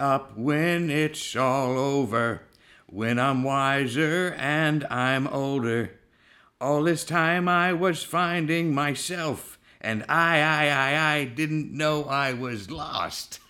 Up 0.00 0.34
when 0.34 0.88
it's 0.88 1.36
all 1.36 1.78
over, 1.78 2.40
when 2.86 3.18
I'm 3.18 3.42
wiser 3.42 4.34
and 4.38 4.86
I'm 4.86 5.26
older. 5.28 5.98
All 6.58 6.84
this 6.84 7.04
time 7.04 7.50
I 7.50 7.74
was 7.74 8.02
finding 8.02 8.74
myself, 8.74 9.58
and 9.78 10.06
I, 10.08 10.40
I, 10.40 10.68
I, 10.68 11.12
I 11.16 11.24
didn't 11.26 11.76
know 11.76 12.04
I 12.04 12.32
was 12.32 12.70
lost. 12.70 13.40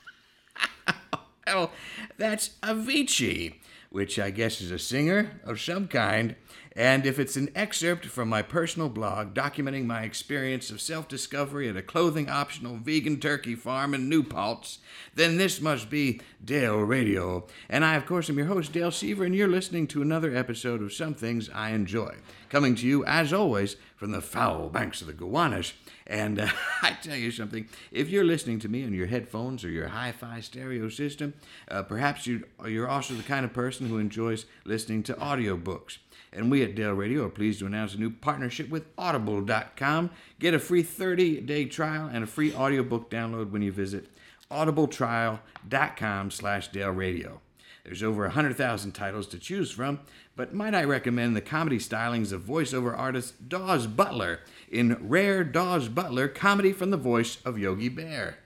well, 1.47 1.70
that's 2.19 2.48
Avicii, 2.64 3.55
which 3.91 4.19
I 4.19 4.30
guess 4.30 4.61
is 4.61 4.73
a 4.73 4.78
singer 4.80 5.41
of 5.45 5.61
some 5.61 5.87
kind. 5.87 6.34
And 6.77 7.05
if 7.05 7.19
it's 7.19 7.37
an 7.37 7.51
excerpt 7.55 8.06
from 8.06 8.29
my 8.29 8.42
personal 8.42 8.88
blog 8.88 9.34
documenting 9.34 9.87
my 9.87 10.02
experience 10.02 10.70
of 10.70 10.80
self 10.80 11.09
discovery 11.09 11.69
at 11.69 11.77
a 11.77 11.83
clothing 11.83 12.28
optional 12.28 12.77
vegan 12.77 13.19
turkey 13.19 13.56
farm 13.56 13.92
in 13.92 14.09
New 14.09 14.23
Paltz, 14.23 14.78
then 15.14 15.37
this 15.37 15.61
must 15.61 15.91
be 15.91 16.20
Dale 16.45 16.78
Radio. 16.78 17.47
And 17.69 17.84
I, 17.84 17.97
of 17.97 18.06
course, 18.06 18.30
am 18.30 18.38
your 18.38 18.47
host, 18.47 18.73
Dale 18.73 18.92
Seaver, 18.92 19.25
and 19.25 19.34
you're 19.34 19.48
listening 19.48 19.88
to 19.88 20.02
another 20.02 20.34
episode 20.34 20.80
of 20.80 20.92
Some 20.92 21.14
Things 21.14 21.51
I 21.52 21.70
Enjoy. 21.70 22.14
Coming 22.48 22.77
to 22.77 22.87
you, 22.87 23.05
as 23.05 23.33
always, 23.33 23.77
from 23.97 24.12
the 24.12 24.20
foul 24.20 24.69
banks 24.69 25.00
of 25.00 25.09
the 25.09 25.12
Gowanus. 25.12 25.73
And 26.06 26.39
uh, 26.39 26.48
I 26.83 26.92
tell 27.02 27.16
you 27.16 27.33
something, 27.33 27.69
if 27.91 28.11
you're 28.11 28.25
listening 28.25 28.61
to 28.61 28.69
me 28.69 28.84
on 28.84 28.92
your 28.92 29.06
headphones 29.06 29.64
or 29.64 29.70
your 29.70 29.89
hi 29.89 30.12
fi 30.12 30.41
stereo 30.41 30.89
system, 30.89 31.34
uh, 31.69 31.83
perhaps 31.83 32.27
you, 32.27 32.45
you're 32.67 32.89
also 32.89 33.14
the 33.14 33.23
kind 33.25 33.45
of 33.45 33.52
person 33.52 33.89
who 33.89 33.98
enjoys 33.98 34.47
listening 34.64 35.02
to 35.05 35.14
audiobooks. 35.14 35.98
And 36.33 36.50
we 36.50 36.62
at 36.62 36.75
Dale 36.77 36.92
Radio 36.92 37.27
are 37.27 37.31
pleased 37.31 37.59
to 37.59 37.67
announce 37.67 37.95
a 37.95 37.98
new 37.98 38.11
partnership 38.11 38.69
with 38.69 38.86
Audible.com. 38.97 40.11
Get 40.39 40.55
a 40.55 40.59
free 40.61 40.83
30 40.83 41.41
day 41.41 41.64
trial 41.64 42.09
and 42.12 42.23
a 42.23 42.27
free 42.27 42.55
audiobook 42.55 43.11
download 43.11 43.50
when 43.50 43.62
you 43.62 43.73
visit 43.73 44.06
audibletrial.com 44.51 46.31
slash 46.31 46.69
Dale 46.69 46.91
Radio. 46.91 47.41
There's 47.84 48.03
over 48.03 48.23
100,000 48.23 48.92
titles 48.92 49.27
to 49.28 49.39
choose 49.39 49.70
from, 49.70 50.01
but 50.36 50.55
might 50.55 50.75
I 50.75 50.84
recommend 50.84 51.34
the 51.34 51.41
comedy 51.41 51.78
stylings 51.78 52.31
of 52.31 52.42
voiceover 52.42 52.97
artist 52.97 53.48
Daws 53.48 53.86
Butler 53.86 54.41
in 54.70 54.97
Rare 55.01 55.45
Daws 55.45 55.89
Butler 55.89 56.28
Comedy 56.28 56.73
from 56.73 56.91
the 56.91 56.97
Voice 56.97 57.39
of 57.45 57.58
Yogi 57.58 57.89
Bear. 57.89 58.39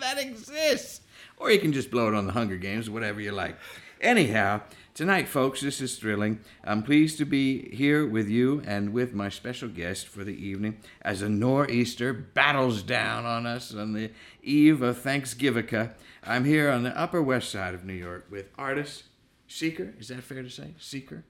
that 0.00 0.18
exists! 0.18 1.00
Or 1.38 1.50
you 1.50 1.58
can 1.58 1.72
just 1.72 1.90
blow 1.90 2.08
it 2.08 2.14
on 2.14 2.26
the 2.26 2.32
Hunger 2.32 2.56
Games, 2.56 2.88
whatever 2.88 3.20
you 3.20 3.32
like. 3.32 3.56
Anyhow, 4.00 4.60
tonight, 4.96 5.28
folks, 5.28 5.60
this 5.60 5.80
is 5.82 5.96
thrilling. 5.98 6.40
I'm 6.64 6.82
pleased 6.82 7.18
to 7.18 7.26
be 7.26 7.68
here 7.74 8.06
with 8.06 8.28
you 8.30 8.62
and 8.66 8.92
with 8.94 9.12
my 9.12 9.28
special 9.28 9.68
guest 9.68 10.08
for 10.08 10.24
the 10.24 10.34
evening 10.34 10.78
as 11.02 11.20
a 11.20 11.28
nor'easter 11.28 12.12
battles 12.14 12.82
down 12.82 13.26
on 13.26 13.44
us 13.46 13.74
on 13.74 13.92
the 13.92 14.10
eve 14.42 14.80
of 14.80 14.98
Thanksgiving. 14.98 15.90
I'm 16.24 16.44
here 16.46 16.70
on 16.70 16.82
the 16.82 16.98
Upper 16.98 17.22
West 17.22 17.50
Side 17.50 17.74
of 17.74 17.84
New 17.84 17.92
York 17.92 18.26
with 18.30 18.48
artist, 18.58 19.04
seeker, 19.46 19.92
is 19.98 20.08
that 20.08 20.22
fair 20.24 20.42
to 20.42 20.50
say? 20.50 20.74
Seeker? 20.78 21.24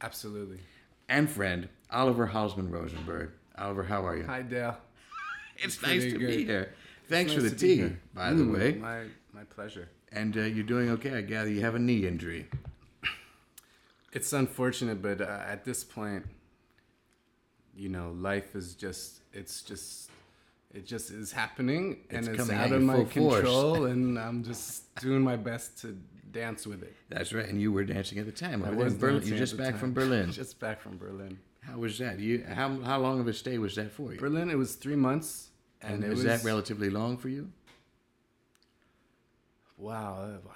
Absolutely. 0.00 0.58
And 1.08 1.30
friend, 1.30 1.68
Oliver 1.92 2.26
Halsman 2.26 2.70
Rosenberg. 2.70 3.30
Oliver, 3.56 3.84
how 3.84 4.04
are 4.04 4.16
you? 4.16 4.24
Hi, 4.24 4.42
Dale. 4.42 4.76
it's 5.58 5.76
Pretty 5.76 6.00
nice 6.00 6.12
to 6.12 6.18
good. 6.18 6.26
be 6.28 6.44
here. 6.44 6.74
Thanks 7.08 7.32
Nice 7.32 7.42
for 7.42 7.48
the 7.48 7.54
tea, 7.56 7.92
by 8.14 8.32
the 8.32 8.42
Mm, 8.42 8.58
way. 8.58 8.72
My, 8.72 9.04
my 9.32 9.44
pleasure. 9.44 9.88
And 10.10 10.36
uh, 10.36 10.40
you're 10.40 10.64
doing 10.64 10.90
okay. 10.90 11.16
I 11.18 11.20
gather 11.20 11.50
you 11.50 11.60
have 11.60 11.74
a 11.74 11.78
knee 11.78 12.06
injury. 12.06 12.48
It's 14.12 14.32
unfortunate, 14.32 15.00
but 15.00 15.20
uh, 15.20 15.40
at 15.46 15.64
this 15.64 15.84
point, 15.84 16.26
you 17.74 17.88
know, 17.88 18.14
life 18.18 18.54
is 18.54 18.74
just, 18.74 19.20
it's 19.32 19.62
just, 19.62 20.10
it 20.74 20.86
just 20.86 21.10
is 21.10 21.32
happening 21.32 21.98
and 22.10 22.20
It's 22.20 22.28
it's, 22.28 22.36
coming 22.36 22.56
out 22.56 22.72
of 22.72 22.82
my 22.82 22.94
full 22.94 23.06
force. 23.06 23.36
control, 23.36 23.86
and 23.86 24.18
I'm 24.18 24.42
just 24.44 24.94
doing 24.96 25.22
my 25.22 25.36
best 25.36 25.78
to 25.82 25.96
dance 26.30 26.66
with 26.66 26.82
it. 26.82 26.94
That's 27.08 27.32
right. 27.32 27.48
And 27.48 27.60
you 27.60 27.72
were 27.72 27.84
dancing 27.84 28.18
at 28.18 28.26
the 28.26 28.32
time. 28.32 28.64
I 28.64 28.70
was 28.70 28.94
in 28.94 28.98
Berlin. 28.98 29.22
You're 29.26 29.38
just 29.38 29.56
back 29.56 29.70
time. 29.70 29.78
from 29.78 29.92
Berlin. 29.94 30.32
Just 30.42 30.58
back 30.58 30.80
from 30.80 30.98
Berlin. 30.98 31.38
How 31.60 31.78
was 31.78 31.96
that? 31.98 32.18
You 32.18 32.44
how 32.48 32.80
how 32.80 32.98
long 32.98 33.20
of 33.20 33.28
a 33.28 33.32
stay 33.32 33.56
was 33.58 33.76
that 33.76 33.92
for 33.92 34.12
you? 34.12 34.18
Berlin, 34.18 34.50
it 34.50 34.58
was 34.58 34.74
three 34.74 34.96
months, 34.96 35.50
and, 35.80 35.94
and 35.94 36.04
it 36.04 36.08
was 36.08 36.24
was 36.24 36.24
that 36.24 36.44
relatively 36.44 36.90
long 36.90 37.16
for 37.16 37.28
you? 37.28 37.50
Wow, 39.76 40.18
uh, 40.22 40.48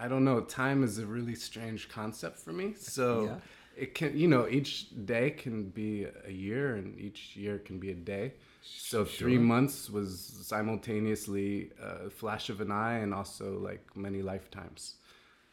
I 0.00 0.06
don't 0.08 0.24
know. 0.24 0.40
Time 0.40 0.84
is 0.84 0.98
a 0.98 1.06
really 1.06 1.34
strange 1.34 1.88
concept 1.88 2.38
for 2.38 2.52
me. 2.52 2.74
So 2.78 3.06
Yeah. 3.24 3.82
it 3.84 3.94
can, 3.94 4.16
you 4.16 4.28
know, 4.28 4.48
each 4.48 4.72
day 5.06 5.30
can 5.30 5.70
be 5.70 6.06
a 6.24 6.30
year, 6.30 6.76
and 6.76 6.98
each 6.98 7.36
year 7.36 7.58
can 7.58 7.78
be 7.78 7.90
a 7.90 7.94
day. 7.94 8.32
So 8.62 9.04
three 9.04 9.34
Sure. 9.36 9.40
months 9.54 9.90
was 9.90 10.10
simultaneously 10.46 11.70
a 11.80 12.10
flash 12.10 12.48
of 12.50 12.60
an 12.60 12.70
eye, 12.70 12.98
and 12.98 13.12
also 13.14 13.58
like 13.58 13.84
many 13.96 14.22
lifetimes. 14.22 14.96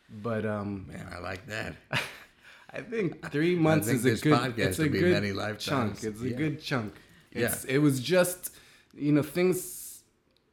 But 0.10 0.46
um, 0.46 0.86
Man, 0.88 1.08
I 1.16 1.20
like 1.20 1.46
that. 1.48 1.76
I 2.72 2.82
think 2.82 3.32
three 3.36 3.56
months 3.56 3.88
think 3.88 4.06
is 4.06 4.22
a 4.22 4.24
good. 4.24 4.60
It's 4.60 4.80
a 4.80 4.90
good 4.90 5.12
many 5.12 5.32
chunk. 5.58 6.04
It's 6.04 6.22
a 6.22 6.30
Yeah. 6.30 6.38
good 6.38 6.62
chunk. 6.62 6.94
Yeah. 7.32 7.56
It 7.68 7.80
was 7.80 8.00
just, 8.00 8.52
you 8.94 9.12
know, 9.12 9.24
things 9.24 10.04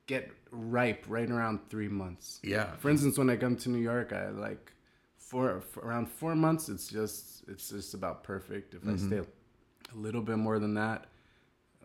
get 0.06 0.30
ripe 0.52 1.04
right 1.08 1.30
around 1.30 1.60
three 1.70 1.88
months. 1.88 2.38
Yeah. 2.44 2.76
For 2.76 2.90
instance, 2.90 3.16
when 3.18 3.28
I 3.30 3.36
come 3.36 3.56
to 3.56 3.68
New 3.70 3.78
York, 3.80 4.12
I 4.12 4.28
like 4.28 4.72
four 5.16 5.60
for 5.60 5.80
around 5.80 6.08
four 6.10 6.34
months. 6.36 6.68
It's 6.68 6.86
just 6.88 7.42
it's 7.48 7.70
just 7.70 7.94
about 7.94 8.22
perfect. 8.22 8.74
If 8.74 8.82
I 8.86 8.90
Mm-hmm. 8.92 9.06
stay 9.08 9.18
a 9.20 9.96
little 9.96 10.22
bit 10.22 10.36
more 10.36 10.58
than 10.58 10.74
that, 10.74 11.06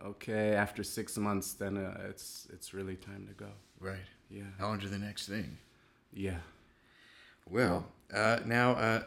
okay. 0.04 0.54
After 0.54 0.82
six 0.84 1.16
months, 1.16 1.54
then 1.54 1.76
uh, 1.76 2.08
it's 2.10 2.46
it's 2.52 2.72
really 2.74 2.96
time 2.96 3.26
to 3.26 3.32
go. 3.34 3.50
Right. 3.80 4.06
Yeah, 4.30 4.44
On 4.60 4.78
to 4.78 4.88
the 4.88 4.98
next 4.98 5.26
thing. 5.28 5.56
yeah. 6.12 6.40
Well, 7.50 7.86
uh, 8.12 8.40
now, 8.44 8.72
uh, 8.72 9.02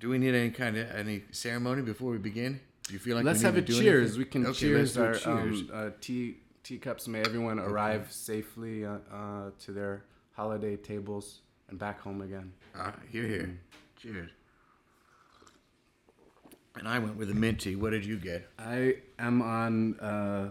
do 0.00 0.08
we 0.08 0.18
need 0.18 0.34
any 0.34 0.50
kind 0.50 0.76
of 0.76 0.90
any 0.90 1.22
ceremony 1.30 1.82
before 1.82 2.10
we 2.10 2.18
begin? 2.18 2.60
Do 2.88 2.92
you 2.94 2.98
feel 2.98 3.14
like 3.16 3.24
let's 3.24 3.38
we 3.38 3.50
need 3.50 3.54
have 3.56 3.66
to 3.66 3.72
a 3.72 3.76
do 3.76 3.82
cheers. 3.82 4.02
anything? 4.16 4.18
We 4.18 4.24
can 4.24 4.46
Okay, 4.46 4.58
cheers 4.58 4.96
let's 4.96 5.22
do 5.22 5.30
a 5.30 5.34
our 5.34 5.40
cheers. 5.44 5.60
Um, 5.60 5.70
uh, 5.72 5.90
tea 6.00 6.36
teacups. 6.68 7.08
May 7.08 7.20
everyone 7.20 7.58
arrive 7.58 8.12
safely 8.12 8.84
uh, 8.84 8.98
uh, 9.10 9.50
to 9.60 9.72
their 9.72 10.04
holiday 10.32 10.76
tables 10.76 11.40
and 11.70 11.78
back 11.78 11.98
home 11.98 12.20
again. 12.20 12.52
Uh, 12.78 12.92
here, 13.10 13.26
here. 13.26 13.42
Mm. 13.42 13.56
Cheers. 13.96 14.30
And 16.76 16.86
I 16.86 16.98
went 16.98 17.16
with 17.16 17.30
a 17.30 17.34
mint 17.34 17.60
tea. 17.60 17.74
What 17.74 17.90
did 17.90 18.04
you 18.04 18.18
get? 18.18 18.50
I 18.58 18.96
am 19.18 19.40
on 19.40 19.98
uh, 19.98 20.50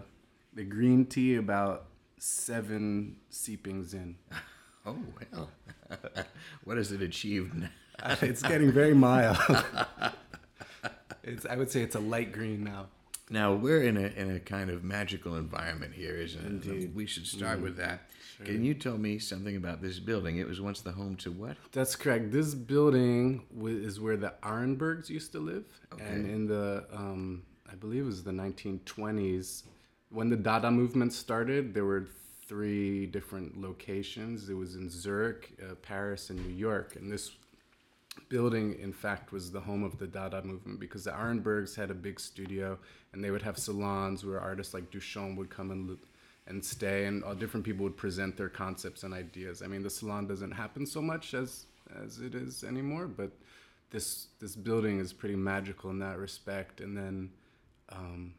the 0.54 0.64
green 0.64 1.06
tea 1.06 1.36
about 1.36 1.86
seven 2.18 3.16
seepings 3.30 3.94
in. 3.94 4.16
Oh 4.86 4.96
well. 5.20 5.50
what 6.64 6.78
has 6.78 6.92
it 6.92 7.02
achieved? 7.02 7.52
now? 7.54 7.68
it's 8.22 8.42
getting 8.42 8.72
very 8.72 8.94
mild. 8.94 9.36
it's 11.22 11.44
I 11.44 11.56
would 11.56 11.70
say 11.70 11.82
it's 11.82 11.96
a 11.96 12.00
light 12.00 12.32
green 12.32 12.64
now. 12.64 12.86
Now 13.30 13.52
we're 13.52 13.82
in 13.82 13.96
a 13.96 14.06
in 14.06 14.30
a 14.36 14.40
kind 14.40 14.70
of 14.70 14.84
magical 14.84 15.36
environment 15.36 15.94
here, 15.94 16.16
isn't 16.16 16.40
it? 16.40 16.46
Indeed. 16.46 16.94
We 16.94 17.06
should 17.06 17.26
start 17.26 17.60
with 17.60 17.76
that. 17.76 18.08
Can 18.44 18.64
you 18.64 18.74
tell 18.74 18.96
me 18.96 19.18
something 19.18 19.56
about 19.56 19.82
this 19.82 19.98
building? 19.98 20.38
It 20.38 20.46
was 20.46 20.60
once 20.60 20.80
the 20.80 20.92
home 20.92 21.16
to 21.16 21.32
what? 21.32 21.56
That's 21.72 21.96
correct. 21.96 22.30
This 22.30 22.54
building 22.54 23.42
is 23.64 24.00
where 24.00 24.16
the 24.16 24.34
Arensbergs 24.42 25.08
used 25.08 25.32
to 25.32 25.40
live, 25.40 25.64
okay. 25.92 26.04
and 26.04 26.30
in 26.30 26.46
the 26.46 26.86
um, 26.92 27.42
I 27.70 27.74
believe 27.74 28.02
it 28.02 28.06
was 28.06 28.22
the 28.22 28.30
1920s 28.30 29.64
when 30.10 30.30
the 30.30 30.36
Dada 30.36 30.70
movement 30.70 31.12
started. 31.12 31.74
There 31.74 31.84
were 31.84 32.08
three 32.46 33.06
different 33.06 33.60
locations. 33.60 34.48
It 34.48 34.54
was 34.54 34.76
in 34.76 34.88
Zurich, 34.88 35.52
uh, 35.62 35.74
Paris, 35.74 36.30
and 36.30 36.38
New 36.46 36.54
York, 36.54 36.96
and 36.96 37.10
this 37.12 37.32
building, 38.28 38.78
in 38.80 38.92
fact, 38.92 39.32
was 39.32 39.50
the 39.50 39.60
home 39.60 39.82
of 39.84 39.98
the 39.98 40.06
Dada 40.06 40.42
movement 40.42 40.80
because 40.80 41.04
the 41.04 41.10
Arensbergs 41.10 41.74
had 41.74 41.90
a 41.90 41.94
big 41.94 42.20
studio 42.20 42.78
and 43.12 43.22
they 43.22 43.30
would 43.30 43.42
have 43.42 43.58
salons 43.58 44.24
where 44.24 44.40
artists 44.40 44.74
like 44.74 44.90
Duchamp 44.90 45.36
would 45.36 45.50
come 45.50 45.70
and 45.70 45.98
and 46.46 46.64
stay, 46.64 47.04
and 47.04 47.22
all 47.24 47.34
different 47.34 47.66
people 47.66 47.84
would 47.84 47.96
present 47.96 48.38
their 48.38 48.48
concepts 48.48 49.02
and 49.02 49.12
ideas. 49.12 49.60
I 49.62 49.66
mean, 49.66 49.82
the 49.82 49.90
salon 49.90 50.26
doesn't 50.26 50.52
happen 50.52 50.86
so 50.86 51.02
much 51.02 51.34
as 51.34 51.66
as 52.02 52.20
it 52.20 52.34
is 52.34 52.64
anymore, 52.64 53.06
but 53.06 53.30
this 53.90 54.28
this 54.40 54.56
building 54.56 54.98
is 54.98 55.12
pretty 55.12 55.36
magical 55.36 55.90
in 55.90 55.98
that 56.00 56.18
respect. 56.18 56.80
And 56.80 56.96
then. 56.96 57.30
Um, 57.90 58.34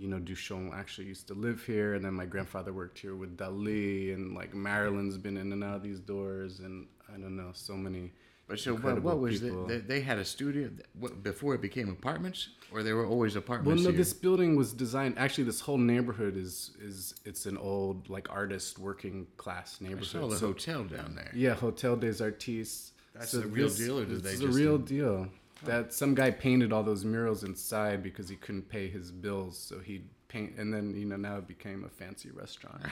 you 0.00 0.08
know, 0.08 0.18
Duchamp 0.18 0.74
actually 0.74 1.08
used 1.08 1.28
to 1.28 1.34
live 1.34 1.62
here, 1.62 1.92
and 1.92 2.02
then 2.02 2.14
my 2.14 2.24
grandfather 2.24 2.72
worked 2.72 2.98
here 2.98 3.14
with 3.14 3.36
Dali, 3.36 4.14
and 4.14 4.34
like 4.34 4.54
Marilyn's 4.54 5.18
been 5.18 5.36
in 5.36 5.52
and 5.52 5.62
out 5.62 5.76
of 5.76 5.82
these 5.82 6.00
doors, 6.00 6.60
and 6.60 6.86
I 7.10 7.18
don't 7.18 7.36
know, 7.36 7.50
so 7.52 7.74
many. 7.74 8.12
But 8.50 8.58
so 8.58 8.74
what, 8.74 9.00
what 9.00 9.20
was 9.20 9.40
people. 9.40 9.70
it? 9.70 9.86
They, 9.86 9.94
they 9.94 10.00
had 10.00 10.18
a 10.18 10.24
studio 10.24 10.70
what, 10.98 11.22
before 11.22 11.54
it 11.54 11.60
became 11.62 11.88
apartments, 11.88 12.48
or 12.72 12.82
they 12.82 12.92
were 12.92 13.06
always 13.06 13.36
apartments. 13.36 13.84
Well, 13.84 13.92
no, 13.92 13.96
this 13.96 14.12
building 14.12 14.56
was 14.56 14.72
designed. 14.72 15.16
Actually, 15.18 15.44
this 15.44 15.60
whole 15.60 15.78
neighborhood 15.78 16.36
is 16.36 16.72
is 16.82 17.14
it's 17.24 17.46
an 17.46 17.56
old 17.56 18.10
like 18.10 18.28
artist 18.28 18.80
working 18.80 19.28
class 19.36 19.80
neighborhood. 19.80 20.08
I 20.16 20.20
saw 20.20 20.26
the 20.26 20.36
So- 20.36 20.48
hotel 20.48 20.82
down 20.82 21.14
there. 21.14 21.30
Yeah, 21.32 21.54
Hotel 21.54 21.94
des 21.94 22.20
Artistes. 22.20 22.90
That's 23.14 23.30
the 23.30 23.46
real 23.46 23.68
deal, 23.68 24.00
or 24.00 24.04
did 24.04 24.24
they 24.24 24.32
just 24.32 24.42
a 24.42 24.48
real 24.48 24.78
do- 24.78 24.96
deal. 24.96 25.28
That 25.62 25.92
some 25.92 26.16
guy 26.16 26.32
painted 26.32 26.72
all 26.72 26.82
those 26.82 27.04
murals 27.04 27.44
inside 27.44 28.02
because 28.02 28.28
he 28.28 28.34
couldn't 28.34 28.68
pay 28.68 28.88
his 28.88 29.12
bills, 29.12 29.56
so 29.58 29.78
he'd 29.78 30.08
paint, 30.26 30.56
and 30.58 30.74
then 30.74 30.96
you 30.96 31.04
know 31.04 31.16
now 31.16 31.36
it 31.36 31.46
became 31.46 31.84
a 31.84 31.88
fancy 31.88 32.30
restaurant. 32.32 32.82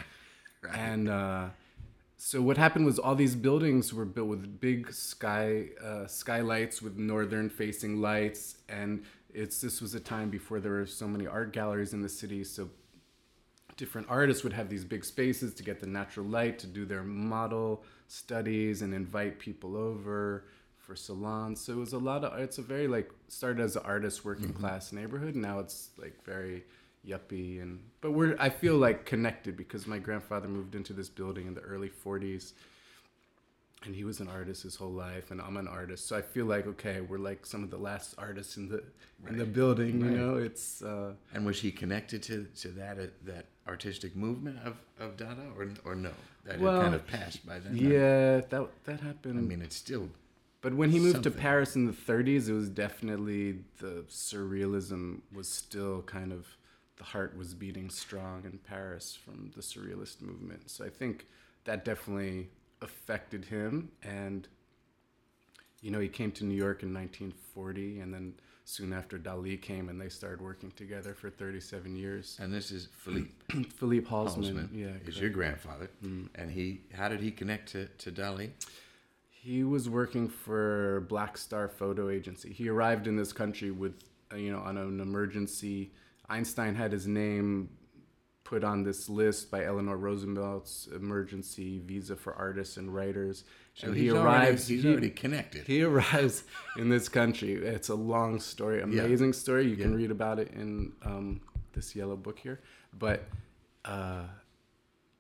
Right. 0.61 0.77
And 0.77 1.09
uh, 1.09 1.49
so 2.21 2.43
what 2.43 2.57
happened 2.57 2.85
was 2.85 2.99
all 2.99 3.15
these 3.15 3.37
buildings 3.37 3.95
were 3.95 4.05
built 4.05 4.27
with 4.27 4.61
big 4.61 4.93
sky 4.93 5.67
uh, 5.83 6.09
skylights 6.09 6.83
with 6.83 6.99
northern 6.99 7.49
facing 7.49 8.01
lights. 8.01 8.57
And 8.69 9.05
it's 9.33 9.61
this 9.61 9.81
was 9.81 9.95
a 9.95 10.01
time 10.01 10.29
before 10.29 10.59
there 10.59 10.73
were 10.73 10.87
so 10.87 11.07
many 11.07 11.29
art 11.29 11.53
galleries 11.53 11.93
in 11.93 12.03
the 12.03 12.09
city. 12.09 12.43
So 12.43 12.71
different 13.77 14.09
artists 14.11 14.43
would 14.43 14.53
have 14.53 14.69
these 14.69 14.85
big 14.85 15.05
spaces 15.05 15.55
to 15.55 15.63
get 15.63 15.79
the 15.79 15.87
natural 15.87 16.27
light 16.27 16.59
to 16.59 16.67
do 16.67 16.85
their 16.85 17.05
model 17.05 17.85
studies 18.09 18.83
and 18.83 18.93
invite 18.93 19.39
people 19.39 19.77
over 19.77 20.47
for 20.77 20.97
salons. 20.97 21.61
So 21.61 21.75
it 21.75 21.77
was 21.77 21.93
a 21.93 21.99
lot 21.99 22.25
of 22.25 22.37
it's 22.41 22.59
a 22.59 22.63
very 22.63 22.89
like 22.89 23.13
started 23.29 23.63
as 23.63 23.77
an 23.77 23.83
artist 23.85 24.25
working 24.25 24.53
class 24.53 24.93
neighborhood. 24.93 25.37
Now 25.37 25.61
it's 25.61 25.91
like 25.97 26.25
very 26.25 26.65
yuppie 27.09 27.63
and 27.63 27.81
but 28.01 28.13
we're 28.13 28.37
I 28.39 28.51
feel 28.51 28.77
like 28.77 29.07
connected 29.07 29.57
because 29.57 29.87
my 29.87 29.99
grandfather 29.99 30.49
moved 30.49 30.75
into 30.75 30.93
this 30.93 31.09
building 31.09 31.47
in 31.47 31.55
the 31.55 31.61
early 31.63 31.89
40s 32.05 32.53
and 33.85 33.95
he 33.95 34.05
was 34.05 34.19
an 34.21 34.29
artist 34.29 34.65
his 34.65 34.75
whole 34.77 34.91
life 34.91 35.31
and 35.31 35.41
I'm 35.41 35.57
an 35.57 35.69
artist 35.69 36.07
so 36.09 36.17
I 36.17 36.23
feel 36.23 36.47
like 36.47 36.67
okay 36.67 37.01
we're 37.01 37.19
like 37.31 37.47
some 37.47 37.63
of 37.63 37.71
the 37.71 37.79
last 37.79 38.15
artists 38.19 38.57
in 38.57 38.69
the 38.69 38.83
in 39.29 39.39
the 39.39 39.45
building 39.45 40.01
Right. 40.01 40.11
you 40.13 40.19
know 40.19 40.37
it's 40.37 40.83
uh 40.83 41.13
And 41.33 41.47
was 41.47 41.61
he 41.61 41.71
connected 41.71 42.23
to, 42.25 42.47
to 42.63 42.69
that 42.81 42.99
uh, 42.99 43.07
that 43.25 43.47
artistic 43.67 44.17
movement 44.17 44.59
of, 44.65 44.75
of 44.99 45.17
Dada 45.17 45.47
or 45.57 45.69
or 45.85 45.95
no? 45.95 46.11
That 46.45 46.59
Well, 46.61 46.75
had 46.77 46.83
kind 46.83 46.95
of 46.95 47.07
passed 47.07 47.47
by 47.47 47.59
then. 47.61 47.77
yeah 47.77 48.41
that 48.53 48.69
that 48.85 49.01
happened 49.01 49.39
I 49.39 49.43
mean, 49.43 49.63
it's 49.63 49.77
still 49.77 50.09
But 50.61 50.73
when 50.75 50.91
he 50.91 50.99
moved 50.99 51.17
Something. 51.23 51.33
to 51.35 51.39
Paris 51.49 51.77
in 51.77 51.85
the 51.87 51.93
30s, 52.09 52.49
it 52.49 52.53
was 52.63 52.69
definitely 52.69 53.43
the 53.79 53.95
surrealism 54.09 55.21
was 55.39 55.49
still 55.49 56.03
kind 56.03 56.33
of 56.33 56.43
the 56.99 57.05
heart 57.05 57.37
was 57.37 57.55
beating 57.55 57.89
strong 57.89 58.45
in 58.45 58.59
Paris 58.59 59.17
from 59.25 59.51
the 59.55 59.63
surrealist 59.63 60.21
movement. 60.21 60.71
So 60.71 60.85
I 60.85 60.91
think 60.91 61.27
that 61.65 61.85
definitely 61.85 62.49
affected 62.83 63.45
him. 63.45 63.91
And 64.03 64.47
you 65.81 65.91
know, 65.91 66.01
he 66.01 66.09
came 66.09 66.33
to 66.33 66.45
New 66.45 66.57
York 66.57 66.83
in 66.83 66.93
1940, 66.93 68.01
and 68.01 68.13
then 68.13 68.35
soon 68.65 68.93
after 68.93 69.19
Dali 69.19 69.61
came, 69.61 69.89
and 69.89 70.01
they 70.01 70.09
started 70.09 70.41
working 70.41 70.73
together 70.73 71.15
for 71.15 71.31
37 71.31 71.95
years. 71.95 72.37
and 72.41 72.53
this 72.53 72.71
is 72.71 72.89
Philippe 72.99 73.31
Philippe 73.77 74.09
Halsman, 74.09 74.45
Halsman, 74.45 74.69
yeah, 74.73 74.87
is 74.87 75.03
correct. 75.03 75.19
your 75.19 75.31
grandfather, 75.31 75.91
mm-hmm. 76.05 76.27
and 76.35 76.51
he 76.51 76.81
how 76.93 77.09
did 77.09 77.21
he 77.21 77.31
connect 77.31 77.71
to 77.73 77.87
to 77.87 78.11
Dali? 78.11 78.51
He 79.31 79.63
was 79.63 79.89
working 79.89 80.29
for 80.29 81.07
Black 81.09 81.39
Star 81.39 81.69
Photo 81.69 82.11
Agency. 82.11 82.53
He 82.53 82.69
arrived 82.69 83.07
in 83.07 83.17
this 83.17 83.33
country 83.33 83.71
with, 83.71 83.95
you 84.37 84.51
know, 84.51 84.59
on 84.59 84.77
an 84.77 85.01
emergency. 85.01 85.93
Einstein 86.29 86.75
had 86.75 86.93
his 86.93 87.07
name 87.07 87.71
put 88.45 88.65
on 88.65 88.83
this 88.83 89.09
list 89.11 89.51
by 89.51 89.65
Eleanor 89.65 89.97
Roosevelt's 89.97 90.89
emergency 90.95 91.81
visa 91.85 92.17
for 92.17 92.33
artists 92.35 92.77
and 92.79 92.95
writers. 92.95 93.45
So 93.75 93.89
and 93.89 93.97
he 93.97 94.11
already, 94.11 94.25
arrives. 94.27 94.67
he's 94.69 94.83
he, 94.83 94.89
already 94.91 95.11
connected. 95.11 95.67
he 95.67 95.83
arrives 95.83 96.45
in 96.79 96.89
this 96.89 97.09
country. 97.09 97.53
It's 97.55 97.89
a 97.91 97.95
long 97.95 98.41
story, 98.41 98.81
amazing 98.81 99.35
story. 99.35 99.69
You 99.69 99.77
can 99.77 99.95
read 99.95 100.11
about 100.11 100.39
it 100.39 100.51
in 100.53 100.93
um, 101.05 101.41
this 101.75 101.95
yellow 101.95 102.17
book 102.17 102.39
here. 102.39 102.61
But 102.99 103.25
uh, 103.85 104.23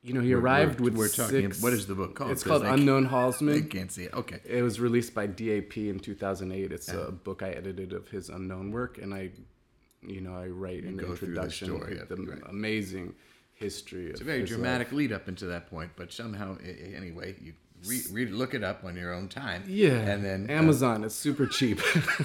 you 0.02 0.14
know, 0.14 0.20
he 0.20 0.28
We're- 0.34 0.40
arrived 0.42 0.80
we're- 0.80 0.90
with 0.92 0.98
we're 0.98 1.08
talking- 1.08 1.52
six. 1.52 1.62
what 1.62 1.72
is 1.74 1.86
the 1.86 1.94
book 1.94 2.14
called? 2.14 2.30
It's 2.30 2.42
called 2.42 2.62
they 2.62 2.68
Unknown 2.70 3.04
They 3.04 3.08
Halsman. 3.10 3.70
can't 3.70 3.92
see 3.92 4.04
it. 4.04 4.14
Okay. 4.14 4.40
It 4.44 4.62
was 4.62 4.80
released 4.80 5.14
by 5.14 5.26
DAP 5.26 5.76
in 5.76 6.00
2008. 6.00 6.72
It's 6.72 6.88
a 6.88 7.12
book 7.12 7.42
I 7.42 7.50
edited 7.50 7.92
of 7.92 8.08
his 8.08 8.30
unknown 8.30 8.70
work, 8.72 8.96
and 8.98 9.12
I, 9.12 9.30
you 10.02 10.20
know, 10.20 10.34
I 10.34 10.46
write 10.46 10.84
in 10.84 10.96
the 10.96 11.04
the 11.04 11.10
introduction 11.10 11.78
the 11.78 11.86
it, 11.86 12.10
right. 12.10 12.42
amazing 12.48 13.14
history. 13.54 14.06
It's 14.10 14.20
a 14.20 14.24
very 14.24 14.44
dramatic 14.44 14.92
lead 14.92 15.12
up 15.12 15.28
into 15.28 15.46
that 15.46 15.68
point, 15.68 15.90
but 15.96 16.12
somehow, 16.12 16.56
anyway, 16.58 17.36
you 17.40 17.54
read, 17.86 18.04
read, 18.12 18.30
look 18.30 18.54
it 18.54 18.62
up 18.62 18.84
on 18.84 18.96
your 18.96 19.12
own 19.12 19.28
time. 19.28 19.64
Yeah, 19.66 19.98
and 19.98 20.24
then 20.24 20.46
uh, 20.48 20.52
Amazon 20.52 21.04
is 21.04 21.14
super 21.14 21.46
cheap. 21.46 21.80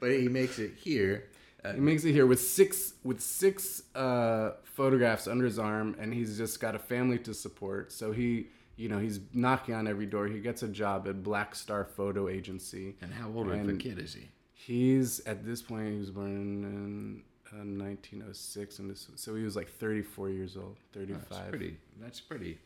but 0.00 0.10
he 0.10 0.28
makes 0.28 0.58
it 0.58 0.72
here. 0.76 1.24
Uh, 1.64 1.72
he 1.74 1.80
makes 1.80 2.04
it 2.04 2.12
here 2.12 2.26
with 2.26 2.40
six 2.40 2.94
with 3.02 3.20
six 3.20 3.82
uh, 3.94 4.52
photographs 4.64 5.26
under 5.26 5.44
his 5.44 5.58
arm, 5.58 5.96
and 5.98 6.12
he's 6.12 6.36
just 6.36 6.60
got 6.60 6.74
a 6.74 6.78
family 6.78 7.18
to 7.18 7.34
support. 7.34 7.92
So 7.92 8.12
he, 8.12 8.48
you 8.76 8.88
know, 8.88 8.98
he's 8.98 9.20
knocking 9.32 9.74
on 9.74 9.86
every 9.86 10.06
door. 10.06 10.26
He 10.26 10.40
gets 10.40 10.62
a 10.62 10.68
job 10.68 11.06
at 11.08 11.22
Black 11.22 11.54
Star 11.54 11.84
Photo 11.84 12.28
Agency. 12.28 12.96
and 13.02 13.12
how 13.12 13.30
old 13.34 13.50
of 13.50 13.68
a 13.68 13.74
kid 13.74 13.98
is 13.98 14.14
he? 14.14 14.28
He's 14.70 15.18
at 15.26 15.44
this 15.44 15.62
point 15.62 15.92
he 15.92 15.98
was 15.98 16.10
born 16.10 16.30
in 16.30 17.22
uh, 17.52 17.64
1906, 17.64 18.78
and 18.78 18.88
this 18.90 19.08
so 19.16 19.34
he 19.34 19.42
was 19.42 19.56
like 19.56 19.68
34 19.68 20.30
years 20.30 20.56
old, 20.56 20.76
35. 20.92 21.24
That's 21.28 21.48
pretty. 21.50 21.76
That's 22.00 22.20
pretty 22.20 22.58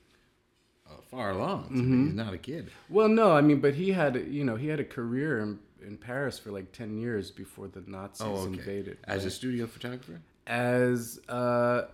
uh, 0.87 0.97
far 1.11 1.31
along. 1.31 1.65
Mm-hmm. 1.71 2.05
He's 2.07 2.15
not 2.15 2.35
a 2.35 2.39
kid. 2.39 2.71
Well, 2.91 3.09
no, 3.09 3.33
I 3.33 3.41
mean, 3.41 3.61
but 3.61 3.75
he 3.75 3.93
had 3.93 4.17
you 4.29 4.45
know 4.45 4.57
he 4.57 4.69
had 4.69 4.81
a 4.81 4.85
career 4.85 5.41
in, 5.41 5.59
in 5.87 5.97
Paris 5.97 6.39
for 6.39 6.51
like 6.51 6.73
10 6.73 6.99
years 6.99 7.31
before 7.31 7.69
the 7.69 7.83
Nazis 7.87 8.27
Oh, 8.27 8.35
okay. 8.35 8.59
invaded. 8.59 8.99
As 9.05 9.25
a 9.25 9.31
studio 9.31 9.67
photographer. 9.67 10.21
as 10.47 11.19
uh, 11.29 11.85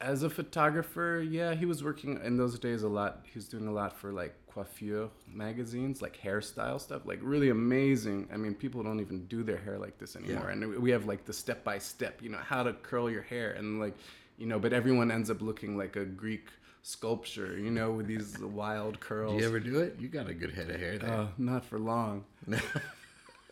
as 0.00 0.22
a 0.22 0.30
photographer, 0.30 1.24
yeah, 1.28 1.54
he 1.54 1.64
was 1.66 1.82
working 1.82 2.20
in 2.24 2.36
those 2.36 2.58
days 2.58 2.82
a 2.82 2.88
lot. 2.88 3.20
He 3.24 3.32
was 3.38 3.48
doing 3.48 3.66
a 3.66 3.72
lot 3.72 3.96
for 3.96 4.12
like 4.12 4.34
coiffure 4.46 5.08
magazines, 5.32 6.00
like 6.00 6.16
hairstyle 6.20 6.80
stuff, 6.80 7.02
like 7.04 7.18
really 7.22 7.50
amazing. 7.50 8.28
I 8.32 8.36
mean, 8.36 8.54
people 8.54 8.82
don't 8.82 9.00
even 9.00 9.26
do 9.26 9.42
their 9.42 9.56
hair 9.58 9.78
like 9.78 9.98
this 9.98 10.14
anymore, 10.16 10.44
Yeah. 10.46 10.52
and 10.52 10.78
we 10.82 10.90
have 10.92 11.06
like 11.06 11.24
the 11.24 11.32
step 11.32 11.64
by 11.64 11.78
step, 11.78 12.20
you 12.22 12.28
know, 12.30 12.38
how 12.38 12.62
to 12.62 12.72
curl 12.74 13.10
your 13.10 13.22
hair, 13.22 13.52
and 13.52 13.80
like, 13.80 13.96
you 14.36 14.46
know, 14.46 14.58
but 14.58 14.72
everyone 14.72 15.10
ends 15.10 15.30
up 15.30 15.42
looking 15.42 15.76
like 15.76 15.96
a 15.96 16.04
Greek 16.04 16.48
sculpture, 16.82 17.58
you 17.58 17.70
know, 17.70 17.90
with 17.90 18.06
these 18.06 18.38
wild 18.62 19.00
curls. 19.00 19.32
Do 19.34 19.40
you 19.40 19.46
ever 19.48 19.58
do 19.60 19.80
it? 19.80 19.96
You 19.98 20.08
got 20.08 20.28
a 20.28 20.34
good 20.34 20.52
head 20.52 20.70
of 20.70 20.78
hair 20.80 20.98
there. 20.98 21.12
Uh, 21.12 21.26
not 21.38 21.64
for 21.64 21.78
long. 21.78 22.24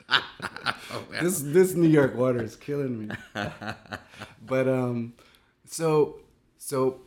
oh, 0.09 1.05
this 1.21 1.41
this 1.41 1.75
New 1.75 1.89
York 1.89 2.15
water 2.15 2.43
is 2.43 2.55
killing 2.57 3.09
me. 3.09 3.15
but 4.47 4.69
um, 4.69 5.13
so 5.65 6.21
so 6.67 7.01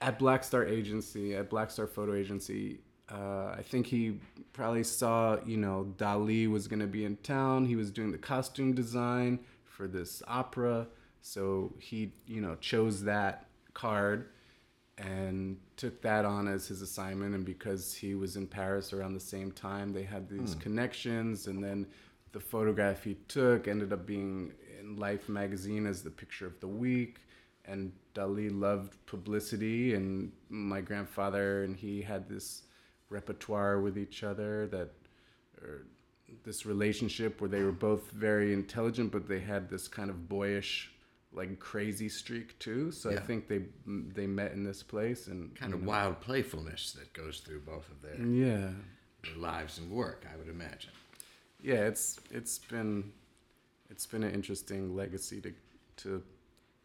at 0.00 0.18
Black 0.18 0.44
Star 0.44 0.66
Agency, 0.66 1.34
at 1.34 1.48
Black 1.48 1.70
Star 1.70 1.86
Photo 1.86 2.12
Agency, 2.14 2.80
uh, 3.10 3.54
I 3.56 3.62
think 3.62 3.86
he 3.86 4.20
probably 4.52 4.84
saw 4.84 5.38
you 5.46 5.56
know 5.56 5.94
Dali 5.96 6.46
was 6.46 6.68
gonna 6.68 6.86
be 6.86 7.06
in 7.06 7.16
town. 7.16 7.64
He 7.64 7.74
was 7.74 7.90
doing 7.90 8.12
the 8.12 8.18
costume 8.18 8.74
design 8.74 9.38
for 9.64 9.88
this 9.88 10.22
opera, 10.28 10.88
so 11.22 11.72
he 11.78 12.12
you 12.26 12.42
know 12.42 12.56
chose 12.56 13.02
that 13.04 13.46
card 13.72 14.28
and 14.98 15.56
took 15.78 16.02
that 16.02 16.26
on 16.26 16.46
as 16.46 16.68
his 16.68 16.82
assignment. 16.82 17.34
And 17.34 17.46
because 17.46 17.94
he 17.94 18.14
was 18.14 18.36
in 18.36 18.46
paris 18.46 18.92
around 18.92 19.14
the 19.14 19.20
same 19.20 19.52
time 19.52 19.90
they 19.90 20.02
had 20.02 20.28
these 20.28 20.54
connections. 20.56 21.46
And 21.46 21.64
then 21.64 21.86
the 22.32 22.40
photograph 22.40 23.04
he 23.04 23.14
took 23.26 23.68
ended 23.68 23.90
up 23.90 24.04
being 24.04 24.52
in 24.78 24.96
life 24.96 25.30
magazine 25.30 25.86
as 25.86 26.02
the 26.02 26.10
picture 26.10 26.46
of 26.46 26.60
the 26.60 26.68
week 26.68 27.20
and 27.68 27.92
dali 28.14 28.48
loved 28.50 28.94
publicity 29.06 29.94
and 29.94 30.32
my 30.48 30.80
grandfather 30.80 31.64
and 31.64 31.76
he 31.76 32.02
had 32.02 32.28
this 32.28 32.62
repertoire 33.10 33.80
with 33.80 33.96
each 33.96 34.22
other 34.24 34.66
that 34.66 34.90
or 35.62 35.86
this 36.44 36.66
relationship 36.66 37.40
where 37.40 37.48
they 37.48 37.62
were 37.62 37.72
both 37.72 38.10
very 38.10 38.52
intelligent 38.52 39.10
but 39.12 39.28
they 39.28 39.40
had 39.40 39.68
this 39.68 39.88
kind 39.88 40.10
of 40.10 40.28
boyish 40.28 40.92
like 41.32 41.58
crazy 41.58 42.08
streak 42.08 42.58
too 42.58 42.90
so 42.90 43.10
i 43.10 43.16
think 43.16 43.48
they 43.48 43.60
they 43.86 44.26
met 44.26 44.52
in 44.52 44.64
this 44.64 44.82
place 44.82 45.26
and 45.26 45.54
kind 45.54 45.74
of 45.74 45.82
know, 45.82 45.88
wild 45.88 46.20
playfulness 46.20 46.92
that 46.92 47.12
goes 47.12 47.40
through 47.40 47.60
both 47.60 47.88
of 47.90 48.00
their, 48.02 48.26
yeah 48.26 48.70
their 49.24 49.36
lives 49.36 49.78
and 49.78 49.90
work. 49.90 50.24
I 50.32 50.36
would 50.36 50.48
imagine. 50.48 50.92
yeah 51.60 51.86
it's 51.86 52.20
it's 52.30 52.58
been 52.58 53.12
it's 53.90 54.06
been 54.06 54.22
an 54.22 54.32
interesting 54.32 54.94
legacy 54.96 55.40
to 55.40 55.52
to 55.96 56.22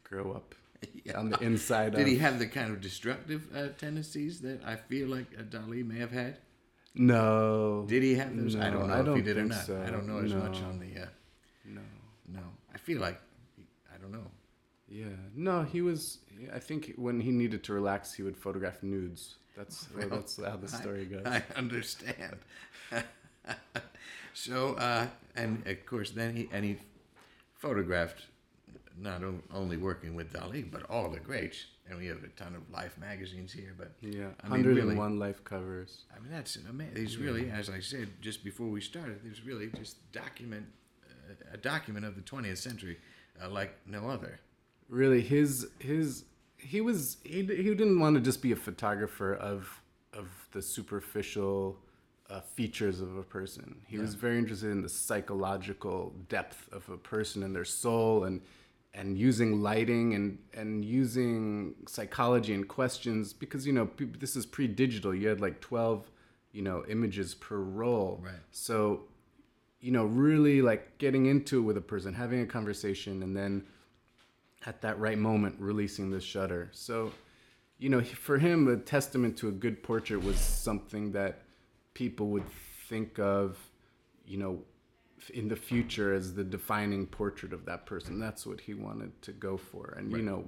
grow 0.03 0.31
up 0.31 0.55
Yeah. 1.05 1.19
on 1.19 1.29
the 1.29 1.39
inside 1.39 1.91
Did 1.93 2.01
of 2.01 2.07
he 2.07 2.17
have 2.17 2.39
the 2.39 2.47
kind 2.47 2.71
of 2.71 2.79
destructive 2.81 3.41
uh, 3.55 3.67
tendencies 3.77 4.41
that 4.41 4.59
I 4.65 4.75
feel 4.75 5.07
like 5.09 5.31
Dali 5.49 5.85
may 5.85 5.99
have 5.99 6.11
had? 6.11 6.37
no 6.95 7.85
Did 7.87 8.03
he 8.03 8.15
have 8.15 8.35
those? 8.37 8.55
I 8.55 8.69
don't 8.69 8.87
know 8.87 8.93
I 8.93 8.99
if 8.99 9.05
he 9.07 9.11
don't 9.11 9.23
did 9.23 9.37
or 9.37 9.45
not. 9.45 9.65
so. 9.65 9.81
I 9.85 9.89
don't 9.89 10.07
know 10.07 10.19
as 10.19 10.33
much 10.33 10.57
on 10.61 10.79
the. 10.79 11.01
Uh, 11.03 11.05
no 11.65 11.81
no, 12.27 12.41
I 12.73 12.77
feel 12.77 12.99
like 12.99 13.19
I 13.93 13.97
don't 14.01 14.11
know. 14.11 14.29
yeah 14.89 15.15
no 15.35 15.63
he 15.63 15.81
was 15.81 16.01
i 16.53 16.59
think 16.59 16.93
when 17.05 17.19
he 17.27 17.31
needed 17.31 17.63
to 17.67 17.71
relax 17.73 18.13
he 18.17 18.21
would 18.23 18.37
photograph 18.45 18.77
nudes 18.83 19.21
that's 19.57 19.87
well, 19.97 20.09
that's 20.09 20.35
how 20.49 20.55
the 20.57 20.71
I- 20.75 20.81
story 20.81 21.05
goes 21.05 21.25
I 21.25 21.41
understand. 21.63 22.37
so, 24.33 24.73
uh, 24.75 25.07
and 25.35 25.65
of 25.67 25.85
course, 25.85 26.11
then 26.11 26.35
he 26.35 26.49
and 26.51 26.63
he 26.65 26.77
photographed 27.57 28.27
not 28.97 29.23
on- 29.23 29.43
only 29.51 29.77
working 29.77 30.15
with 30.15 30.31
Dali, 30.31 30.69
but 30.69 30.83
all 30.89 31.09
the 31.09 31.19
greats. 31.19 31.65
And 31.87 31.97
we 31.97 32.05
have 32.07 32.23
a 32.23 32.29
ton 32.29 32.55
of 32.55 32.69
Life 32.69 32.97
magazines 32.97 33.51
here, 33.51 33.73
but 33.77 33.91
Yeah, 34.01 34.29
I 34.41 34.49
mean, 34.49 34.65
really- 34.65 34.95
101 34.95 35.19
life 35.19 35.43
covers. 35.43 36.05
I 36.15 36.19
mean 36.19 36.31
that's 36.31 36.55
amazing. 36.55 36.93
There's 36.93 37.17
really, 37.17 37.49
as 37.49 37.69
I 37.69 37.79
said 37.79 38.09
just 38.21 38.43
before 38.43 38.67
we 38.67 38.79
started, 38.81 39.19
there's 39.23 39.43
really 39.45 39.67
just 39.71 39.97
document 40.11 40.67
uh, 41.09 41.33
a 41.53 41.57
document 41.57 42.05
of 42.05 42.15
the 42.15 42.21
20th 42.21 42.57
century 42.57 42.99
uh, 43.41 43.49
like 43.49 43.75
no 43.85 44.09
other. 44.09 44.39
Really, 44.89 45.21
his 45.21 45.67
his 45.79 46.25
he 46.57 46.79
was 46.81 47.17
he, 47.23 47.43
he 47.43 47.75
didn't 47.75 47.99
want 47.99 48.15
to 48.15 48.21
just 48.21 48.41
be 48.41 48.51
a 48.51 48.55
photographer 48.55 49.33
of 49.33 49.81
of 50.13 50.27
the 50.51 50.61
superficial 50.61 51.79
uh, 52.29 52.39
features 52.41 53.01
of 53.01 53.17
a 53.17 53.23
person. 53.23 53.81
He 53.87 53.97
was 53.97 54.13
very 54.13 54.37
interested 54.37 54.69
in 54.71 54.81
the 54.81 54.89
psychological 54.89 56.13
depth 56.29 56.71
of 56.71 56.87
a 56.89 56.97
person 56.97 57.43
and 57.43 57.53
their 57.55 57.65
soul 57.65 58.23
and 58.23 58.41
and 58.93 59.17
using 59.17 59.61
lighting 59.61 60.13
and 60.13 60.37
and 60.53 60.85
using 60.85 61.75
psychology 61.87 62.53
and 62.53 62.67
questions 62.67 63.33
because 63.33 63.65
you 63.65 63.73
know 63.73 63.89
this 64.19 64.35
is 64.35 64.45
pre-digital. 64.45 65.13
You 65.15 65.27
had 65.29 65.41
like 65.41 65.59
12 65.61 66.09
you 66.51 66.61
know 66.61 66.83
images 66.87 67.33
per 67.35 67.57
roll. 67.57 68.21
Right. 68.23 68.35
So 68.51 69.01
you 69.79 69.91
know 69.91 70.05
really 70.05 70.61
like 70.61 70.97
getting 70.97 71.25
into 71.25 71.59
it 71.59 71.61
with 71.61 71.77
a 71.77 71.81
person, 71.81 72.13
having 72.13 72.41
a 72.41 72.45
conversation 72.45 73.23
and 73.23 73.35
then 73.35 73.63
at 74.65 74.81
that 74.81 74.99
right 74.99 75.17
moment 75.17 75.55
releasing 75.59 76.09
the 76.09 76.19
shutter. 76.19 76.69
So, 76.71 77.11
you 77.77 77.89
know, 77.89 78.01
for 78.01 78.37
him, 78.37 78.67
a 78.67 78.77
testament 78.77 79.37
to 79.37 79.49
a 79.49 79.51
good 79.51 79.83
portrait 79.83 80.23
was 80.23 80.37
something 80.37 81.11
that 81.13 81.41
people 81.93 82.27
would 82.29 82.49
think 82.87 83.19
of, 83.19 83.57
you 84.25 84.37
know, 84.37 84.61
in 85.33 85.47
the 85.47 85.55
future 85.55 86.13
as 86.13 86.33
the 86.33 86.43
defining 86.43 87.05
portrait 87.07 87.53
of 87.53 87.65
that 87.65 87.85
person. 87.85 88.19
That's 88.19 88.45
what 88.45 88.59
he 88.61 88.73
wanted 88.73 89.19
to 89.23 89.31
go 89.31 89.57
for. 89.57 89.95
And, 89.97 90.11
you 90.11 90.21
know, 90.21 90.43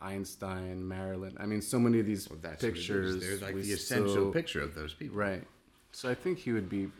Einstein, 0.00 0.86
Marilyn, 0.86 1.36
I 1.38 1.46
mean, 1.46 1.60
so 1.60 1.78
many 1.78 2.00
of 2.00 2.06
these 2.06 2.28
Well, 2.28 2.38
that's 2.40 2.62
what 2.62 2.68
it 2.70 2.72
is. 2.72 2.78
pictures. 2.78 3.20
There's 3.20 3.42
like 3.42 3.54
the 3.54 3.72
essential 3.72 4.10
still- 4.10 4.32
picture 4.32 4.60
of 4.60 4.74
those 4.74 4.94
people. 4.94 5.16
Right. 5.16 5.46
So 5.92 6.08
I 6.08 6.14
think 6.14 6.38
he 6.38 6.52
would 6.52 6.68
be 6.68 6.90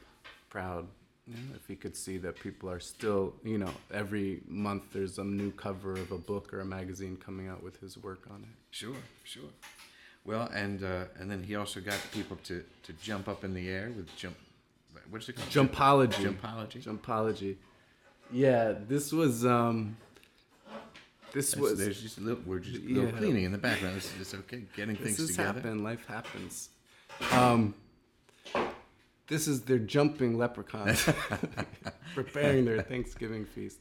proud 0.48 0.86
you 1.26 1.34
know, 1.34 1.54
if 1.54 1.66
he 1.68 1.76
could 1.76 1.96
see 1.96 2.18
that 2.18 2.34
people 2.40 2.68
are 2.68 2.80
still, 2.80 3.34
you 3.44 3.56
know, 3.56 3.70
every 3.92 4.40
month 4.48 4.92
there's 4.92 5.18
a 5.18 5.24
new 5.24 5.52
cover 5.52 5.92
of 5.92 6.10
a 6.10 6.18
book 6.18 6.52
or 6.52 6.60
a 6.60 6.64
magazine 6.64 7.16
coming 7.16 7.46
out 7.46 7.62
with 7.62 7.78
his 7.80 7.96
work 7.96 8.26
on 8.30 8.42
it. 8.42 8.48
Sure, 8.72 8.96
sure. 9.22 9.50
Well, 10.24 10.50
and 10.52 10.82
uh, 10.82 11.04
and 11.18 11.30
then 11.30 11.44
he 11.44 11.54
also 11.54 11.80
got 11.80 11.98
people 12.12 12.36
to, 12.44 12.64
to 12.82 12.92
jump 12.94 13.28
up 13.28 13.44
in 13.44 13.54
the 13.54 13.68
air 13.68 13.92
with 13.96 14.14
jump. 14.16 14.36
What's 15.10 15.28
it 15.28 15.36
called? 15.36 15.48
Jumpology. 15.48 16.36
Jumpology. 16.38 16.82
Jumpology. 16.84 17.56
Yeah, 18.32 18.74
this 18.88 19.12
was 19.12 19.44
um 19.44 19.96
this 21.32 21.52
That's- 21.52 21.70
was 21.70 21.78
there's 21.78 22.00
just 22.02 22.18
a 22.18 22.20
little, 22.20 22.42
we're 22.46 22.58
just 22.60 22.76
a 22.82 22.86
little 22.88 23.04
Yeah. 23.10 23.18
cleaning 23.18 23.44
in 23.44 23.52
the 23.52 23.58
background. 23.58 23.96
It's, 23.96 24.12
it's 24.20 24.34
okay, 24.34 24.64
getting 24.76 24.96
this 24.96 25.16
things 25.16 25.30
together. 25.30 25.60
happened, 25.60 25.82
life 25.84 26.06
happens. 26.06 26.70
Um 27.32 27.74
this 29.26 29.46
is 29.46 29.62
their 29.62 29.78
jumping 29.78 30.36
leprechauns 30.38 31.08
preparing 32.14 32.64
their 32.64 32.82
Thanksgiving 32.82 33.44
feast. 33.44 33.78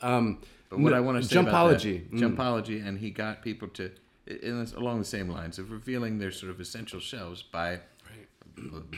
Um 0.00 0.38
But 0.70 0.80
what 0.80 0.90
no, 0.90 0.96
I 0.96 1.00
want 1.00 1.22
to 1.22 1.28
say 1.28 1.38
about 1.40 1.70
that, 1.70 1.80
jumpology. 1.80 2.08
Mm. 2.10 2.18
jumpology, 2.36 2.86
and 2.86 2.98
he 2.98 3.10
got 3.10 3.42
people 3.42 3.68
to, 3.68 3.90
in 4.26 4.60
this, 4.60 4.72
along 4.72 4.98
the 5.00 5.04
same 5.04 5.28
lines 5.28 5.58
of 5.58 5.70
revealing 5.70 6.18
their 6.18 6.30
sort 6.30 6.50
of 6.50 6.60
essential 6.60 7.00
selves 7.00 7.42
by 7.42 7.80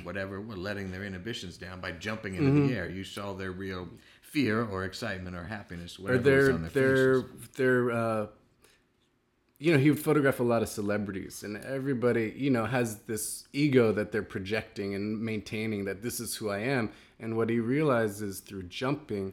whatever, 0.02 0.40
well, 0.40 0.56
letting 0.58 0.90
their 0.90 1.04
inhibitions 1.04 1.56
down 1.58 1.80
by 1.80 1.92
jumping 1.92 2.34
into 2.34 2.50
Mm-hmm. 2.50 2.68
the 2.68 2.74
air. 2.74 2.90
You 2.90 3.04
saw 3.04 3.32
their 3.32 3.52
real 3.52 3.88
fear 4.22 4.64
or 4.64 4.84
excitement 4.84 5.36
or 5.36 5.44
happiness, 5.44 5.98
or 5.98 6.02
whatever 6.02 6.18
was 6.18 6.24
their 6.24 6.52
on 6.54 6.62
their 6.62 6.70
their 6.70 7.22
faces. 7.22 7.48
their 7.56 7.90
uh 7.92 8.26
you 9.58 9.72
know 9.72 9.78
he 9.78 9.88
would 9.90 9.98
photograph 10.00 10.40
a 10.40 10.42
lot 10.42 10.62
of 10.62 10.68
celebrities 10.68 11.42
and 11.44 11.56
everybody 11.64 12.34
you 12.36 12.50
know 12.50 12.66
has 12.66 12.96
this 13.02 13.46
ego 13.52 13.92
that 13.92 14.10
they're 14.10 14.22
projecting 14.22 14.94
and 14.96 15.20
maintaining 15.20 15.84
that 15.84 16.02
this 16.02 16.18
is 16.18 16.34
who 16.34 16.50
i 16.50 16.58
am 16.58 16.90
and 17.20 17.36
what 17.36 17.48
he 17.48 17.60
realizes 17.60 18.40
through 18.40 18.64
jumping 18.64 19.32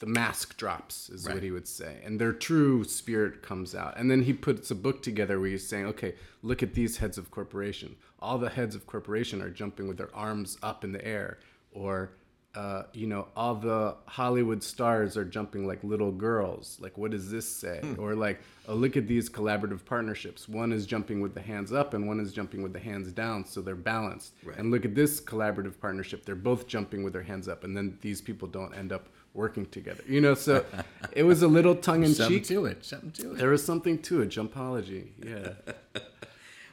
the 0.00 0.06
mask 0.06 0.56
drops 0.56 1.10
is 1.10 1.24
Right. 1.26 1.34
what 1.34 1.42
he 1.42 1.50
would 1.50 1.66
say 1.68 2.00
and 2.04 2.20
their 2.20 2.32
true 2.32 2.84
spirit 2.84 3.42
comes 3.42 3.74
out 3.74 3.94
and 3.96 4.10
then 4.10 4.22
he 4.22 4.32
puts 4.32 4.70
a 4.70 4.74
book 4.74 5.02
together 5.02 5.40
where 5.40 5.50
he's 5.50 5.66
saying 5.66 5.86
okay 5.86 6.14
look 6.42 6.62
at 6.62 6.74
these 6.74 6.98
heads 6.98 7.18
of 7.18 7.30
corporation 7.30 7.96
all 8.20 8.38
the 8.38 8.50
heads 8.50 8.74
of 8.74 8.86
corporation 8.86 9.42
are 9.42 9.50
jumping 9.50 9.88
with 9.88 9.96
their 9.96 10.14
arms 10.14 10.56
up 10.62 10.84
in 10.84 10.92
the 10.92 11.04
air 11.04 11.38
or 11.72 12.10
uh, 12.54 12.82
you 12.92 13.06
know, 13.06 13.28
all 13.36 13.54
the 13.54 13.94
Hollywood 14.06 14.62
stars 14.62 15.16
are 15.16 15.24
jumping 15.24 15.66
like 15.66 15.84
little 15.84 16.10
girls. 16.10 16.78
Like, 16.80 16.96
what 16.96 17.10
does 17.10 17.30
this 17.30 17.46
say? 17.48 17.78
Hmm. 17.82 18.00
Or 18.00 18.14
like, 18.14 18.40
oh, 18.66 18.74
look 18.74 18.96
at 18.96 19.06
these 19.06 19.28
collaborative 19.28 19.84
partnerships. 19.84 20.48
One 20.48 20.72
is 20.72 20.86
jumping 20.86 21.20
with 21.20 21.34
the 21.34 21.40
hands 21.42 21.72
up, 21.72 21.94
and 21.94 22.08
one 22.08 22.18
is 22.18 22.32
jumping 22.32 22.62
with 22.62 22.72
the 22.72 22.80
hands 22.80 23.12
down, 23.12 23.44
so 23.44 23.60
they're 23.60 23.76
balanced. 23.76 24.32
Right. 24.42 24.56
And 24.56 24.70
look 24.70 24.84
at 24.84 24.94
this 24.94 25.20
collaborative 25.20 25.78
partnership. 25.78 26.24
They're 26.24 26.34
both 26.34 26.66
jumping 26.66 27.04
with 27.04 27.12
their 27.12 27.22
hands 27.22 27.48
up, 27.48 27.64
and 27.64 27.76
then 27.76 27.98
these 28.00 28.20
people 28.20 28.48
don't 28.48 28.74
end 28.74 28.92
up 28.92 29.08
working 29.34 29.66
together. 29.66 30.02
You 30.08 30.20
know, 30.20 30.34
so 30.34 30.64
it 31.12 31.22
was 31.24 31.42
a 31.42 31.48
little 31.48 31.74
tongue 31.88 32.02
in 32.04 32.14
Something 32.14 32.38
cheek. 32.38 32.48
to 32.48 32.66
it. 32.66 32.84
Something 32.84 33.10
to 33.12 33.32
it. 33.32 33.38
There 33.38 33.50
was 33.50 33.64
something 33.64 33.98
to 34.02 34.22
it. 34.22 34.30
Jumpology. 34.30 35.08
Yeah. 35.24 35.52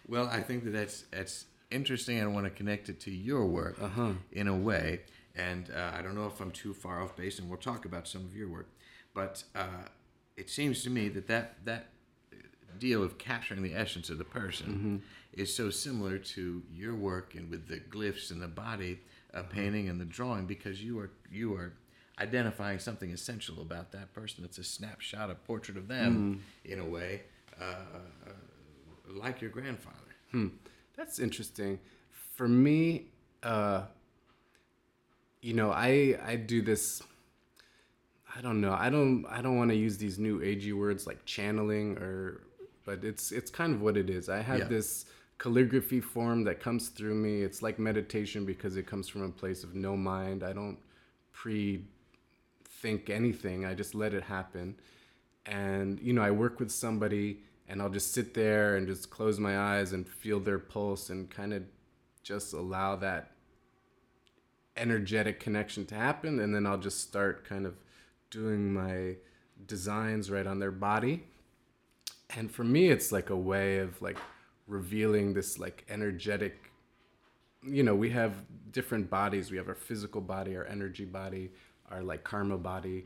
Well, 0.08 0.28
I 0.28 0.42
think 0.42 0.64
that 0.66 0.70
that's 0.72 1.04
that's 1.12 1.46
interesting. 1.72 2.22
I 2.22 2.28
want 2.28 2.46
to 2.46 2.52
connect 2.52 2.90
it 2.90 3.00
to 3.02 3.12
your 3.12 3.46
work 3.48 3.82
Uh-huh. 3.82 4.12
in 4.32 4.48
a 4.48 4.56
way. 4.56 5.02
And 5.36 5.70
uh, 5.76 5.92
I 5.98 6.02
don't 6.04 6.14
know 6.16 6.28
if 6.28 6.40
I'm 6.40 6.52
too 6.52 6.74
far 6.74 7.02
off 7.02 7.16
base, 7.16 7.40
and 7.40 7.50
we'll 7.50 7.58
talk 7.58 7.86
about 7.86 8.08
some 8.08 8.24
of 8.24 8.36
your 8.36 8.48
work. 8.48 8.70
But 9.16 9.44
uh, 9.56 9.88
it 10.38 10.50
seems 10.50 10.84
to 10.84 10.90
me 10.92 11.10
that 11.10 11.28
that 11.28 11.56
that 11.66 11.88
deal 12.78 13.02
of 13.04 13.18
capturing 13.18 13.64
the 13.64 13.74
essence 13.74 14.10
of 14.12 14.18
the 14.18 14.24
person 14.26 14.68
Mm-hmm. 14.68 15.42
is 15.42 15.54
so 15.56 15.70
similar 15.72 16.18
to 16.20 16.62
your 16.72 16.94
work 16.94 17.34
and 17.34 17.50
with 17.50 17.68
the 17.68 17.80
glyphs 17.80 18.30
and 18.32 18.42
the 18.42 18.48
body, 18.48 19.00
uh, 19.34 19.42
painting 19.44 19.90
and 19.90 20.00
the 20.00 20.06
drawing, 20.06 20.46
because 20.46 20.84
you 20.84 21.00
are 21.00 21.10
you 21.32 21.56
are 21.56 21.74
identifying 22.20 22.80
something 22.80 23.12
essential 23.12 23.62
about 23.62 23.92
that 23.92 24.14
person. 24.14 24.44
It's 24.46 24.58
a 24.58 24.64
snapshot, 24.64 25.30
a 25.30 25.36
portrait 25.36 25.78
of 25.78 25.88
them, 25.88 26.40
Mm-hmm. 26.66 26.72
in 26.74 26.80
a 26.80 26.86
way, 26.86 27.22
uh, 27.60 27.64
uh, 28.28 28.30
like 29.14 29.42
your 29.42 29.50
grandfather. 29.52 29.98
Hmm. 30.32 30.48
That's 30.96 31.20
interesting. 31.20 31.80
For 32.36 32.48
me, 32.48 33.08
uh, 33.44 33.84
you 35.42 35.54
know, 35.54 35.72
I 35.72 36.18
I 36.26 36.36
do 36.38 36.62
this. 36.62 37.02
I 38.38 38.42
don't 38.42 38.60
know. 38.60 38.74
I 38.74 38.90
don't 38.90 39.26
I 39.30 39.42
don't 39.42 39.58
want 39.58 39.70
to 39.72 39.76
use 39.78 39.98
these 39.98 40.18
new 40.20 40.40
agey 40.42 40.74
words 40.74 41.06
like 41.08 41.24
channeling 41.26 41.98
or, 41.98 42.42
but 42.86 43.04
it's 43.04 43.32
it's 43.32 43.52
kind 43.52 43.74
of 43.74 43.82
what 43.82 43.96
it 43.98 44.10
is. 44.10 44.28
I 44.30 44.42
have 44.42 44.60
Yeah. 44.60 44.66
this 44.68 45.06
calligraphy 45.38 46.02
form 46.02 46.44
that 46.46 46.60
comes 46.60 46.90
through 46.90 47.16
me. 47.16 47.42
It's 47.42 47.62
like 47.62 47.78
meditation 47.80 48.46
because 48.46 48.76
it 48.78 48.86
comes 48.88 49.08
from 49.08 49.22
a 49.24 49.30
place 49.30 49.64
of 49.64 49.76
no 49.76 49.96
mind. 49.96 50.44
I 50.44 50.54
don't 50.54 50.78
pre 51.32 51.86
think 52.86 53.10
anything. 53.10 53.66
I 53.66 53.74
just 53.74 53.96
let 53.96 54.14
it 54.14 54.22
happen. 54.22 54.76
And 55.48 56.00
you 56.00 56.14
know, 56.14 56.22
I 56.22 56.30
work 56.30 56.60
with 56.60 56.70
somebody 56.72 57.40
and 57.68 57.82
I'll 57.82 57.90
just 57.90 58.14
sit 58.14 58.36
there 58.36 58.76
and 58.76 58.86
just 58.86 59.10
close 59.10 59.40
my 59.40 59.58
eyes 59.58 59.92
and 59.92 60.08
feel 60.08 60.40
their 60.40 60.60
pulse 60.60 61.10
and 61.10 61.28
kind 61.28 61.52
of 61.52 61.64
just 62.22 62.54
allow 62.54 62.96
that 62.98 63.32
energetic 64.78 65.40
connection 65.40 65.88
to 65.88 65.96
happen 65.96 66.40
and 66.40 66.54
then 66.54 66.68
I'll 66.68 66.78
just 66.78 67.02
start 67.02 67.44
kind 67.44 67.66
of 67.66 67.74
doing 68.30 68.72
my 68.72 69.16
designs 69.66 70.30
right 70.30 70.46
on 70.46 70.60
their 70.60 70.70
body. 70.70 71.24
And 72.36 72.52
for 72.52 72.64
me 72.64 72.90
it's 72.90 73.12
like 73.12 73.32
a 73.32 73.36
way 73.36 73.80
of 73.80 74.00
like 74.00 74.18
revealing 74.68 75.34
this 75.34 75.58
like 75.58 75.86
energetic 75.90 76.72
you 77.68 77.82
know, 77.82 77.96
we 77.96 78.12
have 78.12 78.34
different 78.72 79.10
bodies. 79.10 79.50
We 79.50 79.58
have 79.58 79.68
our 79.68 79.74
physical 79.74 80.22
body, 80.22 80.56
our 80.56 80.66
energy 80.66 81.06
body, 81.06 81.50
our 81.92 82.02
like 82.02 82.24
karma 82.24 82.58
body. 82.58 83.06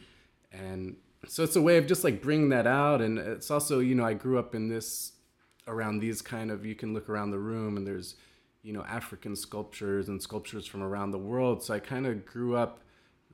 And 0.52 0.96
so 1.28 1.44
it's 1.44 1.56
a 1.56 1.62
way 1.62 1.78
of 1.78 1.88
just 1.88 2.04
like 2.04 2.22
bringing 2.22 2.50
that 2.50 2.68
out. 2.68 3.02
And 3.02 3.18
it's 3.18 3.52
also, 3.52 3.80
you 3.80 3.96
know, 3.96 4.06
I 4.06 4.14
grew 4.14 4.40
up 4.40 4.56
in 4.56 4.70
this 4.70 5.14
around 5.68 6.00
these 6.00 6.22
kind 6.22 6.52
of, 6.52 6.66
you 6.66 6.76
can 6.76 6.94
look 6.94 7.10
around 7.10 7.32
the 7.32 7.40
room 7.40 7.78
and 7.78 7.86
there's, 7.86 8.16
you 8.64 8.74
know, 8.74 8.84
African 8.84 9.36
sculptures 9.36 10.10
and 10.10 10.22
sculptures 10.22 10.66
from 10.66 10.82
around 10.82 11.12
the 11.12 11.20
world. 11.20 11.64
So 11.64 11.74
I 11.74 11.80
kind 11.80 12.08
of 12.08 12.26
grew 12.26 12.56
up 12.56 12.80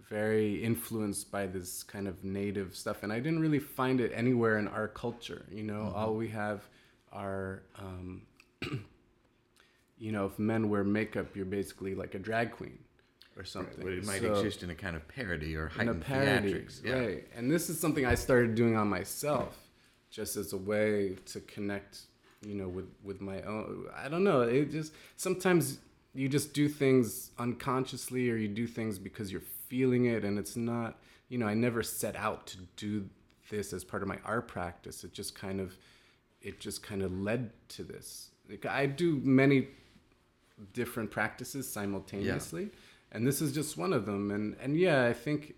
very 0.09 0.63
influenced 0.63 1.31
by 1.31 1.47
this 1.47 1.83
kind 1.83 2.07
of 2.07 2.23
native 2.23 2.75
stuff. 2.75 3.03
And 3.03 3.11
I 3.11 3.19
didn't 3.19 3.39
really 3.39 3.59
find 3.59 3.99
it 3.99 4.11
anywhere 4.13 4.57
in 4.57 4.67
our 4.67 4.87
culture. 4.87 5.45
You 5.51 5.63
know, 5.63 5.91
all 5.95 6.13
we 6.15 6.27
have 6.29 6.67
are, 7.11 7.63
um, 7.79 8.23
you 9.97 10.11
know, 10.11 10.25
if 10.25 10.37
men 10.37 10.69
wear 10.69 10.83
makeup, 10.83 11.35
you're 11.35 11.45
basically 11.45 11.95
like 11.95 12.13
a 12.13 12.19
drag 12.19 12.51
queen 12.51 12.79
or 13.37 13.43
something. 13.43 13.83
But 13.83 13.93
it 13.93 14.05
might 14.05 14.21
So- 14.21 14.33
exist 14.33 14.63
in 14.63 14.69
a 14.69 14.75
kind 14.75 14.95
of 14.95 15.07
parody 15.07 15.55
or 15.55 15.65
in 15.67 15.71
a 15.71 15.73
heightened 15.73 16.01
parody, 16.03 16.53
theatrics. 16.53 16.83
Yeah. 16.83 16.99
right? 16.99 17.27
And 17.35 17.51
this 17.51 17.69
is 17.69 17.79
something 17.79 18.05
I 18.05 18.15
started 18.15 18.55
doing 18.55 18.75
on 18.75 18.87
myself, 18.87 19.57
just 20.09 20.37
as 20.37 20.53
a 20.53 20.57
way 20.57 21.17
to 21.25 21.39
connect, 21.41 22.01
you 22.45 22.55
know, 22.55 22.67
with 22.67 22.89
with 23.03 23.21
my 23.21 23.41
own. 23.41 23.87
I 23.95 24.07
don't 24.09 24.23
know. 24.23 24.41
It 24.41 24.71
just 24.71 24.93
sometimes 25.17 25.79
you 26.13 26.29
just 26.29 26.53
do 26.53 26.69
things 26.69 27.31
unconsciously, 27.37 28.29
or 28.29 28.37
you 28.37 28.47
do 28.47 28.67
things 28.67 28.97
because 28.99 29.31
you're 29.31 29.41
feeling 29.67 30.05
it, 30.05 30.23
and 30.23 30.39
it's 30.39 30.55
not. 30.55 30.99
You 31.27 31.37
know, 31.39 31.47
I 31.47 31.55
never 31.55 31.81
set 31.83 32.15
out 32.15 32.45
to 32.47 32.57
do 32.77 33.09
this 33.49 33.73
as 33.73 33.83
part 33.83 34.01
of 34.01 34.07
my 34.07 34.19
art 34.23 34.47
practice. 34.47 35.03
It 35.03 35.11
just 35.11 35.35
kind 35.35 35.59
of, 35.59 35.75
it 36.41 36.59
just 36.59 36.83
kind 36.83 37.01
of 37.01 37.11
led 37.19 37.51
to 37.69 37.83
this. 37.83 38.29
Like 38.49 38.65
I 38.65 38.85
do 38.85 39.19
many 39.23 39.67
different 40.73 41.11
practices 41.11 41.67
simultaneously 41.67 42.69
and 43.15 43.25
this 43.25 43.41
is 43.41 43.51
just 43.51 43.77
one 43.77 43.93
of 43.93 44.05
them 44.05 44.29
and 44.31 44.55
and 44.61 44.77
yeah 44.77 45.05
i 45.05 45.13
think 45.13 45.55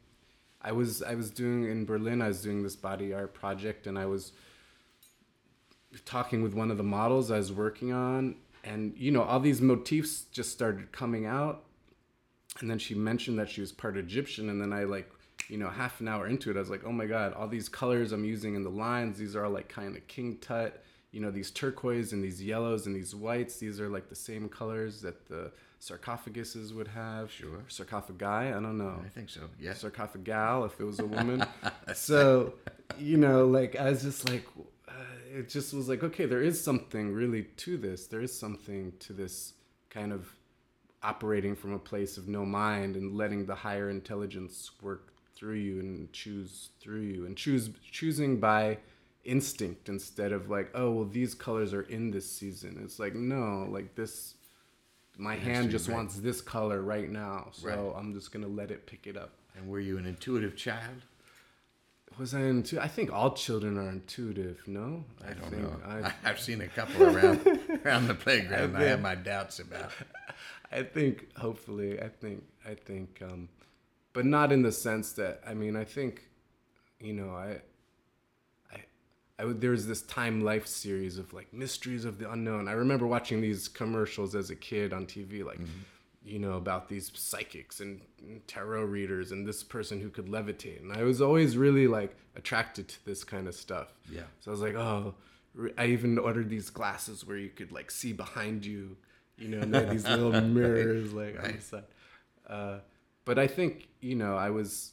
i 0.61 0.71
was 0.71 1.01
i 1.03 1.15
was 1.15 1.29
doing 1.29 1.69
in 1.69 1.85
berlin 1.85 2.21
i 2.21 2.27
was 2.27 2.41
doing 2.41 2.63
this 2.63 2.75
body 2.75 3.13
art 3.13 3.33
project 3.33 3.87
and 3.87 3.97
i 3.97 4.05
was 4.05 4.31
talking 6.05 6.41
with 6.41 6.53
one 6.53 6.71
of 6.71 6.77
the 6.77 6.83
models 6.83 7.31
I 7.31 7.37
was 7.37 7.51
working 7.51 7.91
on, 7.93 8.35
and 8.63 8.93
you 8.97 9.11
know, 9.11 9.23
all 9.23 9.39
these 9.39 9.61
motifs 9.61 10.23
just 10.31 10.51
started 10.51 10.91
coming 10.91 11.25
out. 11.25 11.63
And 12.59 12.69
then 12.69 12.79
she 12.79 12.95
mentioned 12.95 13.37
that 13.39 13.49
she 13.49 13.61
was 13.61 13.71
part 13.71 13.97
Egyptian, 13.97 14.49
and 14.49 14.59
then 14.59 14.73
I 14.73 14.83
like, 14.83 15.09
you 15.47 15.57
know, 15.57 15.69
half 15.69 16.01
an 16.01 16.07
hour 16.07 16.27
into 16.27 16.49
it, 16.49 16.57
I 16.57 16.59
was 16.59 16.69
like, 16.69 16.83
oh 16.85 16.91
my 16.91 17.05
god, 17.05 17.33
all 17.33 17.47
these 17.47 17.69
colors 17.69 18.11
I'm 18.11 18.25
using 18.25 18.55
in 18.55 18.63
the 18.63 18.69
lines, 18.69 19.17
these 19.17 19.35
are 19.35 19.45
all 19.45 19.51
like 19.51 19.69
kind 19.69 19.95
of 19.95 20.07
king 20.07 20.37
tut. 20.41 20.83
You 21.11 21.21
know, 21.21 21.31
these 21.31 21.51
turquoise 21.51 22.13
and 22.13 22.23
these 22.23 22.43
yellows 22.43 22.85
and 22.85 22.95
these 22.95 23.15
whites, 23.15 23.57
these 23.57 23.79
are 23.79 23.89
like 23.89 24.09
the 24.09 24.15
same 24.15 24.49
colors 24.49 25.01
that 25.01 25.27
the 25.27 25.51
sarcophaguses 25.81 26.73
would 26.73 26.87
have. 26.89 27.31
Sure. 27.31 27.63
Sarcophagi, 27.67 28.25
I 28.25 28.51
don't 28.51 28.77
know 28.77 29.01
I 29.05 29.09
think 29.09 29.29
so. 29.29 29.41
Yes. 29.59 29.83
sarcophagal 29.83 30.65
if 30.65 30.79
it 30.79 30.83
was 30.83 30.99
a 30.99 31.05
woman. 31.05 31.45
so, 31.93 32.53
you 32.97 33.17
know, 33.17 33.45
like 33.45 33.75
I 33.75 33.89
was 33.89 34.01
just 34.01 34.29
like, 34.29 34.45
uh, 34.87 34.91
it 35.33 35.49
just 35.49 35.73
was 35.73 35.87
like, 35.87 36.03
okay, 36.03 36.25
there 36.25 36.41
is 36.41 36.61
something 36.63 37.13
really 37.13 37.43
to 37.43 37.77
this. 37.77 38.07
There 38.07 38.21
is 38.21 38.37
something 38.37 38.93
to 38.99 39.13
this 39.13 39.53
kind 39.89 40.11
of 40.11 40.27
operating 41.03 41.55
from 41.55 41.73
a 41.73 41.79
place 41.79 42.17
of 42.17 42.27
no 42.27 42.45
mind 42.45 42.95
and 42.95 43.15
letting 43.15 43.45
the 43.45 43.55
higher 43.55 43.89
intelligence 43.89 44.71
work 44.81 45.13
through 45.35 45.55
you 45.55 45.79
and 45.79 46.11
choose 46.11 46.69
through 46.79 47.01
you 47.01 47.25
and 47.27 47.37
choose 47.37 47.69
choosing 47.91 48.39
by 48.39 48.77
instinct 49.23 49.89
instead 49.89 50.31
of 50.31 50.49
like, 50.49 50.71
oh, 50.73 50.91
well, 50.91 51.05
these 51.05 51.35
colors 51.35 51.73
are 51.73 51.83
in 51.83 52.09
this 52.09 52.29
season. 52.29 52.79
It's 52.83 52.97
like, 52.97 53.13
no, 53.13 53.67
like 53.69 53.93
this. 53.95 54.33
My 55.17 55.35
hand 55.35 55.65
true, 55.65 55.71
just 55.71 55.87
right. 55.87 55.95
wants 55.95 56.19
this 56.19 56.41
color 56.41 56.81
right 56.81 57.09
now, 57.09 57.49
so 57.51 57.67
Right. 57.67 57.99
I'm 57.99 58.13
just 58.13 58.31
gonna 58.31 58.47
let 58.47 58.71
it 58.71 58.85
pick 58.85 59.07
it 59.07 59.17
up. 59.17 59.31
And 59.55 59.67
were 59.67 59.79
you 59.79 59.97
an 59.97 60.05
intuitive 60.05 60.55
child? 60.55 61.01
Was 62.17 62.33
I 62.33 62.41
intuitive? 62.41 62.83
I 62.83 62.87
think 62.87 63.11
all 63.11 63.33
children 63.33 63.77
are 63.77 63.89
intuitive. 63.89 64.67
No, 64.67 65.03
I 65.23 65.33
don't 65.33 65.49
think 65.49 65.61
know. 65.61 65.79
I, 65.85 65.97
I, 66.23 66.27
have 66.27 66.39
seen 66.39 66.61
a 66.61 66.67
couple 66.67 67.03
around 67.03 67.45
around 67.85 68.07
the 68.07 68.15
playground. 68.15 68.75
I, 68.75 68.81
I 68.81 68.83
have 68.85 69.01
my 69.01 69.15
doubts 69.15 69.59
about. 69.59 69.91
I 70.71 70.83
think 70.83 71.35
hopefully, 71.37 71.99
I 72.01 72.09
think, 72.09 72.43
I 72.65 72.73
think, 72.73 73.21
um, 73.21 73.49
but 74.13 74.25
not 74.25 74.51
in 74.51 74.63
the 74.63 74.71
sense 74.71 75.13
that 75.13 75.41
I 75.47 75.53
mean, 75.53 75.75
I 75.75 75.85
think, 75.85 76.23
you 76.99 77.13
know, 77.13 77.29
I, 77.29 77.47
I, 77.47 77.55
I 77.55 77.59
would, 79.45 79.61
there 79.61 79.71
was 79.71 79.87
this 79.87 80.01
Time 80.01 80.41
Life 80.41 80.67
series 80.67 81.17
of 81.17 81.33
like 81.33 81.53
mysteries 81.53 82.05
of 82.05 82.17
the 82.17 82.31
unknown. 82.31 82.67
I 82.67 82.73
remember 82.73 83.05
watching 83.05 83.41
these 83.41 83.67
commercials 83.67 84.35
as 84.35 84.49
a 84.49 84.55
kid 84.55 84.93
on 84.93 85.05
TV, 85.05 85.45
like. 85.45 85.59
You 86.23 86.39
know 86.39 86.57
about 86.57 86.89
these 86.89 87.09
psychics 87.15 87.79
and 87.79 88.01
tarot 88.47 88.83
readers 88.83 89.31
and 89.31 89.47
this 89.47 89.63
person 89.63 90.01
who 90.01 90.09
could 90.09 90.25
levitate, 90.25 90.81
and 90.81 90.91
I 90.91 91.03
was 91.03 91.21
always 91.21 91.55
really 91.55 91.87
like 91.87 92.17
attracted 92.35 92.89
to 92.89 93.05
this 93.05 93.23
kind 93.23 93.47
of 93.47 93.55
stuff. 93.55 93.93
Yeah. 94.11 94.23
So 94.41 94.51
I 94.51 94.53
was 94.53 94.59
like, 94.59 94.75
oh, 94.75 95.15
I 95.77 95.87
even 95.87 96.17
ordered 96.17 96.49
these 96.49 96.69
glasses 96.69 97.25
where 97.25 97.37
you 97.37 97.49
could 97.49 97.71
like 97.71 97.89
see 97.91 98.13
behind 98.13 98.65
you, 98.65 98.97
you 99.37 99.47
know, 99.47 99.59
and 99.59 99.73
they 99.73 99.79
had 99.79 99.89
these 99.89 100.07
little 100.07 100.41
mirrors 100.41 101.13
like 101.13 101.41
on 101.43 101.55
the 101.55 101.61
side. 101.61 101.83
Uh, 102.47 102.79
but 103.25 103.39
I 103.39 103.47
think 103.47 103.87
you 104.01 104.15
know 104.15 104.35
I 104.35 104.49
was. 104.49 104.91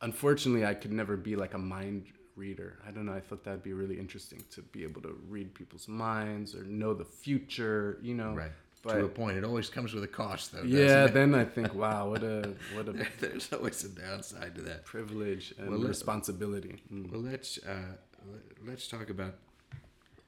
Unfortunately, 0.00 0.64
I 0.64 0.74
could 0.74 0.92
never 0.92 1.16
be 1.16 1.34
like 1.34 1.54
a 1.54 1.58
mind 1.58 2.06
reader. 2.38 2.78
I 2.86 2.90
don't 2.92 3.06
know. 3.06 3.12
I 3.14 3.20
thought 3.20 3.42
that'd 3.44 3.62
be 3.62 3.72
really 3.72 3.98
interesting 3.98 4.42
to 4.54 4.62
be 4.62 4.84
able 4.84 5.02
to 5.02 5.12
read 5.28 5.54
people's 5.54 5.88
minds 5.88 6.54
or 6.54 6.62
know 6.64 6.94
the 6.94 7.04
future. 7.04 7.98
You 8.02 8.14
know. 8.14 8.32
Right. 8.34 8.52
But 8.84 8.94
to 8.94 9.04
a 9.06 9.08
point, 9.08 9.36
it 9.36 9.44
always 9.44 9.68
comes 9.68 9.92
with 9.92 10.04
a 10.04 10.08
cost, 10.22 10.52
though. 10.52 10.62
yeah, 10.62 11.06
it? 11.06 11.12
then 11.12 11.34
I 11.34 11.44
think, 11.44 11.74
wow, 11.84 12.10
what 12.10 12.22
a 12.22 12.54
what 12.74 12.86
a 12.88 12.92
there's 13.20 13.52
always 13.52 13.82
a 13.84 13.88
downside 13.88 14.54
to 14.54 14.62
that. 14.62 14.84
privilege 14.84 15.52
and 15.58 15.68
Well, 15.70 15.80
responsibility. 15.80 16.80
Mm. 16.92 17.10
Well, 17.10 17.20
let's 17.20 17.58
uh, 17.66 17.96
let- 18.32 18.68
let's 18.68 18.86
talk 18.86 19.10
about 19.10 19.34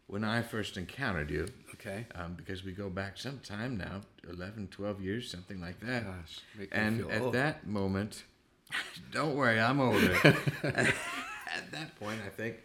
when 0.08 0.24
I 0.24 0.42
first 0.42 0.76
encountered 0.76 1.30
you, 1.30 1.46
Okay. 1.74 2.06
um, 2.16 2.34
because 2.34 2.64
we 2.64 2.72
go 2.72 2.90
back 2.90 3.16
some 3.18 3.38
time 3.38 3.76
now, 3.76 4.00
11, 4.28 4.66
12 4.72 5.00
years, 5.00 5.30
something 5.30 5.60
like 5.60 5.78
that. 5.86 6.04
Gosh, 6.04 6.40
make 6.58 6.72
me 6.72 6.76
and 6.82 7.08
at 7.12 7.22
old. 7.22 7.34
that 7.34 7.68
moment, 7.68 8.24
don't 9.12 9.36
worry, 9.36 9.60
I'm 9.60 9.78
older. 9.80 10.18
At 11.62 11.72
that 11.72 11.96
point, 11.98 12.20
I 12.24 12.28
think, 12.30 12.56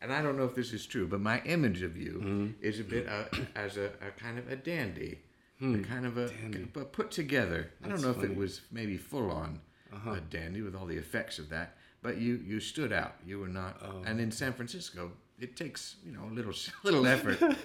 and 0.00 0.12
I 0.12 0.20
don't 0.22 0.36
know 0.36 0.44
if 0.44 0.54
this 0.54 0.72
is 0.72 0.84
true, 0.86 1.06
but 1.06 1.20
my 1.20 1.40
image 1.42 1.82
of 1.82 1.96
you 1.96 2.12
Mm-hmm. 2.24 2.46
is 2.60 2.80
a 2.80 2.84
bit 2.84 3.08
uh, 3.08 3.24
as 3.54 3.76
a, 3.76 3.86
a 4.06 4.10
kind 4.18 4.38
of 4.38 4.50
a 4.50 4.56
dandy, 4.56 5.18
a 5.60 5.78
kind 5.78 6.06
of 6.06 6.18
a 6.18 6.26
Hmm. 6.28 6.42
dandy. 6.52 6.68
but 6.72 6.92
put 6.92 7.10
together. 7.10 7.70
I 7.84 7.88
don't 7.88 8.02
know 8.02 8.10
if 8.10 8.16
funny. 8.16 8.28
Uh-huh. 8.28 8.34
it 8.34 8.38
was 8.38 8.60
maybe 8.72 8.96
full 8.96 9.30
on 9.30 9.60
a 10.06 10.20
dandy 10.20 10.62
with 10.62 10.74
all 10.74 10.86
the 10.86 10.96
effects 10.96 11.38
of 11.38 11.48
that, 11.50 11.76
but 12.02 12.16
you 12.16 12.40
you 12.44 12.58
stood 12.60 12.92
out. 12.92 13.14
You 13.26 13.38
were 13.40 13.48
not, 13.48 13.76
Oh. 13.82 14.02
and 14.06 14.20
in 14.20 14.30
San 14.32 14.52
Francisco, 14.54 15.12
it 15.38 15.54
takes 15.56 15.96
you 16.04 16.12
know 16.12 16.24
a 16.24 16.34
little 16.34 16.54
little 16.84 17.06
effort. 17.06 17.38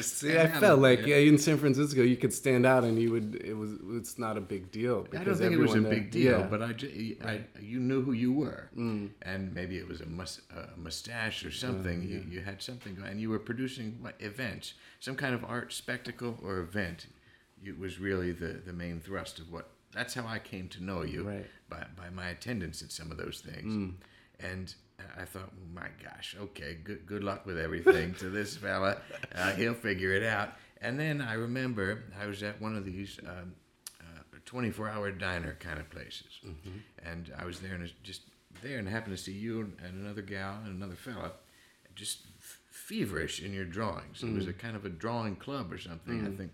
See, 0.00 0.38
I 0.38 0.48
felt 0.48 0.80
like 0.80 1.06
yeah, 1.06 1.16
in 1.16 1.38
San 1.38 1.58
Francisco, 1.58 2.02
you 2.02 2.16
could 2.16 2.32
stand 2.32 2.64
out, 2.66 2.84
and 2.84 2.98
you 2.98 3.10
would. 3.12 3.42
It 3.44 3.54
was. 3.54 3.72
It's 3.90 4.18
not 4.18 4.36
a 4.36 4.40
big 4.40 4.70
deal. 4.70 5.06
I 5.12 5.16
don't 5.16 5.24
because 5.24 5.38
think 5.38 5.52
it 5.52 5.58
was 5.58 5.74
a 5.74 5.76
everyone 5.76 5.90
big 5.90 6.10
deal, 6.10 6.38
yeah. 6.38 6.46
Mm. 6.46 6.50
but 6.50 6.62
I, 6.62 7.30
I, 7.30 7.40
you 7.60 7.80
knew 7.80 8.02
who 8.02 8.12
you 8.12 8.32
were, 8.32 8.70
and 8.76 9.54
maybe 9.54 9.76
it 9.78 9.86
was 9.86 10.00
a, 10.00 10.04
a 10.04 10.78
mustache 10.78 11.44
or 11.44 11.50
something. 11.50 12.02
You, 12.02 12.24
you 12.28 12.40
had 12.40 12.62
something, 12.62 12.94
going, 12.94 13.08
and 13.10 13.20
you 13.20 13.30
were 13.30 13.38
producing 13.38 13.98
what, 14.00 14.14
events, 14.20 14.74
some 15.00 15.16
kind 15.16 15.34
of 15.34 15.44
art 15.44 15.72
spectacle 15.72 16.38
or 16.42 16.58
event. 16.58 17.06
It 17.64 17.78
was 17.78 17.98
really 17.98 18.32
the, 18.32 18.60
the 18.64 18.72
main 18.72 19.00
thrust 19.00 19.38
of 19.38 19.52
what. 19.52 19.70
That's 19.92 20.14
how 20.14 20.26
I 20.26 20.38
came 20.38 20.68
to 20.68 20.84
know 20.84 21.02
you 21.02 21.22
Right. 21.22 21.46
by 21.68 21.84
by 21.96 22.10
my 22.10 22.28
attendance 22.28 22.82
at 22.82 22.92
some 22.92 23.10
of 23.10 23.18
those 23.18 23.40
things, 23.40 23.94
and. 24.40 24.74
I 25.18 25.24
thought, 25.24 25.50
oh 25.52 25.74
my 25.74 25.88
gosh, 26.02 26.36
okay, 26.40 26.78
good 26.82 27.06
good 27.06 27.22
luck 27.24 27.46
with 27.46 27.58
everything 27.58 28.14
to 28.14 28.30
this 28.30 28.56
fella. 28.64 28.98
Uh, 29.34 29.52
he'll 29.52 29.74
figure 29.74 30.12
it 30.12 30.22
out. 30.22 30.50
And 30.80 30.98
then 30.98 31.20
I 31.22 31.34
remember 31.34 32.04
I 32.20 32.26
was 32.26 32.42
at 32.42 32.60
one 32.60 32.76
of 32.76 32.84
these 32.84 33.18
um, 33.26 33.54
uh, 34.00 34.38
24 34.44 34.88
hour 34.88 35.10
diner 35.10 35.56
kind 35.60 35.78
of 35.78 35.88
places. 35.90 36.40
And 37.04 37.32
I 37.38 37.44
was 37.44 37.60
there 37.60 37.74
and 37.74 37.90
just 38.02 38.22
there 38.62 38.78
and 38.78 38.88
happened 38.88 39.16
to 39.16 39.22
see 39.22 39.32
you 39.32 39.72
and, 39.84 40.02
another 40.02 40.22
gal 40.22 40.58
and 40.64 40.74
another 40.76 40.96
fella 40.96 41.32
just 41.94 42.20
f- 42.38 42.60
feverish 42.70 43.42
in 43.42 43.52
your 43.54 43.64
drawings. 43.64 44.22
It 44.22 44.32
was 44.34 44.46
a 44.46 44.52
kind 44.52 44.76
of 44.76 44.84
a 44.84 44.90
drawing 44.90 45.36
club 45.36 45.72
or 45.72 45.78
something, 45.78 46.20
I 46.26 46.36
think. 46.36 46.52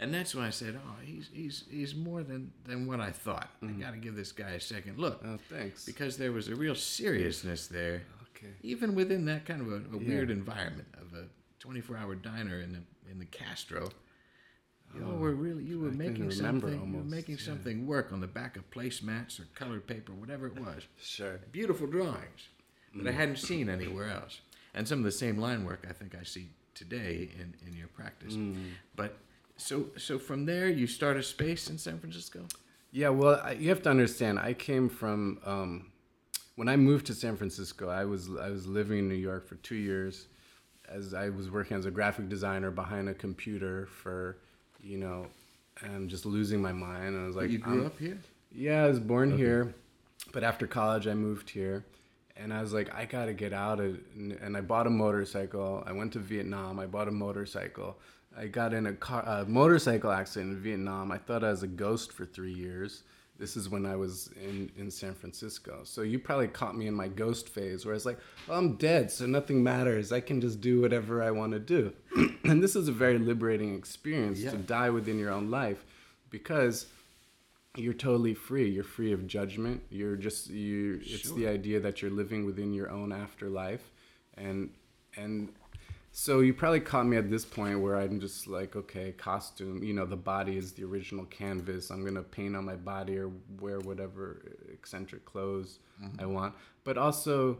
And 0.00 0.14
that's 0.14 0.32
when 0.34 0.44
I 0.44 0.50
said, 0.50 0.78
"Oh, 0.86 0.94
he's 1.02 1.28
he's 1.32 1.64
he's 1.70 1.94
more 1.94 2.22
than 2.22 2.52
than 2.64 2.86
what 2.86 3.00
I 3.00 3.10
thought. 3.10 3.48
I 3.62 3.66
got 3.72 3.92
to 3.92 3.96
give 3.98 4.14
this 4.14 4.30
guy 4.32 4.50
a 4.50 4.60
second 4.60 4.98
look 4.98 5.20
Oh, 5.24 5.38
thanks. 5.50 5.84
because 5.84 6.16
there 6.16 6.30
was 6.32 6.48
a 6.48 6.54
real 6.54 6.76
seriousness 6.76 7.66
there, 7.66 8.02
Okay. 8.36 8.52
even 8.62 8.94
within 8.94 9.24
that 9.24 9.44
kind 9.44 9.60
of 9.60 9.68
a, 9.72 9.96
a 9.96 9.98
weird 9.98 10.30
environment 10.30 10.86
of 10.94 11.18
a 11.18 11.26
24-hour 11.66 12.14
diner 12.16 12.60
in 12.60 12.72
the 12.72 13.10
in 13.10 13.18
the 13.18 13.24
Castro. 13.26 13.88
You 14.94 15.00
know, 15.00 15.16
were 15.16 15.34
really 15.34 15.64
you 15.64 15.80
were 15.80 15.88
I 15.90 15.92
making 15.92 16.30
something. 16.30 16.72
you 16.92 16.96
were 16.98 17.04
making 17.04 17.36
yeah. 17.38 17.44
something 17.44 17.86
work 17.86 18.12
on 18.12 18.20
the 18.20 18.26
back 18.28 18.56
of 18.56 18.70
placemats 18.70 19.38
or 19.40 19.46
colored 19.54 19.86
paper, 19.86 20.12
whatever 20.12 20.46
it 20.46 20.58
was. 20.58 20.84
Sure. 21.02 21.40
Beautiful 21.52 21.86
drawings 21.88 22.48
that 22.94 23.04
Mm. 23.04 23.08
I 23.08 23.12
hadn't 23.12 23.36
seen 23.38 23.68
anywhere 23.68 24.08
else, 24.10 24.40
and 24.74 24.88
some 24.88 24.98
of 25.00 25.04
the 25.04 25.12
same 25.12 25.36
line 25.38 25.64
work 25.64 25.84
I 25.90 25.92
think 25.92 26.14
I 26.14 26.22
see 26.22 26.48
today 26.74 27.28
in 27.38 27.54
in 27.66 27.76
your 27.76 27.88
practice. 27.88 28.34
Mm. 28.34 28.70
But 28.96 29.18
so 29.58 29.86
so 29.96 30.18
from 30.18 30.46
there 30.46 30.68
you 30.68 30.86
start 30.86 31.16
a 31.16 31.22
space 31.22 31.68
in 31.68 31.76
San 31.78 31.98
Francisco. 31.98 32.40
Yeah, 32.90 33.10
well, 33.10 33.40
I- 33.44 33.52
you 33.52 33.68
have 33.68 33.82
to 33.82 33.90
understand. 33.90 34.38
I 34.38 34.54
came 34.54 34.88
from 34.88 35.38
um, 35.44 35.92
when 36.56 36.68
I 36.68 36.76
moved 36.76 37.06
to 37.06 37.14
San 37.14 37.36
Francisco. 37.36 37.88
I 37.90 38.04
was 38.04 38.28
I 38.40 38.48
was 38.48 38.66
living 38.66 38.98
in 39.00 39.08
New 39.08 39.14
York 39.30 39.46
for 39.46 39.56
two 39.56 39.74
years, 39.76 40.26
as 40.88 41.12
I 41.12 41.28
was 41.28 41.50
working 41.50 41.76
as 41.76 41.84
a 41.86 41.90
graphic 41.90 42.28
designer 42.30 42.70
behind 42.70 43.08
a 43.10 43.14
computer 43.14 43.86
for, 43.86 44.38
you 44.80 44.96
know, 44.96 45.26
and 45.82 46.08
just 46.08 46.24
losing 46.24 46.62
my 46.62 46.72
mind. 46.72 47.14
And 47.14 47.22
I 47.24 47.26
was 47.26 47.36
like, 47.36 47.50
you 47.50 47.58
grew 47.58 47.78
I'm- 47.82 47.86
up 47.86 47.98
here. 47.98 48.18
Yeah, 48.50 48.84
I 48.84 48.88
was 48.88 48.98
born 48.98 49.36
here, 49.36 49.74
but 50.32 50.42
after 50.42 50.66
college 50.66 51.06
I 51.06 51.12
moved 51.12 51.50
here, 51.50 51.84
and 52.34 52.50
I 52.54 52.62
was 52.62 52.72
like, 52.72 52.88
I 52.94 53.04
gotta 53.04 53.34
get 53.34 53.52
out 53.52 53.78
of. 53.80 53.98
And 54.16 54.56
I 54.56 54.62
bought 54.62 54.86
a 54.86 54.90
motorcycle. 54.90 55.82
I 55.86 55.92
went 55.92 56.14
to 56.14 56.18
Vietnam. 56.20 56.78
I 56.80 56.86
bought 56.86 57.08
a 57.08 57.10
motorcycle. 57.12 57.98
I 58.38 58.46
got 58.46 58.72
in 58.72 58.86
a 58.86 58.92
car, 58.92 59.22
a 59.26 59.44
motorcycle 59.44 60.12
accident 60.12 60.52
in 60.52 60.60
Vietnam. 60.62 61.10
I 61.10 61.18
thought 61.18 61.42
I 61.42 61.50
was 61.50 61.62
a 61.62 61.66
ghost 61.68 62.12
for 62.12 62.24
three 62.24 62.52
years. 62.52 63.02
This 63.38 63.56
is 63.56 63.68
when 63.68 63.86
I 63.86 63.94
was 63.96 64.30
in, 64.42 64.70
in 64.76 64.90
San 64.90 65.14
Francisco. 65.14 65.80
So 65.84 66.02
you 66.02 66.18
probably 66.18 66.48
caught 66.48 66.76
me 66.76 66.86
in 66.88 66.94
my 66.94 67.06
ghost 67.08 67.48
phase 67.48 67.84
where 67.84 67.94
I 67.94 67.96
was 67.96 68.06
like, 68.06 68.18
well, 68.48 68.58
I'm 68.58 68.74
dead, 68.76 69.10
so 69.10 69.26
nothing 69.26 69.62
matters. 69.62 70.12
I 70.12 70.20
can 70.20 70.40
just 70.40 70.60
do 70.60 70.80
whatever 70.80 71.22
I 71.22 71.30
want 71.30 71.52
to 71.52 71.60
do. 71.60 71.92
and 72.44 72.62
this 72.62 72.74
is 72.74 72.88
a 72.88 72.92
very 72.92 73.18
liberating 73.18 73.74
experience 73.76 74.40
Yeah. 74.40 74.50
to 74.52 74.56
die 74.56 74.90
within 74.90 75.18
your 75.18 75.30
own 75.30 75.50
life 75.50 75.84
because 76.30 76.86
you're 77.76 77.92
totally 77.94 78.34
free. 78.34 78.68
You're 78.68 78.82
free 78.82 79.12
of 79.12 79.26
judgment. 79.28 79.82
You're 79.90 80.16
just 80.16 80.50
you. 80.50 81.00
It's 81.04 81.30
the 81.30 81.46
idea 81.46 81.78
that 81.80 82.02
you're 82.02 82.10
living 82.10 82.44
within 82.44 82.72
your 82.72 82.90
own 82.90 83.12
afterlife, 83.12 83.88
and 84.36 84.70
and 85.16 85.50
so 86.20 86.40
you 86.40 86.52
probably 86.52 86.80
caught 86.80 87.06
me 87.06 87.16
at 87.16 87.30
this 87.30 87.44
point 87.44 87.78
where 87.80 87.94
I'm 87.94 88.18
just 88.18 88.48
like, 88.48 88.74
okay, 88.74 89.12
costume. 89.12 89.84
You 89.84 89.94
know, 89.94 90.04
the 90.04 90.16
body 90.16 90.56
is 90.56 90.72
the 90.72 90.82
original 90.82 91.24
canvas. 91.26 91.90
I'm 91.90 92.04
gonna 92.04 92.24
paint 92.24 92.56
on 92.56 92.64
my 92.64 92.74
body 92.74 93.16
or 93.18 93.30
wear 93.60 93.78
whatever 93.78 94.42
eccentric 94.72 95.24
clothes 95.24 95.78
I 96.18 96.26
want. 96.26 96.56
But 96.82 96.98
also, 96.98 97.58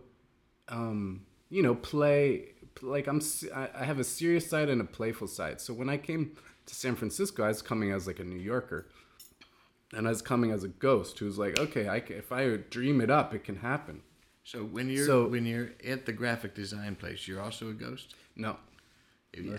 um, 0.68 1.25
you 1.51 1.62
know, 1.62 1.77
play 1.77 2.47
like 2.83 3.07
I'm 3.07 3.21
I 3.55 3.68
I 3.77 3.85
have 3.85 4.01
a 4.01 4.05
serious 4.05 4.51
side 4.51 4.68
and 4.68 4.81
a 4.81 4.85
playful 4.99 5.29
side. 5.29 5.61
So 5.61 5.73
when 5.73 5.88
I 5.88 5.97
came 5.97 6.37
to 6.66 6.75
San 6.75 6.97
Francisco, 6.97 7.44
I 7.44 7.49
was 7.49 7.62
coming 7.62 7.92
as 7.92 8.09
like 8.09 8.18
a 8.18 8.25
New 8.25 8.40
Yorker, 8.40 8.88
and 9.92 10.05
I 10.09 10.11
was 10.11 10.21
coming 10.21 10.51
as 10.51 10.64
a 10.64 10.68
ghost 10.68 11.16
who's 11.21 11.38
like, 11.38 11.61
okay, 11.61 11.88
I 11.88 12.01
can, 12.01 12.16
if 12.16 12.33
I 12.33 12.57
dream 12.57 13.01
it 13.01 13.09
up, 13.09 13.35
it 13.35 13.44
can 13.44 13.55
happen. 13.59 14.03
So 14.42 14.64
when 14.64 14.88
you're 14.88 15.07
So- 15.07 15.29
when 15.29 15.47
you're 15.47 15.71
at 15.87 16.07
the 16.07 16.12
graphic 16.12 16.57
design 16.57 16.97
place, 16.97 17.29
you're 17.29 17.40
also 17.40 17.68
a 17.68 17.75
ghost. 17.75 18.16
No. 18.38 18.57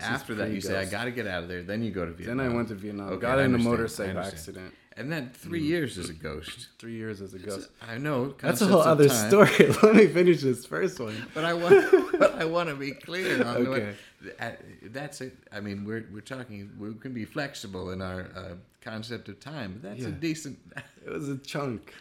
After 0.00 0.34
that, 0.34 0.50
you 0.50 0.60
say, 0.60 0.76
"I 0.76 0.84
got 0.84 1.04
to 1.04 1.10
get 1.12 1.26
out 1.26 1.42
of 1.44 1.48
there." 1.48 1.62
Then 1.62 1.82
you 1.82 1.90
go 1.92 2.04
to 2.04 2.12
Vietnam. 2.12 2.38
Then 2.38 2.46
I 2.50 2.54
went 2.54 2.68
to 2.68 2.74
Vietnam, 2.74 3.08
Okay, 3.10 3.20
got 3.22 3.38
I 3.38 3.44
in 3.44 3.54
a 3.54 3.58
motorcycle 3.58 4.18
accident. 4.18 4.74
and 4.96 5.10
then 5.10 5.30
3 5.34 5.62
years 5.62 5.96
as 5.96 6.10
a 6.10 6.12
ghost. 6.12 6.68
Three 6.78 6.94
years 6.96 7.22
as 7.22 7.32
a 7.34 7.38
ghost. 7.38 7.70
I 7.80 7.96
know. 7.96 8.34
That's 8.42 8.60
a 8.60 8.66
whole 8.66 8.80
other 8.82 9.08
time, 9.08 9.28
story. 9.30 9.68
Let 9.82 9.94
me 9.94 10.06
finish 10.08 10.42
this 10.42 10.66
first 10.66 10.98
one. 10.98 11.14
But 11.34 11.44
I 11.44 11.54
want, 11.54 12.10
but 12.18 12.34
I 12.34 12.44
want 12.46 12.68
to 12.68 12.74
be 12.74 12.90
clear 12.90 13.42
on 13.44 13.66
Okay. 13.68 13.94
what. 14.40 14.60
That's 14.92 15.20
it. 15.20 15.36
I 15.52 15.60
mean, 15.60 15.84
we're 15.84 16.04
we're 16.12 16.20
talking. 16.20 16.70
We 16.78 16.92
can 16.94 17.14
be 17.14 17.24
flexible 17.24 17.90
in 17.92 18.02
our 18.02 18.22
uh, 18.36 18.54
concept 18.82 19.28
of 19.28 19.38
time. 19.40 19.78
That's 19.82 20.04
a 20.04 20.10
decent. 20.10 20.58
It 21.06 21.10
was 21.10 21.28
a 21.28 21.38
chunk. 21.38 21.94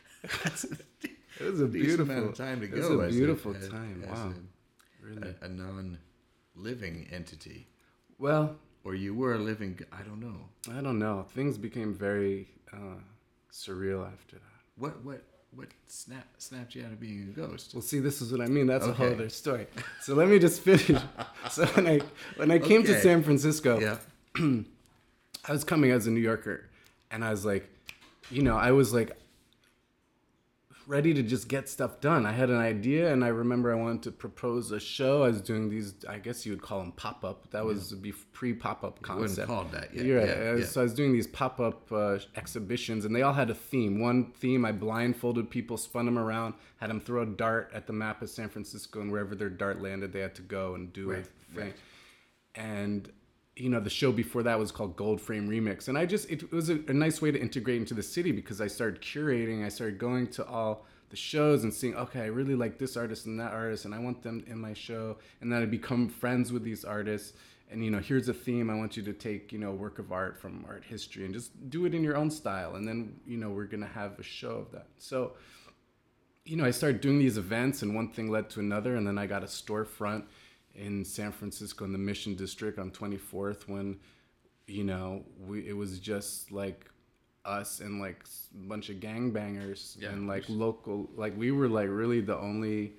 It 1.39 1.45
was 1.51 1.61
a 1.61 1.67
beautiful 1.67 2.11
amount 2.11 2.29
of 2.31 2.35
time 2.35 2.59
to 2.59 2.67
go. 2.67 2.75
it 2.75 2.95
was 2.97 3.15
a 3.15 3.17
beautiful 3.17 3.55
as- 3.55 3.69
time. 3.69 4.03
as 4.05 4.09
Wow. 4.17 4.33
a- 4.33 5.05
Really. 5.07 5.33
a, 5.41 5.45
a 5.45 5.47
non-living 6.63 7.07
entity, 7.11 7.67
Well, 8.17 8.55
or 8.83 8.95
you 8.95 9.13
were 9.13 9.35
a 9.35 9.37
living. 9.37 9.79
I 9.91 10.01
don't 10.03 10.19
know. 10.19 10.75
I 10.77 10.81
don't 10.81 10.99
know. 10.99 11.25
Things 11.33 11.57
became 11.57 11.93
very 11.93 12.47
uh, 12.73 12.99
surreal 13.51 14.05
after 14.11 14.35
that. 14.37 14.43
What 14.77 15.03
what 15.03 15.21
what 15.55 15.67
snap 15.87 16.25
snapped 16.37 16.75
you 16.75 16.85
out 16.85 16.91
of 16.91 16.99
being 16.99 17.21
a 17.33 17.39
ghost? 17.39 17.73
Well, 17.73 17.81
see, 17.81 17.99
this 17.99 18.21
is 18.21 18.31
what 18.31 18.41
I 18.41 18.45
mean. 18.47 18.67
That's 18.67 18.85
a 18.85 18.93
whole 18.93 19.07
other 19.11 19.29
story. 19.29 19.67
So 20.01 20.13
let 20.15 20.27
me 20.27 20.39
just 20.39 20.61
finish. 20.67 20.91
so 21.49 21.65
when 21.67 21.87
I 21.87 21.99
when 22.37 22.51
I 22.51 22.59
came 22.59 22.83
to 22.83 22.99
San 23.01 23.23
Francisco, 23.23 23.79
Yeah. 23.79 23.97
I 25.47 25.51
was 25.53 25.63
coming 25.63 25.91
as 25.91 26.05
a 26.05 26.11
New 26.11 26.19
Yorker, 26.19 26.65
and 27.11 27.23
I 27.23 27.31
was 27.31 27.45
like, 27.45 27.67
you 28.29 28.43
know, 28.43 28.57
I 28.57 28.71
was 28.71 28.93
like 28.93 29.17
ready 30.89 31.13
to 31.13 31.21
just 31.21 31.47
get 31.47 31.69
stuff 31.69 32.01
done. 32.01 32.25
I 32.25 32.31
had 32.31 32.49
an 32.49 32.57
idea, 32.57 33.13
and 33.13 33.23
I 33.23 33.27
remember 33.27 33.71
I 33.71 33.75
wanted 33.75 34.01
to 34.03 34.11
propose 34.11 34.71
a 34.71 34.79
show. 34.79 35.21
I 35.23 35.27
was 35.27 35.39
doing 35.39 35.69
these, 35.69 35.93
I 36.09 36.17
guess 36.17 36.47
you 36.47 36.51
would 36.51 36.63
call 36.63 36.79
them 36.79 36.91
pop 36.93 37.23
up. 37.23 37.49
That 37.51 37.63
was 37.63 37.93
be 37.93 38.11
pre 38.11 38.53
pop 38.53 38.83
up 38.83 38.99
concept. 39.03 39.47
called 39.47 39.71
that 39.71 39.93
yet. 39.93 40.01
Right. 40.01 40.27
Yeah, 40.27 40.55
yeah. 40.55 40.65
So 40.65 40.81
I 40.81 40.83
was 40.83 40.95
doing 40.95 41.13
these 41.13 41.27
pop 41.27 41.59
up 41.59 41.91
uh, 41.91 42.17
exhibitions, 42.35 43.05
and 43.05 43.15
they 43.15 43.21
all 43.21 43.33
had 43.33 43.51
a 43.51 43.53
theme. 43.53 43.99
One 43.99 44.31
theme, 44.31 44.65
I 44.65 44.71
blindfolded 44.71 45.51
people, 45.51 45.77
spun 45.77 46.05
them 46.05 46.17
around, 46.17 46.55
had 46.77 46.89
them 46.89 46.99
throw 46.99 47.21
a 47.21 47.25
dart 47.27 47.69
at 47.73 47.85
the 47.85 47.93
map 47.93 48.23
of 48.23 48.29
San 48.31 48.49
Francisco, 48.49 48.99
and 48.99 49.11
wherever 49.11 49.35
their 49.35 49.49
dart 49.51 49.81
landed, 49.81 50.11
they 50.11 50.21
had 50.21 50.33
to 50.35 50.41
go 50.41 50.73
and 50.73 50.91
do 50.91 51.11
Right, 51.11 51.19
a 51.19 51.53
thing. 51.53 51.63
right. 51.65 51.75
And 52.55 53.11
you 53.59 53.69
know, 53.69 53.79
the 53.79 53.89
show 53.89 54.11
before 54.11 54.43
that 54.43 54.57
was 54.57 54.71
called 54.71 54.95
Gold 54.95 55.19
Frame 55.19 55.49
Remix, 55.49 55.87
and 55.89 55.97
I 55.97 56.05
just 56.05 56.29
it 56.29 56.51
was 56.51 56.69
a, 56.69 56.79
a 56.87 56.93
nice 56.93 57.21
way 57.21 57.31
to 57.31 57.39
integrate 57.39 57.77
into 57.77 57.93
the 57.93 58.03
city 58.03 58.31
because 58.31 58.61
I 58.61 58.67
started 58.67 59.01
curating. 59.01 59.65
I 59.65 59.69
started 59.69 59.99
going 59.99 60.27
to 60.27 60.45
all 60.47 60.85
the 61.09 61.17
shows 61.17 61.63
and 61.63 61.73
seeing, 61.73 61.95
okay, 61.95 62.21
I 62.21 62.27
really 62.27 62.55
like 62.55 62.77
this 62.77 62.95
artist 62.95 63.25
and 63.25 63.39
that 63.39 63.51
artist, 63.51 63.85
and 63.85 63.93
I 63.93 63.99
want 63.99 64.21
them 64.21 64.43
in 64.47 64.59
my 64.59 64.73
show, 64.73 65.17
and 65.41 65.51
then 65.51 65.61
I 65.61 65.65
become 65.65 66.07
friends 66.07 66.51
with 66.51 66.63
these 66.63 66.85
artists. 66.85 67.33
And 67.71 67.83
you 67.83 67.91
know 67.91 67.99
here's 67.99 68.29
a 68.29 68.33
theme. 68.33 68.69
I 68.69 68.75
want 68.75 68.97
you 68.97 69.03
to 69.03 69.13
take 69.13 69.51
you 69.51 69.59
know 69.59 69.71
work 69.71 69.99
of 69.99 70.11
art 70.11 70.39
from 70.39 70.65
art 70.67 70.83
history 70.83 71.25
and 71.25 71.33
just 71.33 71.69
do 71.69 71.85
it 71.85 71.93
in 71.93 72.03
your 72.03 72.17
own 72.17 72.31
style. 72.31 72.75
And 72.75 72.87
then 72.87 73.19
you 73.27 73.37
know 73.37 73.49
we're 73.49 73.65
gonna 73.65 73.85
have 73.85 74.17
a 74.19 74.23
show 74.23 74.51
of 74.51 74.71
that. 74.71 74.87
So 74.97 75.33
you 76.45 76.55
know 76.55 76.65
i 76.65 76.71
started 76.71 76.99
doing 76.99 77.19
these 77.19 77.37
events 77.37 77.83
and 77.83 77.93
one 77.93 78.09
thing 78.09 78.31
led 78.31 78.49
to 78.51 78.59
another. 78.59 78.95
And 78.95 79.05
then 79.05 79.19
i 79.19 79.27
got 79.27 79.43
a 79.43 79.45
storefront 79.45 80.23
in 80.79 81.03
san 81.05 81.31
francisco 81.31 81.83
in 81.85 81.91
the 81.91 81.97
mission 81.97 82.35
district 82.35 82.79
on 82.79 82.89
24th 82.91 83.67
when 83.67 83.97
you 84.65 84.83
know 84.83 85.23
we 85.47 85.67
it 85.67 85.75
was 85.75 85.99
just 85.99 86.51
like 86.51 86.89
us 87.45 87.79
and 87.81 87.99
like 87.99 88.23
a 88.55 88.67
bunch 88.67 88.89
of 88.89 88.97
gangbangers 88.97 89.81
Yeah, 89.99 90.09
and 90.09 90.27
like 90.27 90.43
local 90.47 91.09
like 91.15 91.33
we 91.37 91.51
were 91.51 91.67
like 91.67 91.89
really 91.89 92.21
the 92.21 92.37
only 92.37 92.93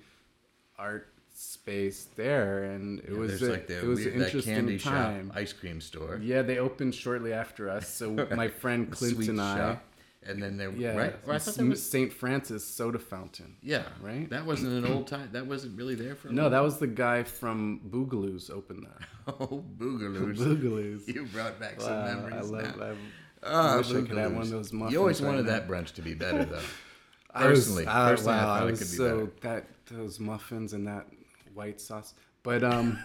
art 0.77 1.07
space 1.33 2.07
there 2.15 2.63
and 2.65 2.99
it 2.99 3.11
Yeah, 3.11 3.17
was 3.17 3.41
a, 3.41 3.51
like 3.51 3.67
the 3.67 3.79
it 3.79 3.85
was 3.85 3.99
weird- 3.99 4.15
an 4.15 4.21
interesting 4.23 4.53
candy 4.55 4.77
time 4.79 5.27
shop 5.29 5.37
ice 5.37 5.53
cream 5.53 5.79
store. 5.81 6.19
yeah 6.21 6.41
they 6.41 6.57
opened 6.59 6.93
shortly 6.93 7.33
after 7.33 7.69
us 7.69 7.87
so 7.87 8.27
my 8.35 8.47
friend 8.47 8.91
clint 8.91 9.17
and 9.29 9.41
i 9.41 9.57
shop. 9.57 9.83
And 10.23 10.41
then 10.41 10.57
there, 10.57 10.69
yeah 10.71 10.95
right? 10.95 11.15
Or 11.25 11.33
I 11.33 11.39
thought 11.39 11.55
that 11.55 11.65
was, 11.65 11.81
st 11.89 12.13
francis 12.13 12.63
soda 12.63 12.99
fountain 12.99 13.55
yeah, 13.63 13.83
right? 14.01 14.29
That 14.29 14.45
wasn't 14.45 14.73
an 14.85 14.91
old 14.91 15.07
time. 15.07 15.29
That 15.31 15.47
wasn't 15.47 15.75
really 15.77 15.95
there 15.95 16.15
for. 16.15 16.27
a 16.29 16.31
no 16.31 16.43
long 16.43 16.51
that 16.51 16.63
was 16.63 16.77
the 16.77 16.85
guy 16.87 17.23
from 17.23 17.81
boogaloo's 17.89 18.49
opened 18.51 18.85
that 18.85 19.07
Oh, 19.39 19.63
Boogaloos. 19.77 20.37
boogaloo's 20.37 21.07
You 21.07 21.25
brought 21.25 21.59
back 21.59 21.81
some 21.81 22.03
memories 22.03 22.35
i 22.35 22.41
love 22.41 22.77
now. 22.77 22.85
I 22.85 22.95
Ah, 23.43 23.77
wish 23.77 23.89
I 23.89 24.01
could 24.01 24.17
have 24.17 24.33
one 24.33 24.43
of 24.43 24.49
those 24.51 24.71
muffins 24.71 24.93
You 24.93 24.99
always 24.99 25.21
wanted 25.21 25.45
now. 25.47 25.53
that 25.53 25.67
brunch 25.67 25.93
to 25.95 26.01
be 26.03 26.13
better, 26.13 26.45
though. 26.45 26.59
I 27.33 27.47
was- 27.47 27.59
Personally, 27.65 27.87
I- 27.87 28.09
personally, 28.11 28.33
I 28.37 28.43
wow, 28.43 28.45
thought 28.45 28.61
I 28.61 28.67
it 28.67 28.71
was 28.71 28.79
could 28.79 28.91
be 28.91 28.97
so 28.97 29.25
better. 29.25 29.31
that 29.41 29.67
those 29.97 30.19
muffins 30.19 30.73
and 30.73 30.85
that 30.87 31.07
white 31.55 31.81
sauce. 31.81 32.13
But 32.43 32.63
um, 32.63 32.99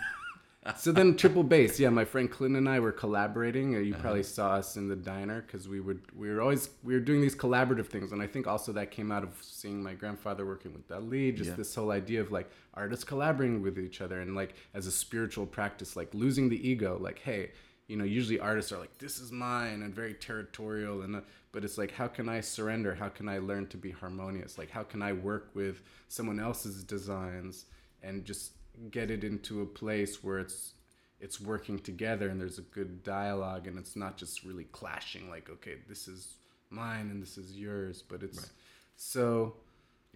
so 0.77 0.91
then 0.93 1.17
Triple 1.17 1.43
Base. 1.45 1.79
Yeah, 1.79 1.91
my 1.91 2.05
friend 2.05 2.31
Clint 2.31 2.57
and 2.57 2.69
I 2.69 2.81
were 2.81 2.93
collaborating. 2.93 3.73
You 3.73 3.93
Uh-huh. 3.93 4.03
probably 4.03 4.23
saw 4.23 4.53
us 4.55 4.77
in 4.77 4.89
the 4.89 4.97
diner 4.97 5.43
because 5.43 5.69
we 5.69 5.81
would 5.81 6.01
we 6.15 6.29
were 6.31 6.41
always 6.41 6.71
we 6.83 6.95
were 6.95 7.01
doing 7.01 7.21
these 7.21 7.37
collaborative 7.37 7.87
things, 7.87 8.13
and 8.13 8.21
I 8.23 8.27
think 8.27 8.47
also 8.47 8.73
that 8.73 8.91
came 8.91 9.13
out 9.13 9.23
of 9.23 9.37
seeing 9.43 9.83
my 9.83 9.95
grandfather 9.95 10.45
working 10.47 10.73
with 10.73 10.89
Dali. 10.89 11.35
Just 11.35 11.51
Yeah. 11.51 11.57
this 11.57 11.75
whole 11.75 11.91
idea 11.91 12.21
of 12.21 12.33
like 12.33 12.51
artists 12.75 13.05
collaborating 13.05 13.63
with 13.63 13.79
each 13.79 14.01
other, 14.01 14.21
and 14.21 14.35
like 14.35 14.55
as 14.75 14.87
a 14.87 14.93
spiritual 14.93 15.47
practice, 15.47 15.97
like 15.97 16.13
losing 16.15 16.49
the 16.49 16.69
ego. 16.69 16.99
Like, 17.01 17.19
hey, 17.21 17.53
you 17.89 17.97
know, 17.97 18.05
usually 18.05 18.41
artists 18.41 18.73
are 18.73 18.79
like, 18.79 18.99
this 18.99 19.21
is 19.21 19.31
mine, 19.31 19.83
and 19.83 19.95
very 19.95 20.15
territorial, 20.15 21.03
and 21.03 21.17
uh, 21.17 21.21
but 21.53 21.65
it's 21.65 21.79
like, 21.79 21.93
how 21.93 22.09
can 22.09 22.29
I 22.29 22.41
surrender? 22.41 22.95
How 22.95 23.09
can 23.09 23.29
I 23.29 23.39
learn 23.39 23.67
to 23.69 23.77
be 23.77 23.91
harmonious? 23.93 24.59
Like, 24.59 24.71
how 24.71 24.83
can 24.83 25.01
I 25.03 25.13
work 25.13 25.51
with 25.55 25.83
someone 26.09 26.41
else's 26.41 26.83
designs 26.85 27.67
and 28.03 28.25
just 28.25 28.53
get 28.91 29.11
it 29.11 29.25
into 29.25 29.63
a 29.63 29.67
place 29.67 30.23
where 30.23 30.39
it's 30.39 30.75
it's 31.21 31.41
working 31.41 31.79
together 31.79 32.29
and 32.29 32.41
there's 32.41 32.59
a 32.59 32.63
good 32.63 33.03
dialogue 33.03 33.67
and 33.67 33.79
it's 33.79 33.97
not 33.97 34.17
just 34.17 34.45
really 34.45 34.65
clashing 34.65 35.31
like 35.31 35.49
okay 35.51 35.77
this 35.89 36.09
is 36.09 36.35
mine 36.71 37.11
and 37.11 37.23
this 37.23 37.39
is 37.39 37.57
yours 37.57 38.03
but 38.07 38.23
it's 38.23 38.51
so 38.97 39.55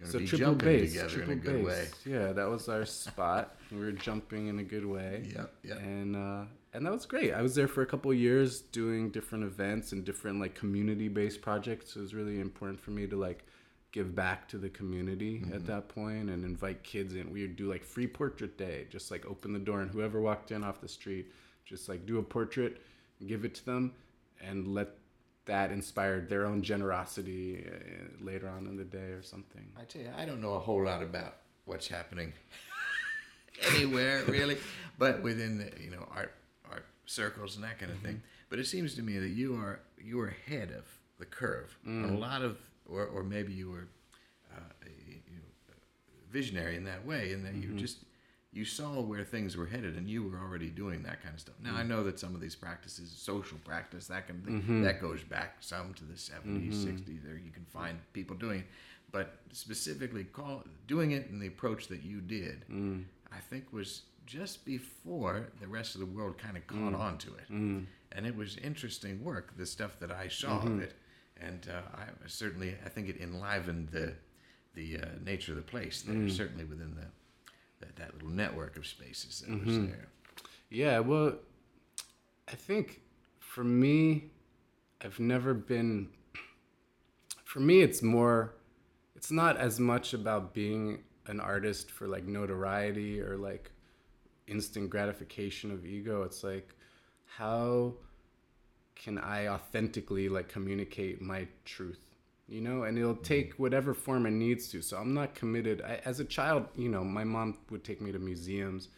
so 0.03 0.19
Triple 0.19 0.55
Base 0.55 0.93
together 0.93 1.09
triple 1.09 1.33
in 1.33 1.37
a 1.37 1.41
good 1.41 1.65
bass. 1.65 1.65
way. 1.65 2.11
yeah 2.11 2.33
that 2.33 2.49
was 2.49 2.67
our 2.69 2.85
spot 2.85 3.55
we 3.71 3.79
were 3.79 3.91
jumping 3.91 4.47
in 4.47 4.59
a 4.59 4.63
good 4.63 4.85
way 4.85 5.23
yeah 5.33 5.45
yep. 5.63 5.79
and 5.79 6.15
uh 6.15 6.43
and 6.73 6.85
that 6.85 6.91
was 6.91 7.05
great 7.05 7.33
i 7.33 7.41
was 7.41 7.55
there 7.55 7.67
for 7.67 7.81
a 7.81 7.85
couple 7.85 8.09
of 8.09 8.17
years 8.17 8.61
doing 8.61 9.09
different 9.09 9.43
events 9.43 9.91
and 9.91 10.03
different 10.03 10.39
like 10.39 10.55
community 10.55 11.07
based 11.07 11.41
projects 11.41 11.95
it 11.95 11.99
was 11.99 12.13
really 12.13 12.39
important 12.39 12.79
for 12.79 12.91
me 12.91 13.05
to 13.05 13.15
like 13.15 13.45
give 13.91 14.15
back 14.15 14.47
to 14.47 14.57
the 14.57 14.69
community 14.69 15.39
Mm-hmm. 15.39 15.53
at 15.53 15.65
that 15.67 15.89
point 15.89 16.29
and 16.29 16.43
invite 16.45 16.83
kids 16.83 17.13
in 17.15 17.31
we 17.31 17.41
would 17.41 17.55
do 17.55 17.69
like 17.69 17.83
free 17.83 18.07
portrait 18.07 18.57
day 18.57 18.87
just 18.89 19.11
like 19.11 19.25
open 19.25 19.51
the 19.53 19.59
door 19.59 19.81
and 19.81 19.91
whoever 19.91 20.21
walked 20.21 20.51
in 20.51 20.63
off 20.63 20.79
the 20.81 20.87
street 20.87 21.31
just 21.65 21.89
like 21.89 22.05
do 22.05 22.17
a 22.19 22.23
portrait 22.23 22.81
give 23.27 23.43
it 23.45 23.53
to 23.55 23.65
them 23.65 23.91
and 24.41 24.67
let 24.67 24.89
that 25.45 25.71
inspire 25.71 26.21
their 26.21 26.45
own 26.45 26.61
generosity 26.61 27.65
uh, 27.67 28.23
later 28.23 28.47
on 28.47 28.65
in 28.67 28.77
the 28.77 28.83
day 28.83 29.11
or 29.11 29.21
something 29.21 29.65
I 29.79 29.83
tell 29.83 30.01
you, 30.01 30.09
I 30.17 30.25
don't 30.25 30.41
know 30.41 30.53
a 30.53 30.59
whole 30.59 30.83
lot 30.85 31.01
about 31.03 31.37
what's 31.65 31.87
happening 31.87 32.31
anywhere 33.75 34.23
really, 34.27 34.57
but 34.97 35.21
within 35.21 35.57
the 35.57 35.69
you 35.83 35.91
know 35.91 36.07
art 36.15 36.33
art 36.71 36.85
circles 37.05 37.55
and 37.55 37.63
that 37.63 37.79
kind 37.79 37.91
of 37.91 37.97
thing. 37.99 38.15
Mm-hmm. 38.15 38.25
But 38.49 38.59
it 38.59 38.67
seems 38.67 38.95
to 38.95 39.01
me 39.01 39.17
that 39.19 39.29
you 39.29 39.55
are 39.55 39.79
you 39.99 40.19
are 40.21 40.27
ahead 40.27 40.71
of 40.71 40.85
the 41.19 41.25
curve 41.25 41.75
Mm. 41.87 42.15
a 42.15 42.17
lot 42.17 42.41
of, 42.41 42.57
or 42.91 43.05
or 43.05 43.23
maybe 43.23 43.53
you 43.53 43.69
were 43.71 43.87
uh, 44.55 44.59
you 45.07 45.37
know, 45.37 45.75
visionary 46.31 46.75
in 46.75 46.83
that 46.85 47.05
way, 47.05 47.31
in 47.31 47.43
that 47.43 47.53
Mm-hmm. 47.53 47.73
you 47.73 47.77
just 47.79 47.97
you 48.53 48.65
saw 48.65 48.99
where 48.99 49.23
things 49.23 49.55
were 49.55 49.65
headed 49.67 49.95
and 49.95 50.09
you 50.09 50.23
were 50.27 50.37
already 50.37 50.67
doing 50.69 51.03
that 51.03 51.21
kind 51.23 51.33
of 51.33 51.39
stuff. 51.39 51.55
Now 51.63 51.71
Mm. 51.75 51.77
I 51.77 51.83
know 51.83 52.03
that 52.03 52.19
some 52.19 52.35
of 52.35 52.41
these 52.41 52.53
practices, 52.55 53.09
social 53.15 53.57
practice, 53.63 54.07
that 54.07 54.27
thing, 54.27 54.37
Mm-hmm. 54.45 54.81
that 54.83 54.99
goes 54.99 55.23
back 55.23 55.55
some 55.61 55.93
to 55.93 56.03
the 56.03 56.15
70s, 56.15 56.73
60s, 56.85 57.25
or 57.31 57.37
you 57.37 57.51
can 57.51 57.63
find 57.71 57.97
people 58.11 58.35
doing 58.35 58.59
it. 58.59 58.65
But 59.09 59.39
specifically 59.53 60.25
call 60.25 60.63
doing 60.85 61.11
it 61.11 61.27
in 61.29 61.39
the 61.39 61.47
approach 61.47 61.87
that 61.87 62.03
you 62.03 62.19
did, 62.19 62.65
Mm. 62.69 63.05
I 63.31 63.39
think 63.39 63.71
was 63.71 64.01
just 64.25 64.65
before 64.65 65.47
the 65.61 65.67
rest 65.67 65.95
of 65.95 65.99
the 66.01 66.07
world 66.17 66.37
kind 66.37 66.57
of 66.57 66.63
Mm. 66.67 66.91
caught 66.91 66.93
on 66.93 67.17
to 67.19 67.29
it. 67.35 67.47
And 68.13 68.25
it 68.27 68.35
was 68.35 68.57
interesting 68.57 69.23
work, 69.23 69.55
the 69.55 69.65
stuff 69.65 69.97
that 70.01 70.11
I 70.11 70.27
saw 70.27 70.59
Mm-hmm. 70.59 70.67
of 70.73 70.79
it. 70.81 70.93
And 71.41 71.67
uh, 71.69 71.81
I 71.97 72.27
certainly, 72.27 72.75
I 72.85 72.89
think 72.89 73.09
it 73.09 73.19
enlivened 73.21 73.89
the 73.89 74.13
the 74.73 74.97
uh, 74.99 75.05
nature 75.25 75.51
of 75.51 75.57
the 75.57 75.63
place 75.63 76.01
there, 76.03 76.15
Mm. 76.15 76.31
certainly 76.31 76.63
within 76.63 76.95
the 76.95 77.07
that, 77.85 77.95
that 77.97 78.13
little 78.13 78.29
network 78.29 78.77
of 78.77 78.85
spaces 78.87 79.41
that 79.41 79.49
Mm-hmm. 79.51 79.87
there. 79.87 80.07
Yeah, 80.69 80.99
well, 80.99 81.33
I 82.47 82.55
think 82.55 83.01
for 83.39 83.63
me, 83.63 84.31
I've 85.03 85.19
never 85.19 85.53
been. 85.53 86.09
For 87.43 87.59
me, 87.59 87.81
it's 87.81 88.01
more. 88.01 88.53
It's 89.15 89.31
not 89.31 89.57
as 89.57 89.79
much 89.79 90.13
about 90.13 90.53
being 90.53 91.03
an 91.27 91.39
artist 91.39 91.91
for 91.91 92.07
like 92.07 92.25
notoriety 92.25 93.19
or 93.21 93.35
like 93.37 93.71
instant 94.47 94.89
gratification 94.89 95.71
of 95.71 95.85
ego. 95.85 96.23
It's 96.23 96.43
like 96.43 96.69
how 97.25 97.93
can 99.03 99.17
I 99.17 99.47
authentically 99.47 100.29
like 100.29 100.47
communicate 100.47 101.21
my 101.21 101.47
truth? 101.65 101.99
You 102.47 102.61
know, 102.61 102.83
and 102.83 102.97
it'll 102.97 103.15
take 103.15 103.53
whatever 103.53 103.93
form 103.93 104.25
it 104.25 104.31
needs 104.31 104.69
to. 104.71 104.81
So 104.81 104.97
I'm 104.97 105.13
not 105.13 105.35
committed. 105.35 105.81
I, 105.81 106.01
as 106.03 106.19
a 106.19 106.25
child, 106.25 106.65
you 106.75 106.89
know, 106.89 107.03
my 107.03 107.23
mom 107.23 107.57
would 107.69 107.83
take 107.83 108.01
me 108.01 108.11
to 108.11 108.19
museums 108.19 108.89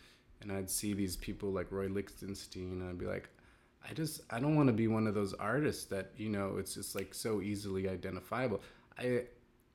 and 0.41 0.51
I'd 0.51 0.69
see 0.69 0.93
these 0.93 1.15
people 1.15 1.51
like 1.51 1.71
Roy 1.71 1.87
Lichtenstein 1.87 2.71
and 2.71 2.89
I'd 2.89 2.97
be 2.97 3.05
like, 3.05 3.29
I 3.89 3.93
just 3.93 4.21
I 4.29 4.39
don't 4.39 4.55
want 4.55 4.67
to 4.67 4.73
be 4.73 4.87
one 4.87 5.07
of 5.07 5.13
those 5.13 5.33
artists 5.33 5.85
that 5.85 6.11
you 6.17 6.29
know 6.29 6.55
it's 6.57 6.73
just 6.73 6.95
like 6.95 7.13
so 7.13 7.41
easily 7.41 7.89
identifiable. 7.89 8.61
I 8.97 9.23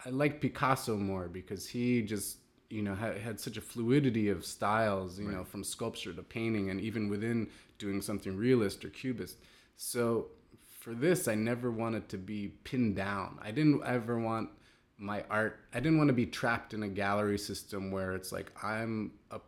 I 0.04 0.10
like 0.10 0.40
Picasso 0.40 0.96
more 0.96 1.28
because 1.28 1.68
he 1.68 2.02
just 2.02 2.38
you 2.70 2.82
know 2.82 2.94
had, 2.94 3.18
had 3.18 3.40
such 3.40 3.56
a 3.56 3.60
fluidity 3.60 4.28
of 4.28 4.44
styles 4.44 5.18
you 5.18 5.26
right. 5.26 5.36
know 5.36 5.44
from 5.44 5.62
sculpture 5.64 6.12
to 6.12 6.22
painting 6.22 6.70
and 6.70 6.80
even 6.80 7.08
within 7.08 7.48
doing 7.78 8.00
something 8.00 8.36
realist 8.36 8.84
or 8.84 8.88
cubist. 8.90 9.36
So 9.78 10.26
for 10.80 10.92
this 10.92 11.28
I 11.28 11.34
never 11.34 11.70
wanted 11.70 12.10
to 12.10 12.18
be 12.18 12.48
pinned 12.64 12.96
down. 12.96 13.38
I 13.40 13.52
didn't 13.52 13.82
ever 13.86 14.18
want 14.18 14.50
my 14.98 15.24
art 15.30 15.60
I 15.72 15.80
didn't 15.80 15.96
want 15.96 16.08
to 16.08 16.14
be 16.14 16.26
trapped 16.26 16.74
in 16.74 16.82
a 16.82 16.88
gallery 16.88 17.38
system 17.38 17.90
where 17.90 18.14
it's 18.14 18.32
like 18.32 18.52
I'm 18.62 19.12
a 19.30 19.40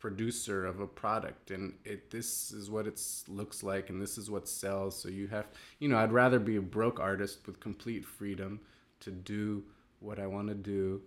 producer 0.00 0.66
of 0.66 0.80
a 0.80 0.86
product 0.86 1.52
and 1.52 1.72
it 1.84 2.10
this 2.10 2.52
is 2.52 2.68
what 2.68 2.86
it 2.86 3.00
looks 3.28 3.62
like 3.62 3.88
and 3.88 4.02
this 4.02 4.18
is 4.18 4.30
what 4.30 4.48
sells 4.48 5.00
so 5.00 5.08
you 5.08 5.26
have 5.26 5.46
you 5.78 5.88
know 5.88 5.96
i'd 5.96 6.12
rather 6.12 6.38
be 6.38 6.56
a 6.56 6.60
broke 6.60 7.00
artist 7.00 7.46
with 7.46 7.58
complete 7.58 8.04
freedom 8.04 8.60
to 9.00 9.10
do 9.10 9.64
what 10.00 10.18
i 10.20 10.26
want 10.26 10.48
to 10.48 10.54
do 10.54 11.00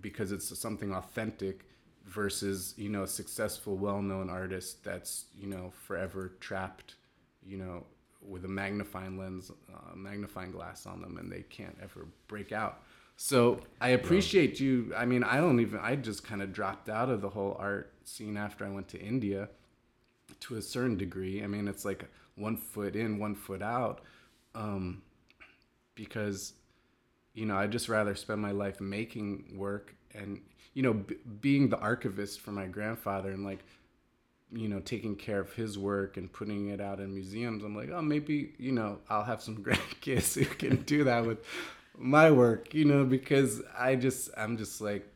because 0.00 0.30
it's 0.30 0.56
something 0.58 0.94
authentic 0.94 1.66
versus 2.06 2.74
you 2.76 2.88
know 2.88 3.02
a 3.02 3.08
successful 3.08 3.76
well-known 3.76 4.30
artist 4.30 4.84
that's 4.84 5.24
you 5.36 5.48
know 5.48 5.72
forever 5.86 6.32
trapped 6.38 6.94
you 7.46 7.56
know 7.56 7.84
with 8.20 8.44
a 8.44 8.48
magnifying 8.48 9.18
lens 9.18 9.50
uh, 9.72 9.94
magnifying 9.94 10.50
glass 10.50 10.86
on 10.86 11.00
them 11.00 11.16
and 11.18 11.30
they 11.30 11.42
can't 11.42 11.76
ever 11.82 12.06
break 12.26 12.52
out 12.52 12.82
so 13.16 13.60
I 13.80 13.90
appreciate 13.90 14.60
yeah. 14.60 14.66
you. 14.66 14.92
I 14.94 15.06
mean, 15.06 15.24
I 15.24 15.38
don't 15.38 15.58
even. 15.60 15.80
I 15.80 15.96
just 15.96 16.22
kind 16.22 16.42
of 16.42 16.52
dropped 16.52 16.88
out 16.88 17.08
of 17.08 17.22
the 17.22 17.30
whole 17.30 17.56
art 17.58 17.92
scene 18.04 18.36
after 18.36 18.64
I 18.64 18.68
went 18.68 18.88
to 18.88 19.00
India, 19.00 19.48
to 20.40 20.56
a 20.56 20.62
certain 20.62 20.96
degree. 20.96 21.42
I 21.42 21.46
mean, 21.46 21.66
it's 21.66 21.84
like 21.84 22.04
one 22.34 22.58
foot 22.58 22.94
in, 22.94 23.18
one 23.18 23.34
foot 23.34 23.62
out, 23.62 24.02
um, 24.54 25.02
because 25.94 26.52
you 27.32 27.46
know 27.46 27.56
I 27.56 27.66
just 27.66 27.88
rather 27.88 28.14
spend 28.14 28.42
my 28.42 28.52
life 28.52 28.80
making 28.80 29.54
work 29.56 29.94
and 30.14 30.40
you 30.74 30.82
know 30.82 30.92
b- 30.92 31.16
being 31.40 31.70
the 31.70 31.78
archivist 31.78 32.40
for 32.40 32.52
my 32.52 32.66
grandfather 32.66 33.30
and 33.30 33.44
like 33.44 33.64
you 34.56 34.68
know 34.68 34.80
taking 34.80 35.14
care 35.14 35.40
of 35.40 35.52
his 35.52 35.78
work 35.78 36.16
and 36.16 36.32
putting 36.32 36.68
it 36.68 36.80
out 36.80 36.98
in 36.98 37.12
museums 37.12 37.62
i'm 37.62 37.76
like 37.76 37.90
oh 37.90 38.00
maybe 38.00 38.54
you 38.58 38.72
know 38.72 38.98
i'll 39.10 39.24
have 39.24 39.42
some 39.42 39.56
grandkids 39.64 40.34
who 40.34 40.46
can 40.46 40.76
do 40.82 41.04
that 41.04 41.26
with 41.26 41.38
my 41.98 42.30
work, 42.30 42.74
you 42.74 42.84
know, 42.84 43.04
because 43.04 43.62
I 43.76 43.96
just 43.96 44.30
I'm 44.36 44.56
just 44.56 44.80
like 44.80 45.08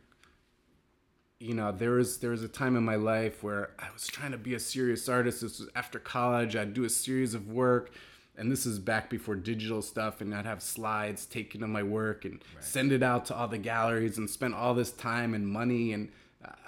you 1.38 1.54
know, 1.54 1.72
there 1.72 1.92
was 1.92 2.18
there 2.18 2.30
was 2.30 2.42
a 2.42 2.48
time 2.48 2.76
in 2.76 2.84
my 2.84 2.96
life 2.96 3.42
where 3.42 3.70
I 3.78 3.90
was 3.92 4.06
trying 4.06 4.32
to 4.32 4.38
be 4.38 4.54
a 4.54 4.60
serious 4.60 5.08
artist. 5.08 5.40
This 5.40 5.58
was 5.58 5.70
after 5.74 5.98
college. 5.98 6.54
I'd 6.54 6.74
do 6.74 6.84
a 6.84 6.90
series 6.90 7.32
of 7.32 7.48
work, 7.48 7.92
and 8.36 8.52
this 8.52 8.66
is 8.66 8.78
back 8.78 9.08
before 9.08 9.36
digital 9.36 9.80
stuff. 9.80 10.20
And 10.20 10.34
I'd 10.34 10.44
have 10.44 10.62
slides 10.62 11.24
taken 11.24 11.62
of 11.62 11.70
my 11.70 11.82
work 11.82 12.26
and 12.26 12.44
right. 12.54 12.64
send 12.64 12.92
it 12.92 13.02
out 13.02 13.24
to 13.26 13.34
all 13.34 13.48
the 13.48 13.58
galleries, 13.58 14.18
and 14.18 14.28
spent 14.28 14.54
all 14.54 14.74
this 14.74 14.92
time 14.92 15.32
and 15.32 15.48
money. 15.48 15.94
And 15.94 16.10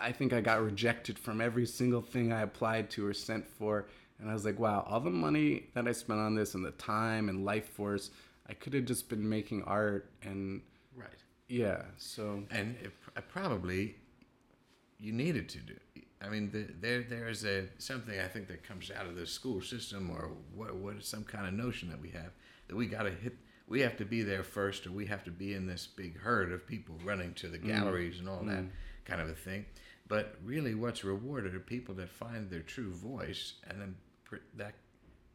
I 0.01 0.13
think 0.13 0.33
I 0.33 0.41
got 0.41 0.63
rejected 0.63 1.19
from 1.19 1.41
every 1.41 1.67
single 1.67 2.03
thing 2.03 2.33
I 2.33 2.43
applied 2.43 2.91
to 2.91 3.07
or 3.07 3.15
sent 3.15 3.49
for. 3.49 3.87
And 4.19 4.31
I 4.31 4.35
was 4.35 4.45
like, 4.45 4.59
wow, 4.59 4.87
all 4.89 5.01
the 5.01 5.11
money 5.11 5.69
that 5.75 5.89
I 5.89 5.93
spent 5.93 6.21
on 6.21 6.35
this, 6.35 6.55
and 6.55 6.65
the 6.65 6.73
time 6.73 7.29
and 7.29 7.45
life 7.45 7.69
force 7.71 8.11
I 8.49 8.55
could 8.55 8.75
have 8.75 8.85
just 8.85 9.09
been 9.09 9.27
making 9.29 9.63
art 9.65 10.11
and 10.23 10.61
right. 10.95 11.09
Yeah. 11.49 11.83
So 11.97 12.43
and 12.51 12.77
it, 12.83 12.93
probably 13.29 13.97
you 14.99 15.13
needed 15.13 15.49
to 15.51 15.59
do. 15.59 15.75
I 16.21 16.29
mean, 16.29 16.51
the, 16.51 16.67
there 16.81 17.03
there 17.03 17.29
is 17.29 17.45
a 17.45 17.69
something 17.79 18.19
I 18.19 18.29
think 18.29 18.49
that 18.49 18.63
comes 18.63 18.91
out 18.91 19.07
of 19.07 19.17
the 19.17 19.27
school 19.27 19.61
system 19.61 20.11
or 20.11 20.31
what 20.55 20.75
what 20.75 20.97
is 20.97 21.07
some 21.07 21.25
kind 21.25 21.47
of 21.47 21.55
notion 21.55 21.89
that 21.91 22.01
we 22.01 22.11
have 22.11 22.33
that 22.69 22.77
we 22.77 22.87
got 22.87 23.05
to 23.05 23.11
hit. 23.11 23.37
We 23.69 23.81
have 23.81 23.97
to 23.99 24.05
be 24.05 24.23
there 24.23 24.43
first, 24.43 24.87
or 24.87 24.93
we 24.93 25.07
have 25.07 25.25
to 25.25 25.31
be 25.31 25.55
in 25.55 25.67
this 25.67 25.87
big 25.87 26.19
herd 26.19 26.53
of 26.53 26.67
people 26.67 26.97
running 27.05 27.33
to 27.35 27.49
the 27.49 27.59
mm. 27.59 27.69
galleries 27.69 28.17
mm. 28.17 28.21
and 28.21 28.29
all 28.29 28.43
mm. 28.43 28.49
that 28.49 28.65
kind 29.05 29.21
of 29.21 29.29
a 29.29 29.35
thing. 29.35 29.67
But 30.09 30.37
really, 30.45 30.75
what's 30.75 31.05
rewarded 31.05 31.55
are 31.55 31.61
people 31.61 31.95
that 31.97 32.09
find 32.09 32.51
their 32.51 32.61
true 32.61 32.93
voice, 32.93 33.55
and 33.69 33.81
then 33.81 33.97
pre- 34.25 34.41
that 34.57 34.75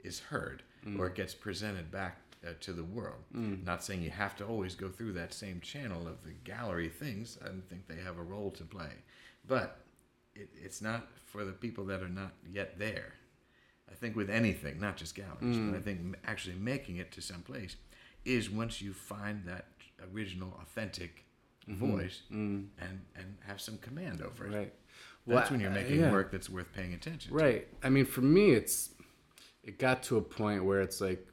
is 0.04 0.20
heard 0.20 0.64
mm. 0.86 1.00
or 1.00 1.08
it 1.08 1.16
gets 1.16 1.34
presented 1.34 1.92
back 1.92 2.18
uh, 2.46 2.52
to 2.62 2.74
the 2.74 2.84
world. 2.84 3.24
Mm. 3.36 3.66
Not 3.66 3.84
saying 3.84 4.02
you 4.02 4.12
have 4.12 4.36
to 4.38 4.46
always 4.46 4.76
go 4.76 4.90
through 4.90 5.14
that 5.14 5.34
same 5.34 5.60
channel 5.62 6.08
of 6.08 6.24
the 6.24 6.32
gallery 6.44 6.90
things. 6.90 7.38
I 7.44 7.48
think 7.70 7.88
they 7.88 8.02
have 8.04 8.18
a 8.18 8.24
role 8.24 8.52
to 8.52 8.64
play, 8.64 8.92
but 9.48 9.82
it, 10.36 10.50
it's 10.64 10.82
not 10.82 11.08
for 11.26 11.44
the 11.44 11.52
people 11.52 11.86
that 11.86 12.02
are 12.02 12.10
not 12.10 12.34
yet 12.50 12.78
there. 12.78 13.14
I 13.90 13.96
think 13.96 14.16
with 14.16 14.30
anything, 14.30 14.80
not 14.80 14.98
just 14.98 15.16
galleries, 15.16 15.58
mm. 15.58 15.72
but 15.72 15.78
I 15.78 15.82
think 15.82 16.18
actually 16.26 16.56
making 16.56 16.98
it 16.98 17.12
to 17.14 17.22
some 17.22 17.42
place 17.42 17.78
is 18.26 18.50
once 18.50 18.82
you 18.82 18.94
find 18.94 19.46
that 19.46 19.68
original, 20.14 20.60
authentic 20.62 21.24
mm-hmm. 21.70 21.98
voice 21.98 22.22
mm. 22.32 22.66
and 22.80 23.02
and 23.16 23.38
have 23.46 23.62
some 23.62 23.78
command 23.80 24.22
over 24.22 24.48
it. 24.48 24.56
Right. 24.56 24.74
That's 25.26 25.50
well, 25.50 25.52
when 25.52 25.60
you're 25.60 25.72
making 25.72 26.02
uh, 26.02 26.08
yeah. 26.08 26.12
work 26.12 26.32
that's 26.32 26.50
worth 26.50 26.72
paying 26.74 26.94
attention. 26.94 27.34
Right. 27.34 27.70
To. 27.82 27.88
I 27.88 27.90
mean, 27.90 28.06
for 28.06 28.22
me, 28.22 28.52
it's 28.52 28.92
it 29.64 29.78
got 29.78 30.04
to 30.04 30.18
a 30.18 30.22
point 30.22 30.64
where 30.64 30.82
it's 30.82 31.02
like 31.02 31.28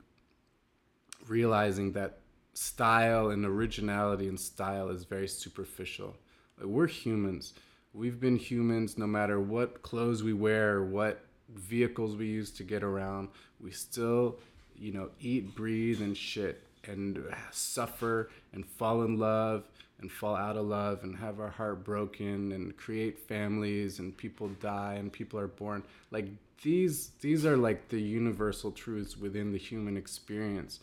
realizing 1.28 1.92
that 1.92 2.18
style 2.54 3.30
and 3.30 3.44
originality 3.44 4.28
and 4.28 4.38
style 4.38 4.88
is 4.88 5.04
very 5.04 5.28
superficial. 5.28 6.16
Like 6.58 6.66
we're 6.66 6.88
humans. 6.88 7.54
We've 7.92 8.18
been 8.18 8.36
humans 8.36 8.98
no 8.98 9.06
matter 9.06 9.40
what 9.40 9.82
clothes 9.82 10.24
we 10.24 10.32
wear, 10.32 10.82
what 10.82 11.24
vehicles 11.54 12.16
we 12.16 12.26
use 12.26 12.50
to 12.52 12.64
get 12.64 12.82
around. 12.82 13.28
We 13.60 13.70
still, 13.70 14.40
you 14.74 14.92
know, 14.92 15.10
eat, 15.20 15.54
breathe, 15.54 16.00
and 16.02 16.16
shit 16.16 16.60
and 16.86 17.24
suffer 17.50 18.30
and 18.52 18.66
fall 18.66 19.02
in 19.02 19.18
love 19.18 19.64
and 20.00 20.10
fall 20.10 20.34
out 20.36 20.56
of 20.56 20.66
love 20.66 21.02
and 21.02 21.16
have 21.16 21.40
our 21.40 21.50
heart 21.50 21.84
broken 21.84 22.52
and 22.52 22.76
create 22.76 23.18
families 23.18 23.98
and 23.98 24.16
people 24.16 24.48
die 24.60 24.94
and 24.94 25.12
people 25.12 25.38
are 25.38 25.48
born. 25.48 25.82
Like 26.10 26.26
these 26.62 27.10
these 27.20 27.46
are 27.46 27.56
like 27.56 27.88
the 27.88 28.00
universal 28.00 28.72
truths 28.72 29.16
within 29.16 29.52
the 29.52 29.58
human 29.58 29.96
experience. 29.96 30.80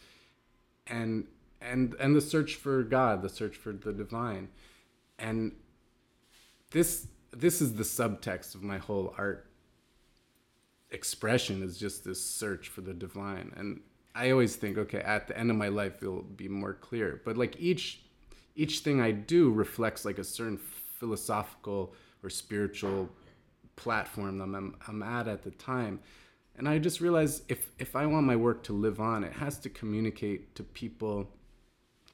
And 0.88 1.28
and 1.62 1.94
and 1.96 2.16
the 2.16 2.22
search 2.22 2.56
for 2.56 2.84
God, 2.84 3.22
the 3.22 3.30
search 3.30 3.56
for 3.56 3.72
the 3.72 3.94
divine, 3.94 4.50
and 5.20 5.52
this 6.72 7.08
this 7.32 7.62
is 7.62 7.76
the 7.76 7.84
subtext 7.84 8.56
of 8.56 8.64
my 8.64 8.78
whole 8.78 9.14
art 9.18 9.48
expression 10.90 11.64
is 11.64 11.78
just 11.78 12.04
this 12.04 12.24
search 12.24 12.68
for 12.68 12.82
the 12.82 12.94
divine. 12.94 13.54
And 13.56 13.82
i 14.16 14.32
always 14.32 14.56
think 14.56 14.78
okay 14.78 15.00
at 15.00 15.28
the 15.28 15.38
end 15.38 15.50
of 15.50 15.58
my 15.58 15.68
life 15.68 16.02
it'll 16.02 16.22
be 16.22 16.48
more 16.48 16.74
clear 16.74 17.22
but 17.26 17.38
like 17.38 17.56
each 17.60 18.02
each 18.56 18.80
thing 18.80 19.02
i 19.02 19.12
do 19.12 19.52
reflects 19.52 20.06
like 20.06 20.18
a 20.18 20.24
certain 20.24 20.58
philosophical 20.58 21.94
or 22.24 22.30
spiritual 22.30 23.10
platform 23.76 24.38
that 24.38 24.44
i'm, 24.44 24.76
I'm 24.88 25.02
at 25.04 25.28
at 25.28 25.44
the 25.44 25.52
time 25.52 26.00
and 26.58 26.68
I 26.68 26.78
just 26.80 27.02
realized 27.02 27.44
if 27.50 27.72
if 27.80 27.96
I 27.96 28.06
want 28.06 28.26
my 28.26 28.36
work 28.36 28.64
to 28.64 28.74
live 28.74 29.00
on, 29.00 29.24
it 29.24 29.34
has 29.34 29.58
to 29.60 29.70
communicate 29.70 30.56
to 30.56 30.64
people, 30.64 31.30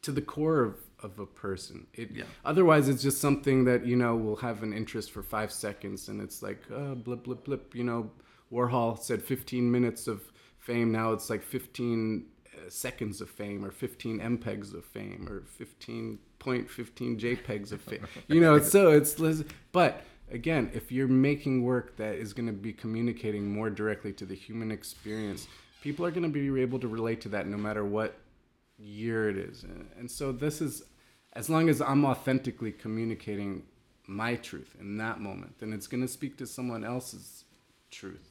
to 0.04 0.12
the 0.12 0.22
core 0.22 0.64
of, 0.64 0.76
of 1.02 1.20
a 1.20 1.26
person. 1.26 1.88
It, 1.94 2.12
yeah. 2.12 2.24
Otherwise, 2.46 2.88
it's 2.88 3.04
just 3.04 3.20
something 3.20 3.66
that 3.66 3.86
you 3.86 3.96
know 3.96 4.16
will 4.16 4.38
have 4.38 4.64
an 4.64 4.74
interest 4.74 5.12
for 5.12 5.24
five 5.24 5.52
seconds, 5.52 6.08
and 6.08 6.22
it's 6.22 6.42
like 6.42 6.62
uh, 6.74 6.96
blip 6.96 7.24
blip 7.24 7.44
blip. 7.46 7.76
You 7.76 7.84
know, 7.84 8.12
Warhol 8.52 9.00
said 9.00 9.22
15 9.22 9.70
minutes 9.70 10.08
of 10.08 10.22
fame. 10.68 10.92
Now 10.92 11.14
it's 11.14 11.30
like 11.30 11.42
15 11.42 12.26
uh, 12.46 12.70
seconds 12.70 13.22
of 13.22 13.30
fame, 13.30 13.64
or 13.64 13.72
15 13.72 14.20
MPEGs 14.20 14.74
of 14.74 14.84
fame, 14.86 15.26
or 15.30 15.44
15.15 15.64 16.20
JPEGs 17.20 17.72
of 17.72 17.82
fame. 17.82 18.06
You 18.28 18.42
know, 18.42 18.56
it's 18.56 18.70
so 18.70 18.92
it's 18.92 19.16
but 19.72 20.04
again, 20.30 20.70
if 20.74 20.92
you're 20.92 21.08
making 21.08 21.64
work 21.64 21.96
that 21.96 22.16
is 22.16 22.34
going 22.34 22.48
to 22.48 22.54
be 22.54 22.74
communicating 22.74 23.52
more 23.52 23.70
directly 23.70 24.12
to 24.14 24.26
the 24.26 24.36
human 24.36 24.70
experience, 24.70 25.48
people 25.82 26.06
are 26.06 26.12
going 26.12 26.24
to 26.24 26.30
be 26.30 26.62
able 26.62 26.80
to 26.80 26.88
relate 26.88 27.22
to 27.22 27.30
that 27.30 27.48
no 27.48 27.58
matter 27.58 27.86
what 27.86 28.20
year 28.78 29.30
it 29.30 29.38
is. 29.38 29.66
And 29.98 30.12
so 30.12 30.34
this 30.34 30.62
is, 30.62 30.84
as 31.34 31.50
long 31.50 31.70
as 31.70 31.82
I'm 31.82 32.04
authentically 32.04 32.74
communicating 32.74 33.64
my 34.06 34.36
truth 34.36 34.76
in 34.80 34.98
that 34.98 35.22
moment, 35.22 35.60
then 35.60 35.72
it's 35.72 35.88
going 35.88 36.02
to 36.02 36.08
speak 36.08 36.38
to 36.38 36.46
someone 36.46 36.84
else's 36.84 37.46
truth. 37.90 38.27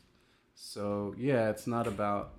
So 0.56 1.14
yeah, 1.18 1.50
it's 1.50 1.66
not 1.68 1.86
about 1.86 2.32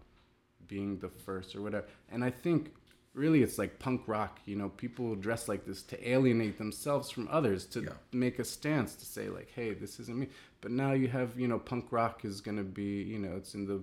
being 0.67 0.99
the 0.99 1.09
first 1.09 1.55
or 1.55 1.61
whatever. 1.61 1.85
And 2.11 2.23
I 2.23 2.31
think 2.31 2.73
really 3.13 3.43
it's 3.43 3.57
like 3.57 3.79
punk 3.79 4.07
rock. 4.07 4.39
You 4.45 4.55
know, 4.57 4.69
people 4.69 5.15
dress 5.15 5.47
like 5.47 5.65
this 5.65 5.83
to 5.83 6.09
alienate 6.09 6.57
themselves 6.57 7.11
from 7.11 7.27
others, 7.31 7.65
to 7.67 7.83
Yeah. 7.83 7.89
make 8.11 8.39
a 8.39 8.43
stance, 8.45 8.95
to 8.95 9.05
say 9.05 9.29
like, 9.29 9.51
hey, 9.55 9.73
this 9.75 9.99
isn't 9.99 10.17
me. 10.19 10.29
But 10.61 10.71
now 10.71 10.93
you 10.93 11.07
have, 11.09 11.39
you 11.39 11.47
know, 11.47 11.59
punk 11.59 11.91
rock 11.91 12.25
is 12.25 12.41
gonna 12.41 12.63
be, 12.63 13.03
you 13.03 13.19
know, 13.19 13.35
it's 13.37 13.53
in 13.55 13.65
the 13.67 13.81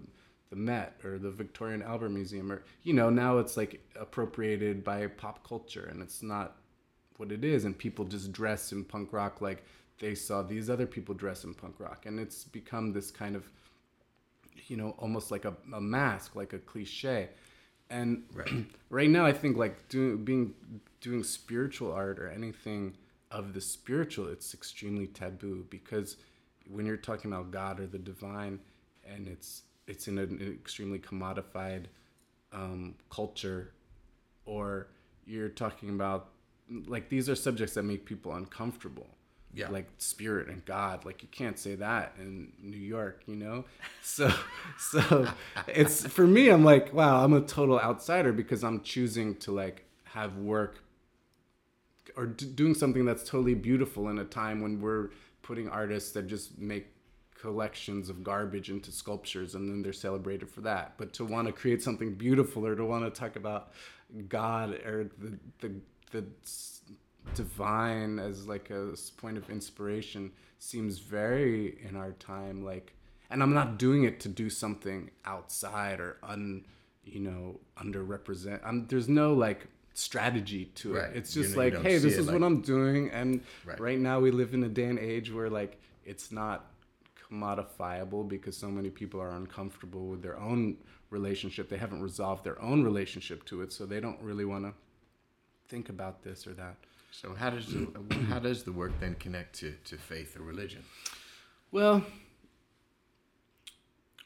the 0.51 0.57
Met 0.57 1.01
or 1.05 1.19
the 1.19 1.31
Victoria 1.31 1.75
and 1.75 1.83
Albert 1.83 2.11
Museum, 2.11 2.53
or 2.53 2.63
you 2.83 2.93
know, 2.93 3.11
now 3.11 3.39
it's 3.39 3.57
like 3.57 3.81
appropriated 3.97 4.85
by 4.85 5.07
pop 5.07 5.47
culture, 5.47 5.87
and 5.87 6.03
it's 6.03 6.23
not 6.23 6.59
what 7.17 7.33
it 7.33 7.45
is 7.45 7.65
and 7.65 7.79
people 7.79 8.05
just 8.05 8.33
dress 8.33 8.73
in 8.73 8.85
punk 8.85 9.13
rock 9.13 9.41
like 9.41 9.65
they 10.01 10.15
saw 10.15 10.43
these 10.43 10.69
other 10.69 10.87
people 10.87 11.15
dress 11.15 11.45
in 11.45 11.55
punk 11.55 11.79
rock 11.79 12.07
and 12.07 12.19
it's 12.19 12.45
become 12.45 12.93
this 12.93 13.11
kind 13.11 13.37
of 13.37 13.49
you 14.67 14.77
know 14.77 14.95
almost 14.99 15.31
like 15.31 15.45
a, 15.45 15.55
a 15.73 15.81
mask 15.81 16.35
like 16.37 16.53
a 16.53 16.59
cliche 16.59 17.29
and 17.91 18.25
Right. 18.33 18.49
right 18.91 19.11
now 19.11 19.27
i 19.27 19.33
think 19.33 19.57
like 19.57 19.89
doing 19.89 20.25
being 20.25 20.55
doing 21.01 21.23
spiritual 21.23 21.93
art 21.93 22.19
or 22.19 22.29
anything 22.29 22.95
of 23.31 23.53
the 23.53 23.61
spiritual 23.61 24.29
it's 24.29 24.55
extremely 24.55 25.07
taboo 25.07 25.67
because 25.71 26.17
when 26.69 26.87
you're 26.87 26.97
talking 26.97 27.33
about 27.33 27.51
god 27.51 27.81
or 27.81 27.87
the 27.87 27.99
divine 27.99 28.59
and 29.07 29.29
it's 29.29 29.63
it's 29.87 30.09
in 30.09 30.19
an 30.19 30.41
extremely 30.61 30.99
commodified 30.99 31.85
um, 32.53 32.95
culture 33.11 33.73
or 34.47 34.89
you're 35.27 35.49
talking 35.49 35.91
about 35.91 36.29
like 36.87 37.09
these 37.09 37.29
are 37.29 37.35
subjects 37.35 37.75
that 37.75 37.83
make 37.83 38.05
people 38.05 38.33
uncomfortable 38.35 39.09
Yeah. 39.55 39.69
like 39.69 39.89
spirit 39.99 40.49
and 40.49 40.65
god 40.65 41.05
like 41.05 41.23
you 41.23 41.29
can't 41.31 41.59
say 41.59 41.77
that 41.77 42.15
in 42.19 42.53
new 42.61 42.77
york 42.77 43.23
you 43.27 43.37
know 43.37 43.65
so 44.03 44.33
so 44.79 45.29
it's 45.69 46.07
for 46.07 46.27
me 46.27 46.49
i'm 46.49 46.65
like 46.65 46.93
wow 46.93 47.23
i'm 47.23 47.33
a 47.33 47.41
total 47.41 47.79
outsider 47.79 48.33
because 48.33 48.65
i'm 48.65 48.81
choosing 48.83 49.37
to 49.37 49.53
like 49.53 49.85
have 50.05 50.37
work 50.39 50.81
or 52.17 52.27
d- 52.27 52.47
doing 52.47 52.75
something 52.75 53.05
that's 53.05 53.25
totally 53.25 53.55
beautiful 53.55 54.09
in 54.09 54.19
a 54.19 54.25
time 54.25 54.61
when 54.61 54.81
we're 54.81 55.11
putting 55.43 55.69
artists 55.69 56.13
that 56.13 56.27
just 56.27 56.59
make 56.59 56.89
collections 57.41 58.09
of 58.09 58.25
garbage 58.25 58.71
into 58.71 58.91
sculptures 58.91 59.55
and 59.55 59.69
then 59.69 59.83
they're 59.83 59.93
celebrated 59.93 60.49
for 60.49 60.63
that 60.63 60.95
but 60.97 61.13
to 61.13 61.25
want 61.25 61.47
to 61.47 61.53
create 61.53 61.83
something 61.83 62.15
beautiful 62.15 62.67
or 62.67 62.75
to 62.75 62.85
want 62.85 63.05
to 63.05 63.11
talk 63.21 63.37
about 63.37 63.73
god 64.29 64.71
or 64.87 65.11
the 65.19 65.39
the, 65.61 65.75
the 66.13 66.25
divine 67.35 68.19
as 68.19 68.47
like 68.47 68.71
a 68.71 68.95
point 69.17 69.37
of 69.37 69.49
inspiration 69.51 70.31
seems 70.59 70.99
very 70.99 71.79
in 71.89 71.97
our 71.97 72.13
time 72.13 72.65
like 72.65 72.95
and 73.31 73.43
i'm 73.43 73.53
not 73.55 73.79
doing 73.79 74.05
it 74.05 74.21
to 74.21 74.29
do 74.29 74.49
something 74.51 75.11
outside 75.25 76.01
or 76.01 76.17
un 76.23 76.65
you 77.05 77.21
know 77.21 77.59
underrepresent 77.79 78.61
i'm 78.65 78.87
there's 78.89 79.09
no 79.09 79.33
like 79.35 79.67
strategy 79.95 80.67
to 80.75 80.95
Right. 80.95 81.11
it 81.11 81.17
it's 81.17 81.35
just 81.35 81.57
know- 81.57 81.63
you 81.63 81.71
like 81.73 81.83
hey 81.83 81.99
this 81.99 82.17
is 82.17 82.27
like- 82.27 82.35
what 82.35 82.43
i'm 82.47 82.61
doing 82.61 83.11
and 83.11 83.41
Right. 83.65 83.81
right 83.81 83.99
now 83.99 84.21
we 84.21 84.31
live 84.31 84.55
in 84.55 84.63
a 84.65 84.69
day 84.69 84.85
and 84.87 84.99
age 84.99 85.33
where 85.33 85.51
like 85.51 85.79
it's 86.05 86.31
not 86.31 86.67
commodifiable 87.31 88.29
because 88.29 88.57
so 88.57 88.69
many 88.69 88.91
people 88.91 89.21
are 89.21 89.31
uncomfortable 89.31 90.07
with 90.07 90.23
their 90.23 90.39
own 90.39 90.77
relationship 91.11 91.69
they 91.69 91.77
haven't 91.79 92.03
resolved 92.03 92.45
their 92.45 92.61
own 92.61 92.83
relationship 92.85 93.45
to 93.47 93.63
it 93.63 93.73
so 93.73 93.87
they 93.87 94.01
don't 94.01 94.21
really 94.21 94.45
want 94.45 94.65
to 94.65 94.73
think 95.69 95.89
about 95.89 96.23
this 96.23 96.47
or 96.47 96.53
that 96.55 96.77
So 97.21 97.33
how 97.35 97.51
does 97.51 97.67
the, 97.67 97.89
how 98.29 98.41
does 98.41 98.65
the 98.65 98.73
work 98.73 98.93
then 98.99 99.15
connect 99.15 99.55
to, 99.61 99.73
to 99.85 99.97
faith 99.97 100.37
or 100.37 100.43
religion, 100.43 100.83
well 101.71 102.05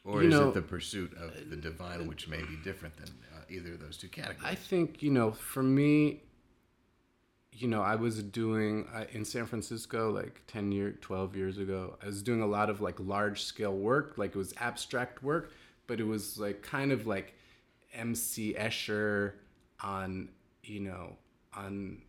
or 0.03 0.23
is 0.23 0.31
know- 0.31 0.49
it 0.49 0.55
the 0.55 0.61
pursuit 0.61 1.13
of 1.13 1.49
the 1.49 1.55
divine, 1.55 2.07
which 2.07 2.27
may 2.27 2.41
be 2.41 2.55
different 2.63 2.97
than 2.97 3.09
uh, 3.35 3.41
either 3.47 3.73
of 3.73 3.79
those 3.79 3.97
two 3.97 4.07
categories? 4.07 4.41
I 4.43 4.55
think 4.55 5.03
you 5.03 5.11
know, 5.11 5.31
for 5.31 5.61
me, 5.61 6.23
you 7.53 7.67
know, 7.67 7.83
I 7.83 7.95
was 7.95 8.23
doing 8.23 8.87
uh, 8.93 9.05
in 9.11 9.23
San 9.23 9.45
Francisco 9.45 10.09
like 10.11 10.41
ten 10.47 10.71
year, 10.71 10.93
twelve 10.99 11.35
years 11.35 11.59
ago. 11.59 11.95
I 12.01 12.07
was 12.07 12.23
doing 12.23 12.41
a 12.41 12.47
lot 12.47 12.71
of 12.71 12.81
like 12.81 12.95
large 12.99 13.43
scale 13.43 13.75
work, 13.75 14.15
like 14.17 14.31
it 14.31 14.37
was 14.37 14.53
abstract 14.57 15.21
work, 15.21 15.51
but 15.85 15.99
it 15.99 16.07
was 16.07 16.39
like 16.39 16.63
kind 16.63 16.91
of 16.91 17.05
like 17.05 17.35
M.C. 17.93 18.55
Escher 18.57 19.33
on 19.83 20.29
you 20.63 20.79
know 20.79 21.17
on 21.53 22.01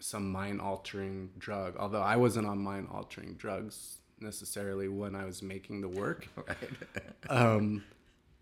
some 0.00 0.30
mind 0.30 0.60
altering 0.60 1.30
drug. 1.38 1.76
Although 1.76 2.02
I 2.02 2.16
wasn't 2.16 2.46
on 2.46 2.58
mind 2.58 2.88
altering 2.92 3.34
drugs 3.34 3.98
necessarily 4.20 4.88
when 4.88 5.14
I 5.14 5.24
was 5.24 5.42
making 5.42 5.80
the 5.80 5.88
work 5.88 6.26
um, 7.30 7.84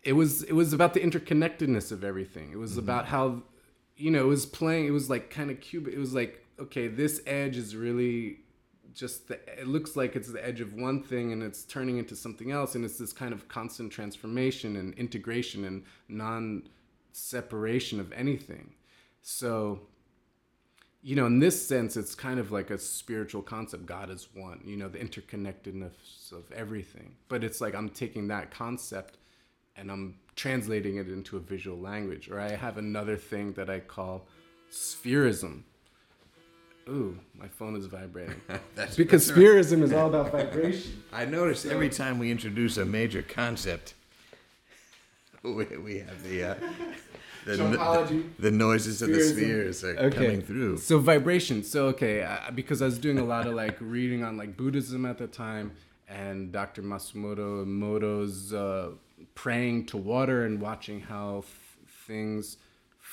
it 0.03 0.13
was 0.13 0.43
it 0.43 0.53
was 0.53 0.73
about 0.73 0.93
the 0.93 1.01
interconnectedness 1.01 1.91
of 1.91 2.03
everything. 2.03 2.51
It 2.51 2.57
was 2.57 2.77
about 2.77 3.07
how 3.07 3.43
you 3.95 4.11
know 4.11 4.21
it 4.21 4.27
was 4.27 4.45
playing. 4.45 4.85
It 4.85 4.91
was 4.91 5.09
like 5.09 5.29
kind 5.29 5.51
of 5.51 5.59
cube. 5.59 5.87
It 5.87 5.97
was 5.97 6.13
like 6.13 6.43
okay, 6.59 6.87
this 6.87 7.21
edge 7.27 7.57
is 7.57 7.75
really 7.75 8.39
just 8.93 9.27
the. 9.27 9.35
It 9.59 9.67
looks 9.67 9.95
like 9.95 10.15
it's 10.15 10.31
the 10.31 10.45
edge 10.45 10.61
of 10.61 10.73
one 10.73 11.03
thing, 11.03 11.31
and 11.33 11.43
it's 11.43 11.63
turning 11.63 11.97
into 11.97 12.15
something 12.15 12.51
else, 12.51 12.75
and 12.75 12.85
it's 12.85 12.97
this 12.97 13.13
kind 13.13 13.33
of 13.33 13.47
constant 13.47 13.91
transformation 13.91 14.75
and 14.77 14.93
integration 14.95 15.65
and 15.65 15.83
non 16.07 16.69
separation 17.11 17.99
of 17.99 18.11
anything. 18.13 18.73
So 19.21 19.81
you 21.07 21.15
know, 21.15 21.25
in 21.25 21.39
this 21.39 21.65
sense, 21.65 21.95
it's 21.95 22.15
kind 22.15 22.37
of 22.37 22.51
like 22.51 22.69
a 22.69 22.77
spiritual 22.77 23.41
concept. 23.41 23.85
God 23.85 24.09
is 24.09 24.27
one, 24.33 24.59
you 24.65 24.75
know, 24.75 24.89
the 24.89 24.97
interconnectedness 24.97 26.33
of 26.33 26.51
everything. 26.51 27.15
But 27.29 27.45
it's 27.45 27.61
like 27.61 27.75
I'm 27.75 27.87
taking 27.87 28.27
that 28.27 28.51
concept 28.51 29.15
and 29.77 29.89
I'm 29.89 30.15
translating 30.35 30.97
it 30.97 31.07
into 31.07 31.37
a 31.37 31.39
visual 31.39 31.79
language. 31.79 32.29
Or 32.29 32.41
I 32.41 32.49
have 32.49 32.77
another 32.77 33.15
thing 33.15 33.53
that 33.53 33.69
I 33.69 33.79
call 33.79 34.27
spherism. 34.69 35.63
Ooh, 36.89 37.17
my 37.33 37.47
phone 37.47 37.77
is 37.77 37.85
vibrating. 37.85 38.41
That's 38.75 38.97
because 38.97 39.31
spherism 39.31 39.83
is 39.83 39.93
all 39.93 40.09
about 40.09 40.33
vibration. 40.33 41.03
I 41.13 41.23
notice 41.23 41.65
every 41.65 41.89
time 41.89 42.19
we 42.19 42.31
introduce 42.31 42.75
a 42.75 42.83
major 42.83 43.21
concept, 43.21 43.93
we, 45.41 45.63
we 45.77 45.99
have 45.99 46.21
the 46.23 46.43
uh, 46.43 46.55
the, 47.47 47.55
So 47.55 48.23
the 48.39 48.51
noises 48.51 49.01
of 49.01 49.09
the 49.09 49.21
spheres 49.21 49.83
are 49.83 50.11
coming 50.11 50.41
through. 50.41 50.77
So 50.77 50.99
vibration. 50.99 51.63
So 51.63 51.87
okay, 51.87 52.23
uh, 52.23 52.51
because 52.53 52.81
I 52.81 52.85
was 52.85 52.97
doing 52.97 53.19
a 53.19 53.25
lot 53.25 53.47
of 53.47 53.53
like 53.53 53.77
reading 53.79 54.23
on 54.23 54.37
like 54.37 54.55
Buddhism 54.57 55.05
at 55.05 55.17
the 55.17 55.27
time, 55.27 55.71
and 56.07 56.51
Dr. 56.51 56.81
Masumoto 56.83 57.65
Emoto's 57.65 58.53
uh, 58.53 58.91
praying 59.35 59.85
to 59.87 59.97
water 59.97 60.45
and 60.45 60.61
watching 60.61 61.01
how 61.01 61.41
th- 61.41 61.97
things 62.05 62.57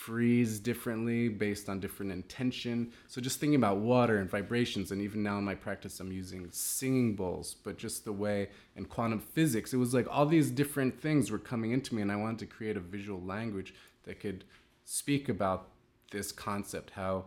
freeze 0.04 0.58
differently 0.58 1.28
based 1.28 1.68
on 1.68 1.78
different 1.78 2.10
intention. 2.12 2.92
So 3.06 3.20
just 3.20 3.38
thinking 3.38 3.54
about 3.54 3.78
water 3.78 4.18
and 4.18 4.28
vibrations, 4.28 4.90
and 4.90 5.00
even 5.00 5.22
now 5.22 5.38
in 5.38 5.44
my 5.44 5.54
practice, 5.54 6.00
I'm 6.00 6.12
using 6.12 6.48
singing 6.50 7.14
bowls, 7.14 7.56
but 7.62 7.78
just 7.78 8.04
the 8.04 8.12
way 8.12 8.48
and 8.76 8.88
quantum 8.88 9.20
physics, 9.20 9.72
it 9.72 9.76
was 9.76 9.94
like 9.94 10.06
all 10.10 10.26
these 10.26 10.50
different 10.50 11.00
things 11.00 11.30
were 11.30 11.38
coming 11.38 11.70
into 11.70 11.94
me, 11.94 12.02
and 12.02 12.10
I 12.10 12.16
wanted 12.16 12.40
to 12.40 12.46
create 12.46 12.76
a 12.76 12.80
visual 12.80 13.22
language 13.22 13.72
that 14.04 14.20
could 14.20 14.44
speak 14.84 15.28
about 15.28 15.68
this 16.10 16.32
concept, 16.32 16.90
how 16.90 17.24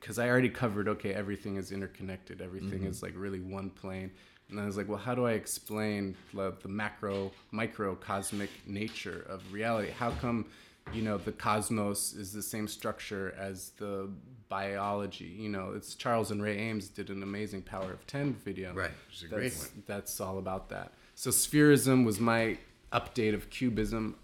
because 0.00 0.18
I 0.18 0.28
already 0.28 0.48
covered, 0.48 0.88
okay, 0.88 1.12
everything 1.12 1.56
is 1.56 1.72
interconnected, 1.72 2.40
everything 2.40 2.84
is 2.84 2.96
mm-hmm. 2.96 3.06
like 3.06 3.14
really 3.16 3.40
one 3.40 3.70
plane. 3.70 4.10
And 4.48 4.58
I 4.58 4.64
was 4.64 4.76
like, 4.76 4.88
well, 4.88 4.98
how 4.98 5.14
do 5.14 5.26
I 5.26 5.32
explain 5.32 6.16
the, 6.34 6.54
the 6.62 6.68
macro, 6.68 7.30
microcosmic 7.52 8.50
nature 8.66 9.24
of 9.28 9.52
reality? 9.52 9.90
How 9.90 10.10
come, 10.12 10.46
you 10.92 11.02
know, 11.02 11.18
the 11.18 11.32
cosmos 11.32 12.14
is 12.14 12.32
the 12.32 12.42
same 12.42 12.66
structure 12.66 13.34
as 13.38 13.70
the 13.76 14.10
biology? 14.48 15.36
You 15.38 15.50
know, 15.50 15.72
it's 15.76 15.94
Charles 15.94 16.30
and 16.30 16.42
Ray 16.42 16.68
Eames 16.68 16.88
did 16.88 17.10
an 17.10 17.22
amazing 17.22 17.62
Power 17.62 17.92
of 17.92 18.06
10 18.06 18.34
video. 18.44 18.74
Right, 18.74 18.90
it's 19.12 19.22
a 19.22 19.28
great 19.28 19.52
that's, 19.52 19.60
one. 19.60 19.82
That's 19.86 20.20
all 20.20 20.38
about 20.38 20.68
that. 20.70 20.92
So 21.14 21.30
spherism 21.30 22.04
was 22.04 22.18
my 22.18 22.58
update 22.92 23.34
of 23.34 23.50
cubism. 23.50 24.16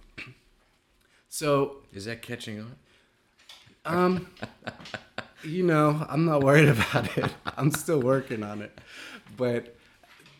So 1.37 1.83
Is 1.93 2.07
that 2.07 2.23
catching 2.23 2.61
on? 2.61 2.77
um, 3.85 4.27
you 5.45 5.65
know, 5.65 6.07
I'm 6.09 6.25
not 6.25 6.43
worried 6.43 6.69
about 6.77 7.15
it. 7.19 7.31
I'm 7.59 7.71
still 7.73 8.01
working 8.01 8.43
on 8.43 8.63
it, 8.63 8.79
but 9.37 9.77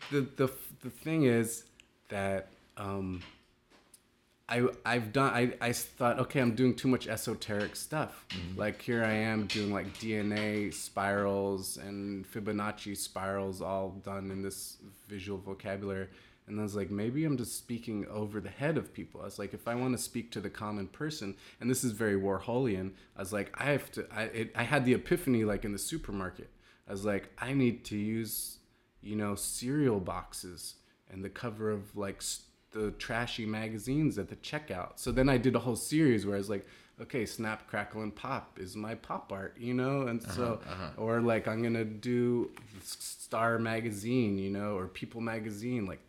the 0.09 0.21
the 0.21 0.49
the 0.81 0.89
thing 0.89 1.25
is 1.25 1.65
that 2.09 2.47
um, 2.77 3.21
I 4.49 4.67
I've 4.83 5.13
done 5.13 5.31
I 5.35 5.53
I 5.61 5.71
thought 5.71 6.17
okay 6.17 6.39
I'm 6.39 6.55
doing 6.55 6.73
too 6.73 6.87
much 6.87 7.07
esoteric 7.07 7.75
stuff. 7.75 8.25
Like 8.55 8.81
here 8.81 9.03
I 9.03 9.13
am 9.13 9.45
doing 9.45 9.71
like 9.71 9.93
DNA 9.99 10.73
spirals 10.73 11.77
and 11.77 12.25
Fibonacci 12.25 12.97
spirals 12.97 13.61
all 13.61 13.91
done 14.03 14.31
in 14.31 14.41
this 14.41 14.77
visual 15.07 15.37
vocabulary. 15.37 16.07
And 16.47 16.59
I 16.59 16.63
was 16.63 16.75
like, 16.75 16.89
maybe 16.89 17.25
I'm 17.25 17.37
just 17.37 17.57
speaking 17.57 18.05
over 18.07 18.39
the 18.39 18.49
head 18.49 18.77
of 18.77 18.93
people. 18.93 19.21
I 19.21 19.25
was 19.25 19.37
like, 19.37 19.53
if 19.53 19.67
I 19.67 19.75
want 19.75 19.97
to 19.97 20.01
speak 20.01 20.31
to 20.31 20.39
the 20.39 20.49
common 20.49 20.87
person, 20.87 21.35
and 21.59 21.69
this 21.69 21.83
is 21.83 21.91
very 21.91 22.15
Warholian, 22.15 22.91
I 23.17 23.19
was 23.19 23.33
like, 23.33 23.51
I 23.59 23.65
have 23.71 23.91
to. 23.93 24.05
I 24.13 24.23
it, 24.23 24.51
I 24.55 24.63
had 24.63 24.85
the 24.85 24.93
epiphany 24.93 25.43
like 25.43 25.65
in 25.65 25.73
the 25.73 25.79
supermarket. 25.79 26.49
I 26.87 26.91
was 26.91 27.03
like, 27.03 27.29
I 27.37 27.53
need 27.53 27.83
to 27.85 27.97
use, 27.97 28.59
you 29.01 29.15
know, 29.17 29.35
cereal 29.35 29.99
boxes 29.99 30.75
and 31.11 31.23
the 31.23 31.29
cover 31.29 31.69
of 31.69 31.95
like 31.97 32.23
the 32.71 32.91
trashy 32.91 33.45
magazines 33.45 34.17
at 34.17 34.29
the 34.29 34.37
checkout. 34.37 34.93
So 34.95 35.11
then 35.11 35.27
I 35.27 35.37
did 35.37 35.55
a 35.55 35.59
whole 35.59 35.75
series 35.75 36.25
where 36.25 36.35
I 36.35 36.37
was 36.37 36.49
like, 36.49 36.65
okay, 37.01 37.25
snap, 37.25 37.67
crackle, 37.67 38.01
and 38.03 38.15
pop 38.15 38.57
is 38.57 38.75
my 38.75 38.95
pop 38.95 39.31
art, 39.31 39.55
you 39.59 39.73
know, 39.73 40.07
and 40.07 40.23
Uh-huh, 40.23 40.33
so 40.33 40.59
or 40.97 41.19
like 41.19 41.47
I'm 41.47 41.61
gonna 41.61 41.85
do 41.85 42.51
Star 42.81 43.59
magazine, 43.59 44.37
you 44.37 44.49
know, 44.49 44.77
or 44.77 44.87
People 44.87 45.21
magazine, 45.21 45.85
like 45.85 45.99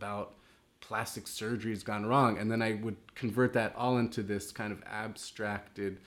about 0.00 0.32
plastic 0.80 1.26
surgery's 1.28 1.82
gone 1.82 2.06
wrong, 2.06 2.38
and 2.38 2.50
then 2.50 2.62
I 2.62 2.72
would 2.82 2.96
convert 3.14 3.52
that 3.52 3.74
all 3.76 3.98
into 3.98 4.22
this 4.22 4.50
kind 4.50 4.72
of 4.72 4.82
abstracted, 4.90 5.98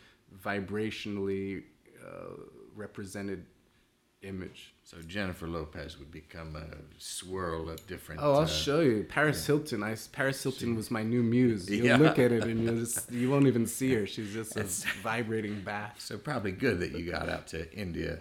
vibrationally 0.43 1.63
uh, 2.03 2.41
represented 2.75 3.45
image. 4.23 4.73
So 4.83 4.97
Jennifer 5.05 5.47
Lopez 5.47 5.99
would 5.99 6.11
become 6.11 6.55
a 6.55 6.65
swirl 6.97 7.69
of 7.69 7.85
different. 7.87 8.21
Oh, 8.23 8.33
I'll 8.33 8.39
uh, 8.41 8.45
show 8.47 8.79
you. 8.79 9.03
Paris 9.07 9.45
Hilton. 9.45 9.83
I 9.83 9.95
Paris 10.11 10.41
Hilton 10.41 10.75
was 10.75 10.89
my 10.89 11.03
new 11.03 11.21
muse. 11.21 11.69
You'll 11.69 11.85
Yeah. 11.85 11.97
look 11.97 12.17
at 12.19 12.31
it 12.31 12.43
and 12.43 12.63
you'll 12.63 12.77
just 12.85 13.11
you 13.11 13.29
won't 13.29 13.47
even 13.47 13.67
see 13.67 13.93
her. 13.93 14.07
She's 14.07 14.33
just 14.33 14.55
a 14.57 14.63
vibrating 15.03 15.61
bath. 15.61 15.95
So 15.99 16.17
probably 16.17 16.51
good 16.51 16.79
that 16.79 16.91
you 16.91 17.11
got 17.11 17.29
out 17.29 17.47
to 17.47 17.71
India 17.73 18.19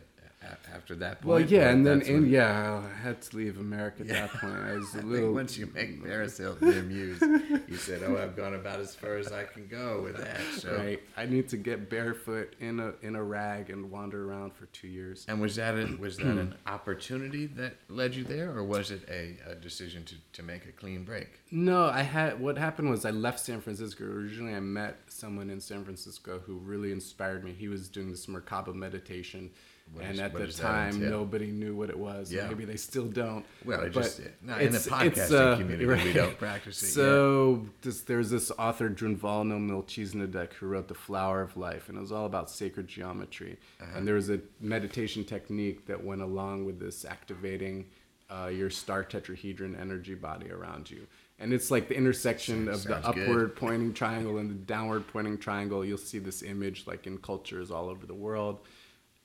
after 0.75 0.95
that 0.97 1.21
point. 1.21 1.27
Well, 1.27 1.41
yeah, 1.41 1.71
and 1.71 1.87
then 1.87 2.01
when- 2.01 2.27
yeah, 2.29 2.83
I 2.83 3.03
had 3.03 3.21
to 3.23 3.37
leave 3.37 3.59
America 3.59 4.03
at 4.03 4.09
that 4.09 4.31
point. 4.31 4.55
I 4.55 4.75
was 4.77 4.87
a 4.95 4.99
I 4.99 5.01
think 5.01 5.05
little. 5.13 5.33
once 5.33 5.57
you 5.59 5.71
make 5.75 6.03
Paris 6.05 6.39
Hilton 6.39 6.73
your 6.73 6.83
muse, 6.83 7.21
you 7.69 7.77
said, 7.77 8.03
"Oh, 8.05 8.17
I've 8.17 8.37
gone 8.37 8.55
about 8.55 8.81
as 8.81 8.95
far 8.95 9.17
as 9.17 9.31
I 9.33 9.45
can 9.45 9.67
go 9.69 10.01
with 10.03 10.17
that." 10.17 10.41
So, 10.59 10.77
Right, 10.77 11.01
I 11.17 11.27
need 11.27 11.49
to 11.51 11.57
get 11.57 11.89
barefoot 11.91 12.55
in 12.61 12.81
a 12.81 12.93
in 13.03 13.15
a 13.17 13.23
rag 13.23 13.71
and 13.71 13.91
wander 13.91 14.31
around 14.31 14.55
for 14.55 14.67
two 14.67 14.89
years. 14.89 15.25
and 15.29 15.41
was 15.41 15.57
that 15.57 15.75
a, 15.75 15.97
was 15.99 16.17
that 16.19 16.27
an 16.27 16.55
opportunity 16.67 17.47
that 17.47 17.77
led 17.89 18.15
you 18.15 18.25
there, 18.25 18.51
or 18.57 18.65
was 18.65 18.91
it 18.91 19.03
a, 19.09 19.37
a 19.51 19.55
decision 19.55 20.05
to, 20.05 20.15
to 20.33 20.43
make 20.43 20.65
a 20.67 20.73
clean 20.73 21.05
break? 21.05 21.41
No, 21.51 21.85
I 21.87 22.03
had 22.03 22.41
what 22.41 22.57
happened 22.59 22.91
was 22.91 23.05
I 23.05 23.11
left 23.11 23.41
San 23.41 23.61
Francisco. 23.61 24.05
Originally, 24.05 24.55
I 24.55 24.61
met 24.61 24.97
someone 25.09 25.51
in 25.51 25.61
San 25.61 25.85
Francisco 25.85 26.41
who 26.47 26.55
really 26.57 26.93
inspired 26.93 27.45
me. 27.45 27.53
He 27.53 27.69
was 27.69 27.89
doing 27.89 28.11
this 28.11 28.27
Merkaba 28.27 28.75
meditation, 28.75 29.51
What 29.93 30.05
and 30.05 30.15
is- 30.15 30.21
at 30.21 30.33
the 30.33 30.47
time, 30.47 31.01
nobody 31.11 31.51
knew 31.51 31.77
what 31.77 31.91
it 31.91 31.99
was. 31.99 32.33
Yeah. 32.33 32.49
Maybe 32.49 32.65
they 32.65 32.77
still 32.77 33.07
don't. 33.07 33.45
Well, 33.65 33.81
it 33.83 33.91
just 33.91 34.21
not 34.43 34.63
in 34.63 34.73
the 34.73 34.79
podcasting 34.79 35.53
uh, 35.53 35.57
community 35.57 35.87
we 35.87 36.13
don't 36.13 36.39
practice 36.39 36.83
it. 36.83 36.87
So 37.03 37.67
this, 37.83 38.01
there's 38.03 38.31
this 38.31 38.51
author 38.59 38.89
Drunvalo 38.89 39.61
Melchizedek 39.61 40.55
who 40.55 40.67
wrote 40.67 40.89
The 40.89 40.95
Flower 40.95 41.43
of 41.43 41.57
Life, 41.57 41.89
and 41.89 41.99
it 41.99 42.01
was 42.01 42.13
all 42.13 42.27
about 42.27 42.51
sacred 42.51 42.89
geometry. 42.89 43.59
Uh-huh. 43.81 43.99
And 43.99 44.09
there 44.09 44.15
was 44.15 44.31
a 44.31 44.41
meditation 44.61 45.25
technique 45.25 45.87
that 45.87 46.03
went 46.03 46.23
along 46.23 46.65
with 46.65 46.81
this, 46.81 47.05
activating 47.05 47.87
uh, 48.31 48.47
your 48.47 48.71
star 48.71 49.05
tetrahedron 49.05 49.79
energy 49.79 50.15
body 50.15 50.51
around 50.51 50.91
you. 50.91 51.07
And 51.39 51.53
it's 51.53 51.71
like 51.71 51.89
the 51.89 51.97
intersection 51.97 52.69
of 52.69 52.85
the 52.85 53.01
Sounds 53.01 53.15
good. 53.15 53.29
upward 53.29 53.57
pointing 53.57 53.93
triangle 53.95 54.39
and 54.39 54.49
the 54.49 54.55
downward 54.55 55.09
pointing 55.09 55.39
triangle. 55.39 55.85
You'll 55.85 55.99
see 55.99 56.19
this 56.19 56.43
image 56.43 56.87
like 56.87 57.07
in 57.07 57.19
cultures 57.19 57.71
all 57.71 57.89
over 57.89 58.07
the 58.07 58.15
world. 58.15 58.61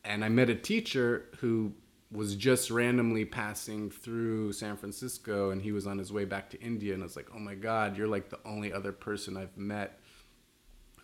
And 0.08 0.24
I 0.24 0.30
met 0.30 0.50
a 0.50 0.56
teacher 0.56 1.26
who 1.40 1.74
was 2.10 2.36
just 2.36 2.72
randomly 2.72 3.26
passing 3.26 3.92
through 3.92 4.54
San 4.54 4.78
Francisco 4.78 5.50
and 5.50 5.62
he 5.62 5.74
was 5.74 5.86
on 5.86 5.98
his 5.98 6.14
way 6.14 6.24
back 6.24 6.50
to 6.52 6.62
India. 6.62 6.94
And 6.94 7.04
I 7.04 7.06
was 7.06 7.18
like, 7.18 7.28
oh 7.36 7.40
my 7.40 7.56
God, 7.56 7.98
you're 7.98 8.08
like 8.08 8.30
the 8.30 8.40
only 8.46 8.72
other 8.72 8.94
person 8.94 9.36
I've 9.36 9.58
met 9.58 10.00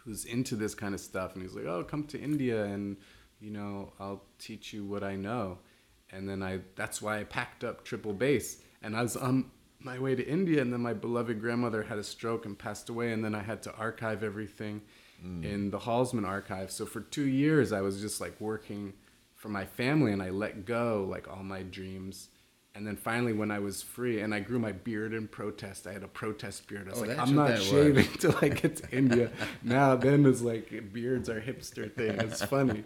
who's 0.05 0.23
into 0.23 0.55
this 0.55 0.73
kind 0.73 0.93
of 0.93 1.01
stuff. 1.01 1.33
And 1.33 1.43
he's 1.43 1.53
like, 1.53 1.65
oh, 1.65 1.83
come 1.83 2.05
to 2.05 2.19
India 2.19 2.63
and, 2.63 2.95
you 3.41 3.51
know, 3.51 3.91
I'll 3.99 4.23
teach 4.39 4.71
you 4.71 4.85
what 4.85 5.03
I 5.03 5.17
know. 5.17 5.59
And 6.09 6.29
then 6.29 6.41
I, 6.41 6.61
that's 6.75 7.01
why 7.01 7.19
I 7.19 7.25
packed 7.25 7.65
up 7.65 7.83
Triple 7.83 8.13
Base. 8.13 8.61
And 8.81 8.95
I 8.95 9.01
was 9.01 9.17
on 9.17 9.51
my 9.79 9.99
way 9.99 10.15
to 10.15 10.25
India, 10.25 10.61
and 10.61 10.71
then 10.71 10.79
my 10.79 10.93
beloved 10.93 11.41
grandmother 11.41 11.83
had 11.83 11.97
a 11.97 12.03
stroke 12.03 12.45
and 12.45 12.57
passed 12.57 12.89
away. 12.89 13.11
And 13.11 13.25
then 13.25 13.35
I 13.35 13.41
had 13.41 13.63
to 13.63 13.73
archive 13.75 14.23
everything 14.23 14.81
in 15.23 15.69
the 15.71 15.79
Halsman 15.79 16.25
archive. 16.27 16.69
So 16.71 16.85
for 16.85 16.99
two 16.99 17.27
years, 17.27 17.71
I 17.71 17.79
was 17.81 18.01
just 18.01 18.19
like 18.19 18.39
working 18.41 18.93
for 19.35 19.47
my 19.49 19.65
family, 19.65 20.11
and 20.11 20.21
I 20.21 20.29
let 20.31 20.65
go 20.65 21.05
like 21.09 21.27
all 21.29 21.43
my 21.43 21.63
dreams. 21.63 22.29
And 22.75 22.87
then 22.87 22.95
finally, 22.97 23.33
when 23.33 23.51
I 23.51 23.59
was 23.59 23.81
free, 23.83 24.19
and 24.21 24.33
I 24.33 24.39
grew 24.39 24.57
my 24.59 24.71
beard 24.71 25.13
in 25.13 25.27
protest, 25.27 25.85
I 25.85 25.93
had 25.93 26.01
a 26.03 26.07
protest 26.07 26.67
beard. 26.67 26.87
I 26.87 26.91
was 26.91 27.01
Oh, 27.03 27.05
like, 27.05 27.19
I'm 27.19 27.35
not 27.35 27.51
was. 27.51 27.63
shaving 27.63 28.07
till 28.19 28.35
I 28.41 28.49
get 28.49 28.77
to 28.77 28.91
India. 28.97 29.31
now, 29.61 29.95
then 29.95 30.25
it's 30.25 30.41
like 30.41 30.91
beards 30.91 31.29
are 31.29 31.39
hipster 31.39 31.93
thing. 31.93 32.19
It's 32.19 32.43
funny. 32.43 32.83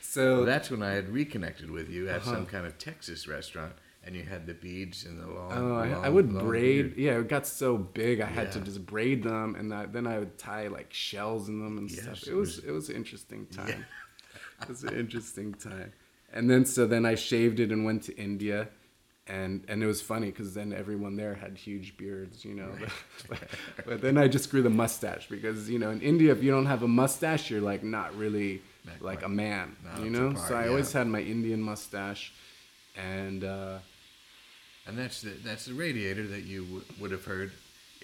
So 0.00 0.36
Well, 0.36 0.44
that's 0.46 0.70
when 0.70 0.82
I 0.84 0.92
had 0.92 1.08
reconnected 1.08 1.68
with 1.70 1.90
you 1.90 2.08
at 2.08 2.18
Uh-huh. 2.18 2.30
some 2.32 2.46
kind 2.46 2.64
of 2.64 2.78
Texas 2.78 3.26
restaurant, 3.26 3.72
and 4.06 4.14
you 4.14 4.22
had 4.22 4.46
the 4.46 4.54
beads 4.54 5.06
and 5.06 5.18
the 5.20 5.26
long. 5.26 5.52
Oh, 5.52 5.74
I, 5.76 5.88
long, 5.88 6.04
I 6.04 6.08
would 6.08 6.30
braid. 6.38 6.94
beard. 6.94 6.98
Yeah, 6.98 7.18
it 7.20 7.28
got 7.28 7.46
so 7.46 7.76
big, 7.78 8.20
I 8.20 8.26
had 8.26 8.52
to 8.52 8.60
just 8.60 8.84
braid 8.84 9.22
them, 9.22 9.54
and 9.54 9.72
I, 9.72 9.86
then 9.86 10.06
I 10.06 10.18
would 10.18 10.36
tie 10.38 10.68
like 10.68 10.92
shells 10.92 11.48
in 11.48 11.58
them 11.62 11.78
and 11.78 11.90
Yes, 11.90 12.02
stuff. 12.02 12.28
it 12.28 12.34
was 12.34 12.58
it 12.58 12.70
was 12.70 12.88
an 12.90 12.96
interesting 12.96 13.46
time. 13.46 13.86
it 14.62 14.68
was 14.68 14.84
an 14.84 14.94
interesting 14.98 15.54
time. 15.54 15.92
And 16.32 16.50
then 16.50 16.64
so 16.66 16.86
then 16.86 17.06
I 17.06 17.14
shaved 17.14 17.60
it 17.60 17.70
and 17.72 17.84
went 17.84 18.02
to 18.04 18.16
India, 18.16 18.68
and 19.26 19.64
and 19.68 19.82
it 19.82 19.86
was 19.86 20.02
funny 20.02 20.26
because 20.26 20.52
then 20.52 20.72
everyone 20.72 21.16
there 21.16 21.34
had 21.34 21.56
huge 21.56 21.96
beards, 21.96 22.44
you 22.44 22.54
know. 22.54 22.72
But, 23.28 23.38
but 23.86 24.00
then 24.02 24.18
I 24.18 24.28
just 24.28 24.50
grew 24.50 24.60
the 24.60 24.68
mustache 24.70 25.28
because 25.30 25.70
you 25.70 25.78
know 25.78 25.90
in 25.90 26.02
India 26.02 26.30
if 26.32 26.42
you 26.42 26.50
don't 26.50 26.66
have 26.66 26.82
a 26.82 26.88
mustache 26.88 27.50
you're 27.50 27.62
like 27.62 27.82
not 27.82 28.14
really 28.16 28.60
like 29.00 29.22
a 29.22 29.28
man, 29.30 29.76
not 29.82 30.04
you 30.04 30.10
know. 30.10 30.32
par, 30.34 30.48
so 30.48 30.54
I 30.56 30.64
yeah. 30.64 30.68
always 30.68 30.92
had 30.92 31.06
my 31.06 31.20
Indian 31.20 31.62
mustache, 31.62 32.34
and. 32.96 33.44
uh 33.44 33.78
And 34.86 34.98
that's 34.98 35.22
the 35.22 35.30
that's 35.44 35.64
the 35.66 35.74
radiator 35.74 36.26
that 36.28 36.42
you 36.44 36.62
w- 36.64 36.84
would 37.00 37.10
have 37.10 37.24
heard 37.24 37.52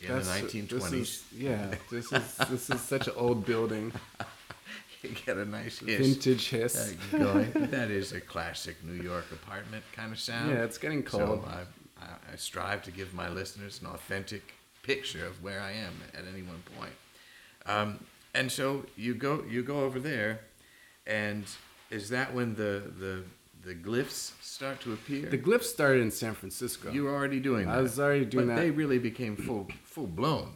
in 0.00 0.08
That's- 0.08 0.26
the 0.28 0.46
1920s. 0.62 0.90
This 0.90 0.92
is, 0.92 1.24
yeah, 1.36 1.74
this 1.90 2.12
is 2.12 2.36
this 2.48 2.70
is 2.70 2.80
such 2.80 3.06
an 3.06 3.14
old 3.16 3.44
building, 3.44 3.92
you 5.02 5.10
get 5.26 5.36
a 5.36 5.44
nice 5.44 5.78
hiss 5.78 5.98
vintage 6.06 6.48
hiss. 6.48 6.94
uh, 7.12 7.18
going. 7.18 7.52
that 7.70 7.90
is 7.90 8.12
a 8.12 8.20
classic 8.20 8.76
New 8.84 9.02
York 9.02 9.26
apartment 9.32 9.84
kind 9.92 10.10
of 10.12 10.18
sound. 10.18 10.50
Yeah, 10.50 10.64
it's 10.64 10.78
getting 10.78 11.06
So 11.06 11.18
cold. 11.18 11.44
I, 11.46 11.60
I, 12.02 12.32
I 12.32 12.36
strive 12.36 12.82
to 12.84 12.90
give 12.90 13.12
my 13.12 13.28
listeners 13.28 13.80
an 13.82 13.88
authentic 13.88 14.54
picture 14.82 15.26
of 15.26 15.42
where 15.42 15.60
I 15.60 15.72
am 15.72 15.92
at 16.14 16.24
any 16.32 16.42
one 16.42 16.62
point. 16.78 16.92
Um, 17.66 18.02
and 18.34 18.50
so 18.50 18.86
you 18.96 19.14
go 19.14 19.44
you 19.48 19.62
go 19.62 19.80
over 19.80 20.00
there, 20.00 20.40
and 21.06 21.44
is 21.90 22.08
that 22.08 22.32
when 22.32 22.54
the 22.54 22.82
the 22.98 23.24
the 23.64 23.74
glyphs 23.74 24.32
start 24.42 24.80
to 24.82 24.92
appear? 24.92 25.28
The 25.28 25.38
glyphs 25.38 25.64
started 25.64 26.00
in 26.02 26.10
San 26.10 26.34
Francisco. 26.34 26.90
you 26.90 27.04
were 27.04 27.14
already 27.14 27.40
doing 27.40 27.66
that. 27.66 27.78
I 27.78 27.82
was 27.82 27.98
already 28.00 28.24
doing 28.24 28.46
but 28.48 28.54
that. 28.56 28.60
they 28.60 28.70
really 28.70 28.98
became 28.98 29.36
full 29.36 29.68
full 29.84 30.06
blown. 30.06 30.52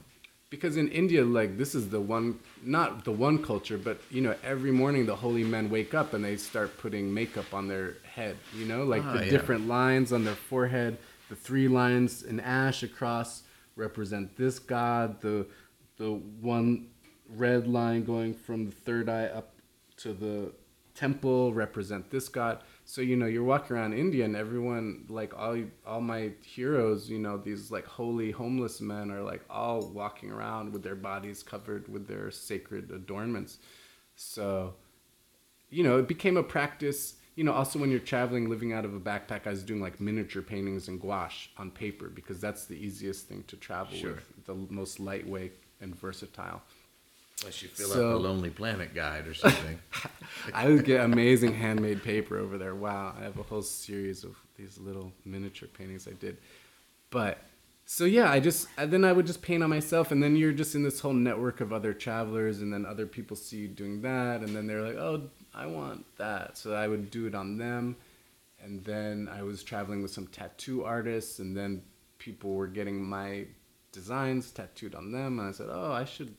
because 0.51 0.77
in 0.77 0.89
India, 0.89 1.25
like 1.25 1.59
this 1.59 1.75
is 1.75 1.89
the 1.91 2.01
one, 2.01 2.39
not 2.65 3.05
the 3.05 3.13
one 3.13 3.43
culture, 3.43 3.77
but 3.79 3.99
you 4.11 4.21
know, 4.21 4.35
every 4.45 4.71
morning 4.71 5.05
the 5.07 5.17
holy 5.17 5.45
men 5.45 5.69
wake 5.71 5.93
up 5.95 6.15
and 6.15 6.25
they 6.25 6.37
start 6.37 6.77
putting 6.79 7.13
makeup 7.13 7.53
on 7.53 7.69
their 7.69 7.95
head. 8.05 8.37
You 8.57 8.65
know, 8.67 8.85
like 8.85 9.03
Ah, 9.05 9.15
the 9.15 9.25
yeah. 9.25 9.31
different 9.31 9.67
lines 9.69 10.13
on 10.13 10.25
their 10.25 10.35
forehead. 10.37 10.97
The 11.31 11.37
three 11.37 11.69
lines 11.69 12.23
in 12.23 12.39
ash 12.41 12.83
across 12.83 13.43
represent 13.77 14.37
this 14.37 14.59
god. 14.59 15.21
The 15.21 15.47
the 15.97 16.13
one 16.41 16.89
red 17.29 17.67
line 17.67 18.05
going 18.05 18.35
from 18.35 18.67
the 18.67 18.71
third 18.73 19.09
eye 19.09 19.27
up 19.27 19.49
to 19.97 20.13
the 20.13 20.53
temple 20.95 21.53
represent 21.53 22.11
this 22.11 22.29
god. 22.29 22.59
So 22.87 23.01
you 23.01 23.17
know, 23.17 23.27
you're 23.27 23.45
walking 23.45 23.77
around 23.77 23.95
India 23.95 24.25
and 24.25 24.37
everyone, 24.37 25.07
like 25.09 25.33
all 25.37 25.57
all 25.87 26.01
my 26.01 26.33
heroes, 26.43 27.09
you 27.09 27.19
know, 27.19 27.39
these 27.39 27.71
like 27.71 27.87
holy 27.87 28.31
homeless 28.31 28.81
men 28.81 29.11
are 29.11 29.23
like 29.23 29.43
all 29.49 29.81
walking 29.89 30.31
around 30.31 30.73
with 30.73 30.83
their 30.83 30.95
bodies 30.95 31.43
covered 31.43 31.89
with 31.89 32.07
their 32.07 32.31
sacred 32.31 32.91
adornments. 32.91 33.59
So, 34.17 34.75
you 35.71 35.83
know, 35.83 35.99
it 35.99 36.09
became 36.09 36.37
a 36.37 36.43
practice. 36.43 37.15
You 37.37 37.43
know, 37.43 37.53
also 37.53 37.79
when 37.81 37.91
you're 37.91 37.99
traveling, 37.99 38.49
living 38.49 38.73
out 38.73 38.85
of 38.85 38.95
a 38.95 39.01
backpack, 39.01 39.47
I 39.47 39.51
was 39.51 39.65
doing 39.65 39.81
like 39.81 39.99
miniature 40.01 40.43
paintings 40.43 40.87
and 40.87 41.01
gouache 41.01 41.51
on 41.59 41.71
paper 41.73 42.09
because 42.09 42.41
that's 42.41 42.67
the 42.67 42.77
easiest 42.77 43.27
thing 43.27 43.43
to 43.49 43.57
travel 43.57 43.97
Sure. 43.97 44.13
with, 44.15 44.45
the 44.45 44.55
most 44.55 45.01
lightweight 45.01 45.55
and 45.81 45.97
versatile. 45.97 46.63
Unless 47.45 47.63
you 47.63 47.69
fill 47.69 47.89
So- 47.89 48.11
up 48.11 48.15
a 48.17 48.19
Lonely 48.19 48.49
Planet 48.49 48.95
guide 48.95 49.27
or 49.27 49.35
something. 49.35 49.79
I 50.55 50.69
would 50.69 50.85
get 50.85 51.01
amazing 51.05 51.55
handmade 51.55 52.03
paper 52.03 52.39
over 52.39 52.57
there. 52.57 52.75
Wow, 52.75 53.15
I 53.19 53.23
have 53.25 53.39
a 53.39 53.43
whole 53.43 53.61
series 53.63 54.25
of 54.25 54.35
these 54.57 54.79
little 54.79 55.13
miniature 55.27 55.69
paintings 55.69 56.09
I 56.09 56.13
did. 56.13 56.39
But 57.11 57.39
so 57.85 58.07
yeah, 58.07 58.31
I 58.31 58.41
just 58.41 58.69
then 58.79 59.05
I 59.05 59.13
would 59.13 59.27
just 59.27 59.43
paint 59.43 59.63
on 59.63 59.69
myself, 59.69 60.11
and 60.11 60.23
then 60.23 60.37
you're 60.37 60.53
just 60.53 60.75
in 60.75 60.83
this 60.83 61.01
whole 61.01 61.13
network 61.13 61.61
of 61.61 61.71
other 61.71 61.93
travelers, 61.93 62.63
and 62.63 62.73
then 62.73 62.87
other 62.87 63.05
people 63.07 63.37
see 63.37 63.59
you 63.59 63.69
doing 63.69 64.01
that, 64.03 64.41
and 64.41 64.57
then 64.57 64.67
they're 64.67 64.81
like, 64.83 64.97
oh, 64.97 65.29
I 65.55 65.67
want 65.67 66.07
that, 66.17 66.57
so 66.57 66.73
I 66.75 66.89
would 66.89 67.11
do 67.11 67.27
it 67.27 67.35
on 67.35 67.59
them, 67.59 67.97
and 68.63 68.83
then 68.85 69.29
I 69.31 69.43
was 69.43 69.63
traveling 69.63 70.01
with 70.01 70.13
some 70.13 70.29
tattoo 70.29 70.83
artists, 70.83 71.41
and 71.41 71.55
then 71.55 71.83
people 72.19 72.55
were 72.55 72.67
getting 72.69 73.05
my 73.05 73.45
designs 73.93 74.51
tattooed 74.51 74.95
on 74.95 75.13
them, 75.13 75.39
and 75.39 75.49
I 75.49 75.53
said, 75.53 75.69
oh, 75.71 75.93
I 75.93 76.07
should 76.07 76.35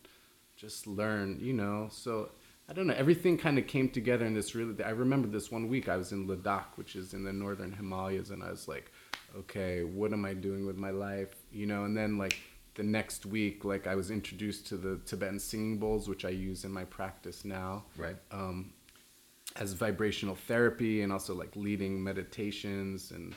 just 0.66 0.88
learn, 0.88 1.38
you 1.40 1.54
know. 1.54 1.88
So 1.92 2.30
I 2.68 2.74
don't 2.74 2.88
know. 2.88 2.96
Everything 2.96 3.38
kind 3.38 3.58
of 3.60 3.68
came 3.68 3.90
together 3.90 4.26
in 4.26 4.34
this 4.34 4.56
really. 4.56 4.84
I 4.84 4.90
remember 4.90 5.28
this 5.28 5.52
one 5.52 5.68
week 5.70 5.88
I 5.88 5.98
was 5.98 6.12
in 6.12 6.28
Ladakh, 6.28 6.70
which 6.76 6.96
is 6.96 7.14
in 7.14 7.24
the 7.24 7.32
northern 7.34 7.72
Himalayas, 7.72 8.32
and 8.32 8.42
I 8.44 8.50
was 8.50 8.68
like, 8.68 8.92
okay, 9.38 9.84
what 9.84 10.12
am 10.14 10.26
I 10.26 10.34
doing 10.34 10.66
with 10.66 10.78
my 10.78 10.90
life, 10.90 11.34
you 11.52 11.68
know? 11.68 11.84
And 11.86 11.96
then 11.96 12.18
like 12.18 12.38
the 12.74 12.84
next 12.84 13.26
week, 13.26 13.64
like 13.64 13.86
I 13.86 13.96
was 13.96 14.10
introduced 14.10 14.66
to 14.68 14.78
the 14.78 15.00
Tibetan 15.06 15.40
singing 15.40 15.78
bowls, 15.78 16.10
which 16.10 16.26
I 16.26 16.30
use 16.30 16.66
in 16.66 16.72
my 16.72 16.86
practice 16.86 17.46
now. 17.46 17.84
Right. 17.98 18.18
Um, 18.32 18.74
as 19.58 19.72
vibrational 19.74 20.36
therapy 20.36 21.02
and 21.04 21.14
also 21.14 21.34
like 21.36 21.56
leading 21.56 22.04
meditations 22.04 23.12
and. 23.12 23.34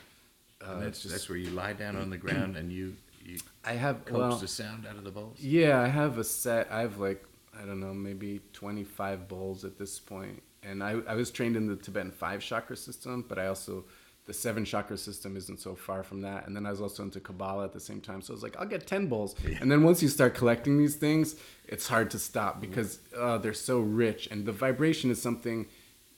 Uh, 0.60 0.72
And 0.72 0.82
that's 0.82 1.02
just- 1.02 1.14
that's 1.14 1.28
where 1.28 1.38
you 1.38 1.50
lie 1.50 1.72
down 1.74 1.94
on 1.94 2.10
the 2.10 2.16
ground 2.16 2.56
and 2.56 2.72
you 2.72 2.96
you 3.28 3.38
I 3.64 3.72
have 3.72 4.04
coax 4.04 4.18
well, 4.18 4.36
the 4.36 4.48
sound 4.48 4.86
out 4.86 4.96
of 4.96 5.04
the 5.04 5.10
bowls. 5.10 5.38
Yeah, 5.40 5.80
I 5.80 5.88
have 5.88 6.18
a 6.18 6.24
set. 6.24 6.68
I 6.70 6.80
have 6.80 6.98
like 6.98 7.24
I 7.60 7.64
don't 7.64 7.80
know, 7.80 7.94
maybe 7.94 8.40
twenty 8.52 8.84
five 8.84 9.28
bowls 9.28 9.64
at 9.64 9.78
this 9.78 9.98
point. 9.98 10.42
And 10.62 10.82
I 10.82 11.00
I 11.06 11.14
was 11.14 11.30
trained 11.30 11.56
in 11.56 11.66
the 11.66 11.76
Tibetan 11.76 12.10
five 12.10 12.40
chakra 12.40 12.76
system, 12.76 13.24
but 13.28 13.38
I 13.38 13.46
also 13.46 13.84
the 14.26 14.34
seven 14.34 14.64
chakra 14.64 14.98
system 14.98 15.36
isn't 15.36 15.58
so 15.58 15.74
far 15.74 16.02
from 16.02 16.20
that. 16.20 16.46
And 16.46 16.54
then 16.54 16.66
I 16.66 16.70
was 16.70 16.82
also 16.82 17.02
into 17.02 17.18
Kabbalah 17.18 17.64
at 17.64 17.72
the 17.72 17.80
same 17.80 18.00
time. 18.00 18.20
So 18.20 18.32
I 18.32 18.34
was 18.34 18.42
like, 18.42 18.56
I'll 18.58 18.66
get 18.66 18.86
ten 18.86 19.06
bowls. 19.06 19.34
And 19.60 19.70
then 19.72 19.82
once 19.82 20.02
you 20.02 20.08
start 20.08 20.34
collecting 20.34 20.76
these 20.76 20.96
things, 20.96 21.36
it's 21.66 21.88
hard 21.88 22.10
to 22.10 22.18
stop 22.18 22.60
because 22.60 22.98
uh, 23.16 23.38
they're 23.38 23.54
so 23.54 23.80
rich, 23.80 24.28
and 24.30 24.44
the 24.44 24.52
vibration 24.52 25.10
is 25.10 25.20
something 25.20 25.66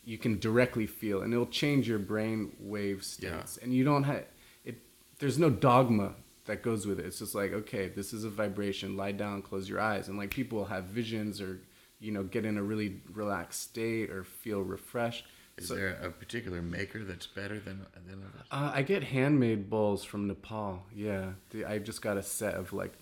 you 0.05 0.19
can 0.19 0.39
directly 0.39 0.87
feel, 0.87 1.23
and 1.23 1.33
it'll 1.33 1.47
change 1.47 1.89
your 1.89 1.99
brain 1.99 2.53
wave 2.59 3.05
states. 3.05 3.59
And 3.63 3.73
you 3.73 3.85
don't 3.85 4.05
have 4.05 4.25
it. 4.65 4.79
There's 5.21 5.39
no 5.39 5.51
dogma 5.51 6.15
that 6.47 6.63
goes 6.63 6.87
with 6.87 6.99
it. 7.01 7.07
It's 7.07 7.19
just 7.19 7.35
like, 7.35 7.53
okay, 7.53 7.89
this 7.89 8.13
is 8.13 8.25
a 8.25 8.31
vibration. 8.31 8.97
Lie 8.97 9.13
down, 9.13 9.43
close 9.43 9.69
your 9.69 9.81
eyes, 9.81 10.09
and 10.09 10.17
like 10.19 10.31
people 10.31 10.65
have 10.67 10.85
visions 10.85 11.41
or, 11.41 11.59
you 12.01 12.11
know, 12.13 12.23
get 12.25 12.45
in 12.45 12.57
a 12.59 12.63
really 12.63 13.01
relaxed 13.13 13.63
state 13.63 14.11
or 14.11 14.25
feel 14.25 14.61
refreshed. 14.63 15.25
Is 15.59 15.69
So- 15.69 15.75
there 15.75 15.99
a 16.03 16.11
particular 16.11 16.63
maker 16.63 17.05
that's 17.05 17.27
better 17.27 17.59
than 17.61 17.85
than 18.09 18.23
others? 18.23 18.47
Uh, 18.51 18.73
I 18.75 18.83
get 18.83 19.05
handmade 19.05 19.69
bowls 19.69 20.03
from 20.05 20.27
Nepal. 20.27 20.83
Yeah, 20.95 21.33
the, 21.51 21.67
I 21.67 21.79
just 21.79 22.01
got 22.01 22.17
a 22.17 22.23
set 22.23 22.55
of 22.55 22.73
like 22.73 22.93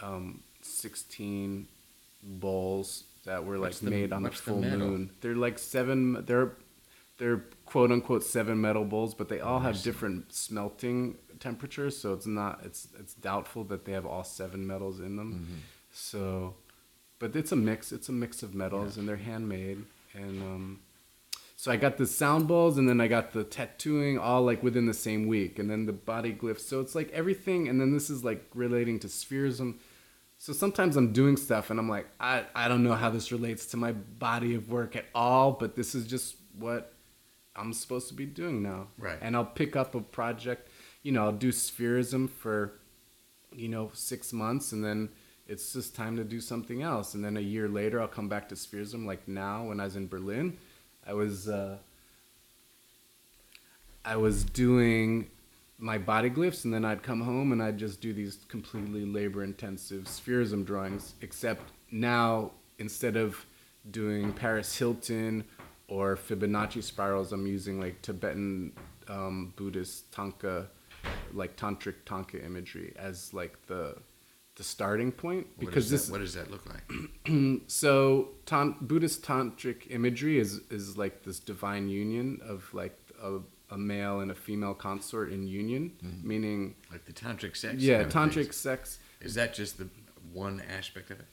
um, 0.00 0.42
sixteen 0.62 1.68
bowls 2.22 3.04
that 3.24 3.44
were 3.44 3.58
like 3.58 3.74
the- 3.74 3.90
made 3.90 4.12
on 4.12 4.22
the 4.22 4.30
the 4.30 4.34
full 4.36 4.60
metal? 4.60 4.78
moon. 4.78 5.10
They're 5.20 5.36
like 5.36 5.58
seven. 5.58 6.24
They're 6.24 6.52
they're 7.18 7.44
quote 7.66 7.90
unquote 7.92 8.24
seven 8.24 8.60
metal 8.60 8.84
bowls, 8.84 9.14
but 9.14 9.28
they 9.28 9.40
all 9.40 9.60
have 9.60 9.80
different 9.82 10.32
smelting 10.32 11.16
temperatures, 11.40 11.96
so 11.96 12.12
it's 12.12 12.26
not 12.26 12.60
it's 12.64 12.88
it's 12.98 13.14
doubtful 13.14 13.64
that 13.64 13.84
they 13.84 13.92
have 13.92 14.06
all 14.06 14.24
seven 14.24 14.66
metals 14.66 15.00
in 15.00 15.16
them. 15.16 15.32
Mm-hmm. 15.32 15.58
So, 15.90 16.54
but 17.18 17.34
it's 17.34 17.52
a 17.52 17.56
mix. 17.56 17.92
It's 17.92 18.08
a 18.08 18.12
mix 18.12 18.42
of 18.42 18.54
metals, 18.54 18.96
and 18.96 19.08
they're 19.08 19.16
handmade. 19.16 19.84
And 20.14 20.42
um, 20.42 20.80
so 21.56 21.72
I 21.72 21.76
got 21.76 21.96
the 21.96 22.06
sound 22.06 22.46
balls, 22.46 22.78
and 22.78 22.88
then 22.88 23.00
I 23.00 23.08
got 23.08 23.32
the 23.32 23.44
tattooing, 23.44 24.18
all 24.18 24.42
like 24.42 24.62
within 24.62 24.86
the 24.86 24.94
same 24.94 25.26
week, 25.26 25.58
and 25.58 25.68
then 25.70 25.86
the 25.86 25.92
body 25.92 26.32
glyphs. 26.32 26.60
So 26.60 26.80
it's 26.80 26.94
like 26.94 27.10
everything, 27.10 27.68
and 27.68 27.80
then 27.80 27.92
this 27.92 28.10
is 28.10 28.24
like 28.24 28.44
relating 28.54 28.98
to 29.00 29.08
spherism. 29.08 29.74
So 30.38 30.52
sometimes 30.52 30.96
I'm 30.96 31.12
doing 31.12 31.36
stuff, 31.36 31.70
and 31.70 31.80
I'm 31.80 31.88
like, 31.88 32.06
I 32.20 32.44
I 32.54 32.68
don't 32.68 32.84
know 32.84 32.94
how 32.94 33.10
this 33.10 33.32
relates 33.32 33.66
to 33.66 33.76
my 33.76 33.92
body 33.92 34.54
of 34.54 34.70
work 34.70 34.94
at 34.94 35.06
all, 35.14 35.52
but 35.52 35.74
this 35.74 35.94
is 35.94 36.06
just 36.06 36.36
what 36.58 36.92
I'm 37.58 37.72
supposed 37.72 38.08
to 38.08 38.14
be 38.14 38.26
doing 38.26 38.62
now. 38.62 38.88
Right. 38.96 39.18
And 39.20 39.34
I'll 39.34 39.44
pick 39.44 39.76
up 39.76 39.94
a 39.94 40.00
project. 40.00 40.67
You 41.08 41.14
know, 41.14 41.24
I'll 41.24 41.32
do 41.32 41.52
spherism 41.52 42.28
for 42.28 42.72
you 43.52 43.68
know, 43.68 43.90
six 43.94 44.32
months 44.32 44.72
and 44.72 44.84
then 44.84 45.08
it's 45.46 45.72
just 45.72 45.94
time 45.94 46.16
to 46.16 46.24
do 46.24 46.40
something 46.40 46.82
else. 46.82 47.14
And 47.14 47.24
then 47.24 47.36
a 47.36 47.40
year 47.40 47.68
later, 47.68 48.00
I'll 48.00 48.08
come 48.08 48.28
back 48.28 48.48
to 48.50 48.54
Spherism. 48.54 49.06
Like 49.06 49.26
now, 49.26 49.64
when 49.64 49.80
I 49.80 49.84
was 49.84 49.96
in 49.96 50.06
Berlin, 50.06 50.58
I 51.06 51.14
was, 51.14 51.48
uh, 51.48 51.78
I 54.04 54.16
was 54.16 54.44
doing 54.44 55.28
my 55.78 55.96
body 55.96 56.28
glyphs 56.28 56.64
and 56.64 56.74
then 56.74 56.84
I'd 56.84 57.02
come 57.02 57.22
home 57.22 57.52
and 57.52 57.62
I'd 57.62 57.78
just 57.78 58.00
do 58.00 58.12
these 58.12 58.38
completely 58.48 59.06
labor 59.06 59.42
intensive 59.42 60.04
Spherism 60.04 60.66
drawings. 60.66 61.14
Except 61.22 61.62
now, 61.90 62.50
instead 62.78 63.16
of 63.16 63.46
doing 63.90 64.34
Paris 64.34 64.76
Hilton 64.76 65.44
or 65.88 66.16
Fibonacci 66.16 66.82
spirals, 66.82 67.32
I'm 67.32 67.46
using 67.46 67.80
like 67.80 68.02
Tibetan 68.02 68.72
um, 69.08 69.54
Buddhist 69.56 70.12
Tanka, 70.12 70.68
like 71.32 71.56
tantric 71.56 71.94
Tanka 72.06 72.42
imagery 72.44 72.92
as 72.96 73.32
like 73.34 73.66
the 73.66 73.96
the 74.56 74.64
starting 74.64 75.12
point 75.12 75.46
What 75.56 75.66
because 75.66 75.84
does 75.84 75.90
this 75.90 76.06
that, 76.06 76.12
what 76.12 76.18
does 76.20 76.34
that 76.34 76.50
look 76.50 76.64
like? 76.66 77.60
so 77.68 78.30
tan- 78.44 78.74
Buddhist 78.80 79.22
tantric 79.22 79.90
imagery 79.90 80.38
is 80.38 80.60
is 80.70 80.96
like 80.98 81.22
this 81.22 81.38
divine 81.38 81.88
union 81.88 82.40
of 82.44 82.68
like 82.74 82.98
a, 83.22 83.38
a 83.70 83.78
male 83.78 84.20
and 84.20 84.30
a 84.30 84.34
female 84.34 84.74
consort 84.74 85.30
in 85.32 85.46
union, 85.46 85.92
mm-hmm. 86.04 86.26
meaning 86.28 86.74
Like 86.90 87.04
the 87.04 87.12
tantric 87.12 87.56
sex? 87.56 87.76
yeah, 87.76 88.02
tantric 88.04 88.52
sex. 88.52 88.98
Is 89.20 89.34
that 89.34 89.54
just 89.54 89.78
the 89.78 89.88
one 90.32 90.60
aspect 90.76 91.10
of 91.10 91.20
it? 91.20 91.26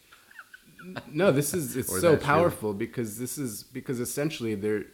No, 1.12 1.32
this 1.32 1.54
is 1.56 1.76
it's 1.76 1.88
so 1.90 1.94
that's 1.96 2.04
really- 2.04 2.18
powerful 2.18 2.74
because 2.76 3.18
this 3.18 3.38
is 3.40 3.64
because 3.64 4.00
essentially 4.00 4.54
they're 4.54 4.86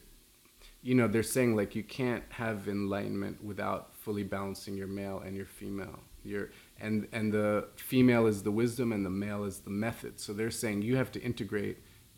you 0.82 0.96
know 0.96 1.08
they're 1.10 1.22
saying 1.24 1.56
like 1.56 1.76
you 1.76 1.84
can't 1.84 2.24
have 2.30 2.68
enlightenment 2.70 3.44
without 3.44 3.91
fully 4.04 4.24
balancing 4.24 4.76
your 4.82 4.88
male 5.02 5.20
and 5.26 5.34
your 5.36 5.46
female 5.60 6.00
your 6.24 6.50
and 6.80 7.08
and 7.12 7.28
the 7.34 7.68
female 7.76 8.26
is 8.32 8.38
the 8.44 8.52
wisdom 8.64 8.92
and 8.96 9.04
the 9.06 9.10
male 9.26 9.44
is 9.52 9.60
the 9.60 9.70
method 9.88 10.14
so 10.20 10.30
they're 10.34 10.52
saying 10.64 10.82
you 10.82 10.96
have 11.02 11.12
to 11.12 11.22
integrate 11.22 11.78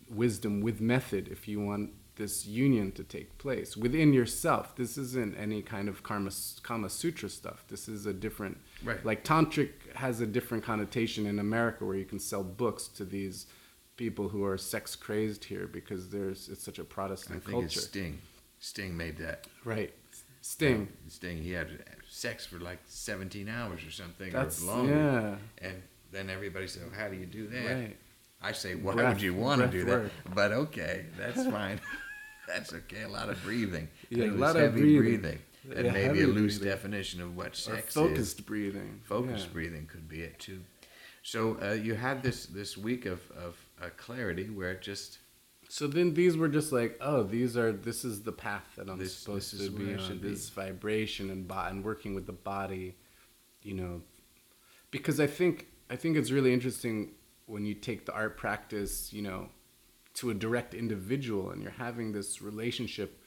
wisdom 0.09 0.61
with 0.61 0.79
method 0.81 1.27
if 1.29 1.47
you 1.47 1.59
want 1.59 1.91
this 2.15 2.45
union 2.45 2.91
to 2.91 3.03
take 3.03 3.35
place 3.37 3.75
within 3.75 4.13
yourself 4.13 4.75
this 4.75 4.97
isn't 4.97 5.35
any 5.37 5.61
kind 5.61 5.87
of 5.89 6.03
karma 6.03 6.29
kama 6.61 6.89
sutra 6.89 7.27
stuff 7.29 7.65
this 7.69 7.87
is 7.87 8.05
a 8.05 8.13
different 8.13 8.57
Right. 8.83 9.03
like 9.09 9.23
tantric 9.23 9.71
has 9.95 10.19
a 10.21 10.27
different 10.27 10.63
connotation 10.63 11.25
in 11.25 11.39
america 11.39 11.85
where 11.85 11.95
you 11.95 12.05
can 12.05 12.19
sell 12.19 12.43
books 12.43 12.87
to 12.99 13.03
these 13.05 13.47
people 13.97 14.29
who 14.29 14.43
are 14.43 14.57
sex 14.57 14.95
crazed 14.95 15.45
here 15.45 15.65
because 15.67 16.09
there's 16.09 16.49
it's 16.49 16.63
such 16.63 16.79
a 16.79 16.83
protestant 16.83 17.37
I 17.37 17.45
think 17.45 17.51
culture 17.51 17.79
it's 17.79 17.83
Sting. 17.87 18.19
Sting 18.59 18.95
made 18.95 19.17
that. 19.17 19.47
right 19.65 19.93
sting 20.43 20.87
Sting, 21.07 21.41
he 21.41 21.51
had 21.51 21.69
sex 22.09 22.45
for 22.45 22.59
like 22.59 22.79
17 22.85 23.47
hours 23.49 23.79
or 23.85 23.91
something, 23.91 24.31
That's- 24.31 24.61
or 24.61 24.65
longer. 24.65 24.93
yeah. 24.93 25.67
And 25.67 25.81
then 26.11 26.29
everybody 26.29 26.67
said, 26.67 26.83
well, 26.83 26.99
how 26.99 27.07
do 27.09 27.15
you 27.15 27.25
do 27.25 27.47
that? 27.47 27.73
Right. 27.73 27.97
I 28.41 28.51
say, 28.51 28.75
why 28.75 28.93
Breath- 28.93 29.13
would 29.15 29.21
you 29.21 29.33
want 29.33 29.61
to 29.61 29.67
do 29.67 29.85
work. 29.87 30.11
that? 30.25 30.35
But 30.35 30.51
okay, 30.51 31.05
that's 31.17 31.43
fine. 31.57 31.79
that's 32.47 32.73
okay. 32.73 33.03
A 33.03 33.07
lot 33.09 33.29
of 33.29 33.41
breathing. 33.43 33.87
Yeah, 34.09 34.25
a 34.25 34.31
lot 34.31 34.55
of 34.57 34.61
heavy 34.73 34.81
breathing. 34.97 35.21
breathing. 35.21 35.39
And 35.75 35.85
Yeah, 35.85 35.91
maybe 35.93 36.07
heavy 36.19 36.21
a 36.23 36.27
loose 36.27 36.57
breathing. 36.59 36.75
definition 36.75 37.21
of 37.21 37.37
what 37.37 37.51
or 37.53 37.55
sex 37.55 37.87
is. 37.87 37.93
focused 37.93 38.45
breathing 38.45 38.99
Focused 39.05 39.47
Yeah. 39.47 39.53
breathing 39.53 39.85
could 39.85 40.09
be 40.09 40.21
it 40.21 40.37
too. 40.39 40.59
So 41.23 41.57
uh, 41.63 41.71
you 41.71 41.95
had 41.95 42.21
this 42.21 42.45
this 42.47 42.77
week 42.77 43.05
of 43.05 43.21
of 43.31 43.55
uh, 43.81 43.89
clarity 43.95 44.49
where 44.49 44.71
it 44.71 44.81
just 44.81 45.19
so 45.69 45.87
then 45.87 46.13
these 46.13 46.35
were 46.37 46.47
just 46.47 46.71
like 46.71 46.97
oh 47.01 47.23
these 47.23 47.55
are 47.57 47.71
this 47.71 48.03
is 48.05 48.21
the 48.23 48.31
path 48.31 48.65
that 48.75 48.89
i'm 48.89 48.97
This- 48.99 49.15
supposed 49.15 49.57
this 49.57 49.65
to 49.67 49.71
be 49.71 49.93
on 49.95 50.19
be. 50.19 50.29
this 50.29 50.49
vibration 50.49 51.29
and 51.29 51.47
bo- 51.47 51.65
and 51.67 51.83
working 51.83 52.13
with 52.15 52.25
the 52.25 52.33
body 52.33 52.95
you 53.63 53.73
know 53.73 54.01
because 54.91 55.19
i 55.19 55.27
think 55.27 55.67
i 55.89 55.95
think 55.95 56.17
it's 56.17 56.31
really 56.31 56.53
interesting 56.53 57.11
when 57.45 57.65
you 57.65 57.73
take 57.73 58.05
the 58.05 58.13
art 58.13 58.37
practice 58.37 59.11
you 59.13 59.21
know 59.21 59.49
to 60.13 60.29
a 60.29 60.33
direct 60.33 60.73
individual 60.73 61.49
and 61.51 61.61
you're 61.63 61.71
having 61.71 62.11
this 62.11 62.41
relationship 62.41 63.19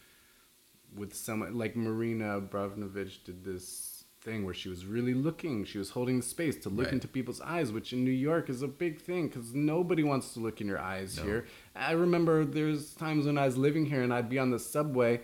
with 0.95 1.13
someone 1.15 1.59
like 1.59 1.75
Marina 1.77 2.41
Abramovic 2.41 3.25
did 3.25 3.45
this 3.45 3.96
thing 4.27 4.45
where 4.45 4.53
she 4.53 4.69
was 4.69 4.85
really 4.85 5.15
looking, 5.15 5.65
she 5.65 5.79
was 5.79 5.91
holding 5.91 6.17
the 6.19 6.23
space 6.35 6.57
to 6.57 6.69
look 6.69 6.87
Right. 6.87 6.95
into 6.95 7.07
people's 7.09 7.41
eyes, 7.41 7.71
which 7.73 7.93
in 7.93 8.05
New 8.05 8.11
York 8.11 8.51
is 8.51 8.61
a 8.61 8.69
big 8.69 9.01
thing 9.01 9.29
because 9.29 9.55
nobody 9.55 10.03
wants 10.03 10.35
to 10.35 10.41
look 10.41 10.61
in 10.61 10.67
your 10.67 10.81
eyes 10.81 11.17
No. 11.17 11.23
here. 11.23 11.47
I 11.77 11.93
remember 11.93 12.45
there's 12.45 12.93
times 12.95 13.27
when 13.27 13.39
I 13.39 13.47
was 13.47 13.57
living 13.57 13.87
here 13.87 14.03
and 14.03 14.13
I'd 14.13 14.29
be 14.29 14.39
on 14.41 14.51
the 14.51 14.59
subway 14.59 15.21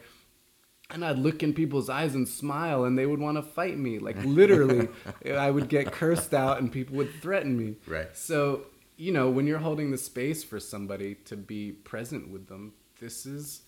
and 0.88 1.04
I'd 1.04 1.18
look 1.18 1.42
in 1.42 1.52
people's 1.52 1.90
eyes 1.90 2.14
and 2.14 2.28
smile 2.28 2.84
and 2.84 2.96
they 2.96 3.06
would 3.06 3.18
want 3.18 3.36
to 3.38 3.42
fight 3.42 3.76
me. 3.76 3.98
Like 3.98 4.22
literally, 4.40 4.88
I 5.26 5.50
would 5.50 5.68
get 5.68 5.90
cursed 5.90 6.32
out 6.32 6.60
and 6.60 6.70
people 6.70 6.96
would 6.96 7.12
threaten 7.20 7.58
me. 7.58 7.76
Right. 7.88 8.16
So, 8.16 8.66
you 8.96 9.10
know, 9.10 9.28
when 9.30 9.46
you're 9.48 9.58
holding 9.68 9.90
the 9.90 9.98
space 9.98 10.44
for 10.44 10.60
somebody 10.60 11.16
to 11.24 11.36
be 11.36 11.72
present 11.72 12.30
with 12.30 12.46
them, 12.46 12.74
this 13.00 13.26
is 13.26 13.62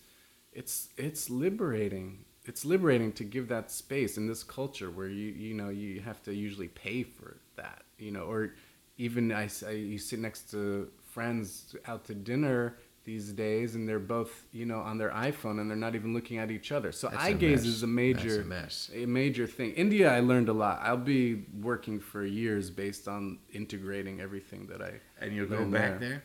it's 0.53 0.87
it's 0.97 1.29
liberating. 1.29 2.23
It's 2.47 2.63
liberating 2.65 3.11
to 3.13 3.23
give 3.23 3.47
that 3.49 3.71
space 3.71 4.17
in 4.17 4.27
this 4.27 4.43
culture 4.43 4.89
where 4.91 5.07
you 5.07 5.27
you 5.31 5.53
know 5.53 5.69
you 5.69 6.01
have 6.01 6.21
to 6.23 6.33
usually 6.33 6.67
pay 6.69 7.03
for 7.03 7.37
that, 7.55 7.83
you 7.97 8.11
know, 8.11 8.23
or 8.23 8.53
even 8.97 9.31
I, 9.31 9.49
I- 9.67 9.71
you 9.71 9.97
sit 9.97 10.19
next 10.19 10.51
to 10.51 10.89
friends 11.11 11.75
out 11.87 12.05
to 12.05 12.13
dinner 12.13 12.77
these 13.05 13.31
days 13.31 13.75
and 13.75 13.87
they're 13.87 13.99
both 13.99 14.47
you 14.51 14.65
know 14.65 14.79
on 14.79 14.97
their 14.97 15.11
iPhone 15.11 15.59
and 15.61 15.69
they're 15.69 15.77
not 15.77 15.93
even 15.95 16.13
looking 16.13 16.37
at 16.39 16.49
each 16.51 16.71
other. 16.71 16.91
So 16.91 17.07
That's 17.07 17.23
eye 17.23 17.33
gaze 17.33 17.63
mess. 17.63 17.73
is 17.75 17.83
a 17.83 17.87
major 17.87 18.41
a 18.41 18.45
mess. 18.45 18.89
a 18.93 19.05
major 19.05 19.45
thing. 19.47 19.71
India, 19.73 20.11
I 20.11 20.19
learned 20.21 20.49
a 20.49 20.53
lot. 20.53 20.79
I'll 20.81 20.97
be 20.97 21.45
working 21.61 21.99
for 21.99 22.25
years 22.25 22.69
based 22.71 23.07
on 23.07 23.39
integrating 23.53 24.21
everything 24.21 24.65
that 24.67 24.81
I. 24.81 24.93
and 25.21 25.33
you'll 25.35 25.47
go 25.47 25.65
back 25.65 25.99
there. 25.99 26.23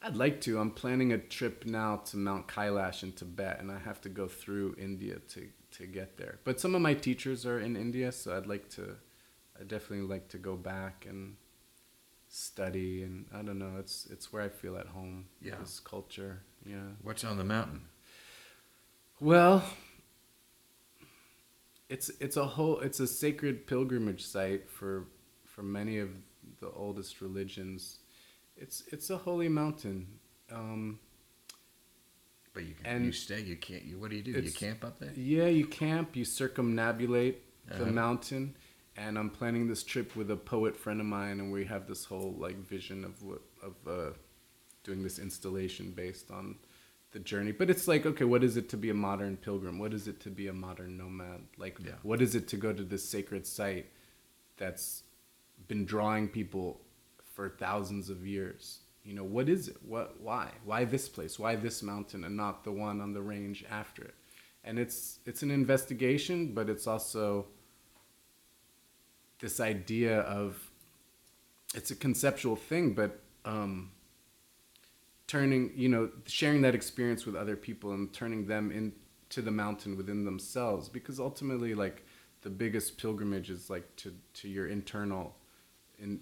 I'd 0.00 0.16
like 0.16 0.40
to. 0.42 0.60
I'm 0.60 0.70
planning 0.70 1.12
a 1.12 1.18
trip 1.18 1.66
now 1.66 1.96
to 2.06 2.16
Mount 2.16 2.46
Kailash 2.46 3.02
in 3.02 3.12
Tibet, 3.12 3.58
and 3.60 3.70
I 3.70 3.78
have 3.78 4.00
to 4.02 4.08
go 4.08 4.28
through 4.28 4.76
India 4.78 5.16
to 5.30 5.48
to 5.72 5.86
get 5.86 6.16
there. 6.16 6.38
But 6.44 6.60
some 6.60 6.74
of 6.74 6.80
my 6.80 6.94
teachers 6.94 7.44
are 7.44 7.60
in 7.60 7.76
India, 7.76 8.12
so 8.12 8.36
I'd 8.36 8.46
like 8.46 8.68
to. 8.70 8.96
I 9.58 9.64
definitely 9.64 10.06
like 10.06 10.28
to 10.28 10.38
go 10.38 10.56
back 10.56 11.04
and 11.08 11.36
study 12.28 13.02
and 13.02 13.26
I 13.34 13.42
don't 13.42 13.58
know. 13.58 13.76
It's 13.78 14.06
it's 14.10 14.32
where 14.32 14.42
I 14.42 14.48
feel 14.48 14.76
at 14.76 14.86
home. 14.86 15.26
Yeah. 15.42 15.56
This 15.60 15.80
culture. 15.80 16.42
Yeah. 16.64 16.92
What's 17.02 17.24
on 17.24 17.38
the 17.38 17.44
mountain? 17.44 17.82
Well, 19.20 19.64
it's 21.88 22.10
it's 22.20 22.36
a 22.36 22.44
whole 22.44 22.80
it's 22.80 23.00
a 23.00 23.06
sacred 23.06 23.66
pilgrimage 23.66 24.24
site 24.24 24.70
for 24.70 25.06
for 25.44 25.62
many 25.62 25.98
of 25.98 26.10
the 26.60 26.70
oldest 26.70 27.20
religions. 27.20 27.98
It's 28.58 28.82
it's 28.92 29.10
a 29.10 29.16
holy 29.18 29.48
mountain. 29.48 30.06
Um, 30.50 30.98
But 32.54 32.64
you 32.64 32.74
can, 32.74 32.86
And 32.86 33.04
you 33.06 33.12
stay. 33.12 33.40
You 33.40 33.56
can't. 33.56 33.84
You 33.84 33.98
what 33.98 34.10
do 34.10 34.16
you 34.16 34.22
do? 34.22 34.32
You 34.32 34.50
camp 34.52 34.84
up 34.84 34.98
there? 34.98 35.12
yeah, 35.14 35.46
you 35.46 35.66
camp, 35.66 36.16
you 36.16 36.24
circumnavigate 36.24 37.42
the 37.68 37.82
Uh-huh. 37.84 37.92
mountain, 37.92 38.56
and 38.96 39.18
I'm 39.18 39.30
planning 39.30 39.68
this 39.68 39.82
trip 39.84 40.16
with 40.16 40.30
a 40.30 40.36
poet 40.36 40.76
friend 40.76 41.00
of 41.00 41.06
mine, 41.06 41.38
and 41.40 41.52
we 41.52 41.64
have 41.66 41.86
this 41.86 42.04
whole 42.06 42.32
like 42.32 42.56
vision 42.56 43.04
of 43.04 43.22
what 43.22 43.42
of 43.62 43.74
uh, 43.86 44.12
doing 44.84 45.02
this 45.02 45.18
installation 45.18 45.92
based 45.92 46.30
on 46.30 46.56
the 47.12 47.18
journey. 47.20 47.52
But 47.52 47.70
it's 47.70 47.86
like, 47.88 48.06
okay, 48.06 48.24
what 48.24 48.42
is 48.44 48.56
it 48.56 48.68
to 48.70 48.76
be 48.76 48.90
a 48.90 48.94
modern 48.94 49.36
pilgrim? 49.36 49.78
What 49.78 49.92
is 49.94 50.08
it 50.08 50.20
to 50.20 50.30
be 50.30 50.46
a 50.48 50.52
modern 50.52 50.96
nomad? 50.96 51.42
Like, 51.56 51.78
Yeah. 51.84 51.92
what 52.02 52.20
is 52.20 52.34
it 52.34 52.48
to 52.48 52.56
go 52.56 52.72
to 52.72 52.82
this 52.84 53.08
sacred 53.08 53.46
site 53.46 53.86
that's 54.56 55.04
been 55.68 55.84
drawing 55.84 56.28
people 56.28 56.80
for 57.38 57.48
thousands 57.48 58.10
of 58.10 58.26
years? 58.26 58.80
You 59.04 59.14
know, 59.14 59.22
what 59.22 59.48
is 59.48 59.68
it? 59.68 59.76
What? 59.86 60.20
Why? 60.20 60.50
Why 60.64 60.84
this 60.84 61.08
place? 61.08 61.38
Why 61.38 61.54
this 61.54 61.84
mountain 61.84 62.24
and 62.24 62.36
not 62.36 62.64
the 62.64 62.72
one 62.72 63.00
on 63.00 63.12
the 63.12 63.22
range 63.22 63.64
after 63.70 64.02
it? 64.02 64.14
And 64.64 64.76
it's 64.76 65.20
it's 65.24 65.44
an 65.44 65.52
investigation, 65.52 66.52
but 66.52 66.68
it's 66.68 66.88
also 66.88 67.46
this 69.38 69.60
idea 69.60 70.22
of 70.22 70.60
it's 71.76 71.92
a 71.92 71.94
conceptual 71.94 72.56
thing, 72.56 72.94
but 72.94 73.20
um, 73.44 73.92
turning 75.28 75.70
you 75.76 75.88
know 75.88 76.10
sharing 76.26 76.62
that 76.62 76.74
experience 76.74 77.24
with 77.24 77.36
other 77.36 77.54
people 77.54 77.92
and 77.92 78.12
turning 78.12 78.48
them 78.48 78.72
into 78.72 79.42
the 79.42 79.52
mountain 79.52 79.96
within 79.96 80.24
themselves 80.24 80.88
because 80.88 81.20
ultimately 81.20 81.72
like 81.72 82.04
the 82.42 82.50
biggest 82.50 82.98
pilgrimage 82.98 83.48
is 83.48 83.70
like 83.70 83.94
to 83.94 84.12
to 84.34 84.48
your 84.48 84.66
internal 84.66 85.36
in 86.00 86.18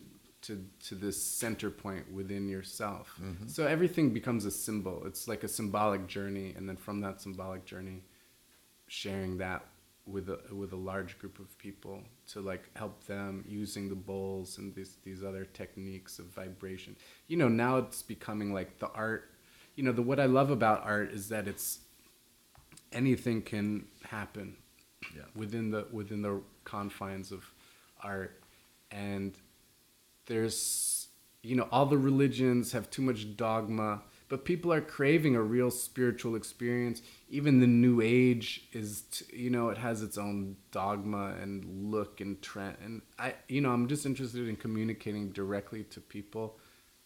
to 0.47 0.65
to 0.81 0.95
this 0.95 1.21
center 1.21 1.71
point 1.71 2.11
within 2.13 2.49
yourself 2.49 3.15
mm-hmm. 3.23 3.47
so 3.47 3.67
everything 3.67 4.11
becomes 4.13 4.45
a 4.45 4.51
symbol 4.51 5.03
it's 5.07 5.27
like 5.29 5.45
a 5.45 5.49
symbolic 5.49 6.07
journey 6.07 6.55
and 6.57 6.69
then 6.69 6.77
from 6.77 7.01
that 7.01 7.21
symbolic 7.21 7.65
journey 7.65 8.03
sharing 8.89 9.39
that 9.39 9.65
with 10.07 10.29
a 10.29 10.39
with 10.55 10.73
a 10.73 10.77
large 10.77 11.19
group 11.19 11.39
of 11.39 11.59
people 11.59 12.01
to 12.29 12.41
like 12.41 12.71
help 12.77 13.05
them 13.07 13.45
using 13.49 13.89
the 13.89 13.95
bowls 13.95 14.59
and 14.59 14.75
these 14.75 14.97
these 15.05 15.25
other 15.25 15.45
techniques 15.45 16.19
of 16.19 16.27
vibration. 16.27 16.97
You 17.27 17.37
know, 17.37 17.49
now 17.49 17.79
it's 17.79 18.03
becoming 18.03 18.53
like 18.53 18.79
the 18.79 18.89
art. 18.89 19.33
You 19.75 19.83
know, 19.83 19.93
the 19.93 20.03
what 20.03 20.21
I 20.21 20.27
love 20.27 20.51
about 20.51 20.85
art 20.85 21.11
is 21.13 21.29
that 21.31 21.49
it's 21.49 21.81
anything 22.93 23.43
can 23.43 23.87
happen 24.05 24.57
Yeah. 25.15 25.25
within 25.35 25.71
the 25.71 25.87
within 25.91 26.23
the 26.23 26.41
confines 26.65 27.33
of 27.33 27.45
art 28.01 28.41
and 28.93 29.37
there's 30.27 31.09
you 31.43 31.57
know 31.57 31.69
all 31.71 31.87
the 31.87 31.99
religions 31.99 32.73
have 32.73 32.91
too 32.91 33.03
much 33.03 33.37
dogma 33.37 34.03
but 34.29 34.45
people 34.45 34.73
are 34.73 34.81
craving 34.81 35.37
a 35.37 35.43
real 35.43 35.71
spiritual 35.71 36.35
experience. 36.35 37.01
Even 37.31 37.61
the 37.61 37.67
new 37.67 38.01
age 38.01 38.67
is 38.73 39.03
t- 39.03 39.37
you 39.37 39.51
know 39.51 39.69
it 39.69 39.79
has 39.79 40.03
its 40.03 40.19
own 40.19 40.57
dogma 40.73 41.35
and 41.41 41.91
look 41.91 42.21
and 42.21 42.41
trend. 42.43 42.77
And 42.83 43.03
i 43.19 43.35
you 43.49 43.61
know 43.61 43.71
i'm 43.71 43.87
just 43.87 44.07
interested 44.07 44.49
in 44.49 44.57
communicating 44.57 45.31
directly 45.31 45.85
to 45.85 46.01
people 46.01 46.59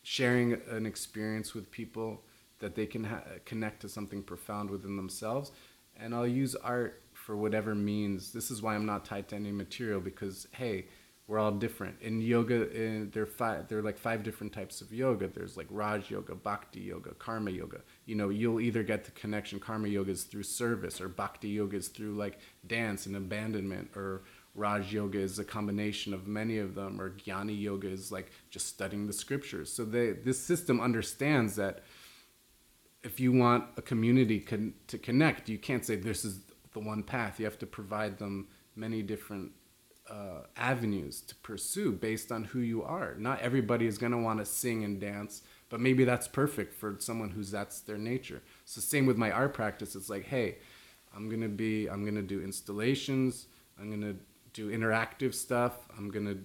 sharing 0.02 0.54
an 0.70 0.86
experience 0.86 1.54
with 1.54 1.70
people 1.70 2.22
that 2.60 2.74
they 2.74 2.86
can 2.86 3.04
ha- 3.04 3.22
connect 3.44 3.80
to 3.82 3.88
something 3.88 4.22
profound 4.22 4.70
within 4.70 4.96
themselves. 4.96 5.52
And 5.98 6.14
i'll 6.14 6.26
use 6.26 6.54
art 6.54 7.02
for 7.12 7.36
whatever 7.36 7.74
means. 7.74 8.32
This 8.32 8.50
is 8.50 8.62
why 8.62 8.74
i'm 8.74 8.86
not 8.86 9.04
tied 9.04 9.28
to 9.28 9.36
any 9.36 9.52
material 9.52 10.00
because 10.00 10.48
hey 10.52 10.86
we're 11.30 11.38
all 11.38 11.52
different. 11.52 11.94
In 12.00 12.20
yoga 12.20 12.68
in, 12.72 13.10
there 13.12 13.22
are 13.22 13.26
five 13.26 13.68
there 13.68 13.78
are 13.78 13.82
like 13.82 13.96
five 13.96 14.24
different 14.24 14.52
types 14.52 14.80
of 14.80 14.92
yoga. 14.92 15.28
There's 15.28 15.56
like 15.56 15.68
raj 15.70 16.10
yoga 16.10 16.34
bhakti 16.34 16.80
yoga 16.80 17.14
karma 17.20 17.52
yoga. 17.52 17.82
You 18.04 18.16
know 18.16 18.30
you'll 18.30 18.60
either 18.60 18.82
get 18.82 19.04
the 19.04 19.12
connection 19.12 19.60
karma 19.60 19.86
yoga 19.86 20.10
is 20.10 20.24
through 20.24 20.42
service 20.42 21.00
or 21.00 21.08
bhakti 21.08 21.48
yoga 21.48 21.76
is 21.76 21.86
through 21.86 22.14
like 22.16 22.40
dance 22.66 23.06
and 23.06 23.14
abandonment 23.14 23.90
or 23.94 24.22
raj 24.56 24.92
yoga 24.92 25.20
is 25.20 25.38
a 25.38 25.44
combination 25.44 26.12
of 26.12 26.26
many 26.26 26.58
of 26.58 26.74
them 26.74 27.00
or 27.00 27.10
jnana 27.10 27.56
yoga 27.56 27.86
is 27.86 28.10
like 28.10 28.32
just 28.50 28.66
studying 28.66 29.06
the 29.06 29.12
scriptures. 29.12 29.72
So 29.72 29.84
they 29.84 30.10
this 30.10 30.40
system 30.40 30.80
understands 30.80 31.54
that 31.54 31.84
if 33.04 33.20
you 33.20 33.30
want 33.30 33.66
a 33.76 33.82
community 33.82 34.40
con- 34.40 34.74
to 34.88 34.98
connect, 34.98 35.48
you 35.48 35.58
can't 35.58 35.86
say 35.86 35.94
this 35.94 36.24
is 36.24 36.40
the 36.72 36.80
one 36.80 37.04
path. 37.04 37.38
You 37.38 37.44
have 37.44 37.60
to 37.60 37.66
provide 37.66 38.18
them 38.18 38.48
many 38.74 39.00
different 39.00 39.52
uh, 40.10 40.42
avenues 40.56 41.20
to 41.22 41.34
pursue 41.36 41.92
based 41.92 42.32
on 42.32 42.44
who 42.44 42.58
you 42.58 42.82
are. 42.82 43.14
Not 43.16 43.40
everybody 43.40 43.86
is 43.86 43.96
going 43.96 44.12
to 44.12 44.18
want 44.18 44.40
to 44.40 44.44
sing 44.44 44.84
and 44.84 45.00
dance, 45.00 45.42
but 45.68 45.80
maybe 45.80 46.04
that's 46.04 46.26
perfect 46.28 46.74
for 46.74 46.96
someone 46.98 47.30
who's 47.30 47.50
that's 47.50 47.80
their 47.80 47.98
nature. 47.98 48.42
So 48.64 48.80
same 48.80 49.06
with 49.06 49.16
my 49.16 49.30
art 49.30 49.54
practice. 49.54 49.94
It's 49.94 50.10
like, 50.10 50.24
hey, 50.26 50.56
I'm 51.14 51.28
gonna 51.28 51.48
be, 51.48 51.86
I'm 51.88 52.04
gonna 52.04 52.22
do 52.22 52.42
installations. 52.42 53.46
I'm 53.80 53.90
gonna 53.90 54.16
do 54.52 54.70
interactive 54.70 55.34
stuff. 55.34 55.74
I'm 55.96 56.10
gonna 56.10 56.36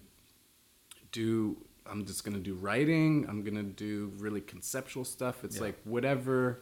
do 1.12 1.58
I'm 1.88 2.06
just 2.06 2.24
gonna 2.24 2.40
do 2.40 2.56
writing. 2.56 3.26
I'm 3.30 3.44
gonna 3.44 3.64
do 3.64 4.12
really 4.18 4.42
conceptual 4.42 5.06
stuff. 5.06 5.44
It's 5.44 5.58
Yeah. 5.58 5.64
like 5.64 5.80
whatever 5.84 6.62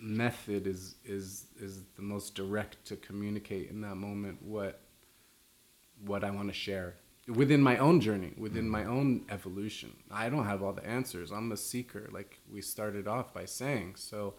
method 0.00 0.66
is 0.66 0.94
is 1.04 1.46
is 1.58 1.82
the 1.96 2.02
most 2.02 2.34
direct 2.34 2.84
to 2.86 2.96
communicate 2.96 3.68
in 3.70 3.80
that 3.80 3.96
moment 3.96 4.40
what 4.42 4.80
what 6.04 6.24
I 6.24 6.30
want 6.30 6.48
to 6.48 6.54
share 6.54 6.94
within 7.28 7.60
my 7.60 7.76
own 7.76 8.00
journey, 8.00 8.32
within 8.36 8.68
my 8.68 8.82
mm-hmm. 8.82 8.92
own 8.92 9.24
evolution. 9.30 9.94
I 10.10 10.28
don't 10.28 10.46
have 10.46 10.62
all 10.62 10.72
the 10.72 10.86
answers. 10.86 11.30
I'm 11.30 11.52
a 11.52 11.56
seeker, 11.56 12.08
like 12.12 12.40
we 12.50 12.62
started 12.62 13.06
off 13.06 13.34
by 13.34 13.44
saying. 13.44 13.94
So 13.96 14.34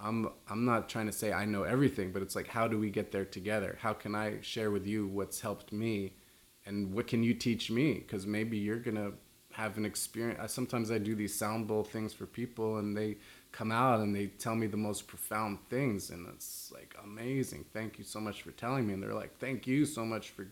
I'm 0.00 0.28
I'm 0.48 0.64
not 0.64 0.88
trying 0.88 1.06
to 1.06 1.12
say 1.12 1.32
I 1.32 1.44
know 1.44 1.64
everything, 1.64 2.12
but 2.12 2.22
it's 2.22 2.36
like 2.36 2.48
how 2.48 2.68
do 2.68 2.78
we 2.78 2.90
get 2.90 3.12
there 3.12 3.24
together? 3.24 3.78
How 3.80 3.92
can 3.92 4.14
I 4.14 4.40
share 4.42 4.70
with 4.70 4.86
you 4.86 5.06
what's 5.06 5.40
helped 5.40 5.72
me, 5.72 6.14
and 6.66 6.92
what 6.94 7.06
can 7.06 7.22
you 7.22 7.34
teach 7.34 7.70
me? 7.70 7.94
Because 7.94 8.26
maybe 8.26 8.56
you're 8.56 8.78
gonna 8.78 9.12
have 9.52 9.76
an 9.76 9.84
experience. 9.84 10.40
I, 10.42 10.46
sometimes 10.46 10.90
I 10.90 10.98
do 10.98 11.14
these 11.14 11.34
sound 11.34 11.68
bowl 11.68 11.84
things 11.84 12.12
for 12.12 12.26
people, 12.26 12.78
and 12.78 12.96
they 12.96 13.16
come 13.52 13.70
out 13.70 14.00
and 14.00 14.14
they 14.14 14.26
tell 14.26 14.56
me 14.56 14.66
the 14.66 14.76
most 14.76 15.06
profound 15.06 15.58
things, 15.68 16.10
and 16.10 16.26
it's 16.34 16.72
like 16.72 16.94
amazing. 17.04 17.64
Thank 17.72 17.98
you 17.98 18.04
so 18.04 18.20
much 18.20 18.42
for 18.42 18.50
telling 18.52 18.86
me, 18.86 18.94
and 18.94 19.02
they're 19.02 19.14
like, 19.14 19.38
thank 19.38 19.66
you 19.66 19.84
so 19.84 20.04
much 20.04 20.30
for 20.30 20.46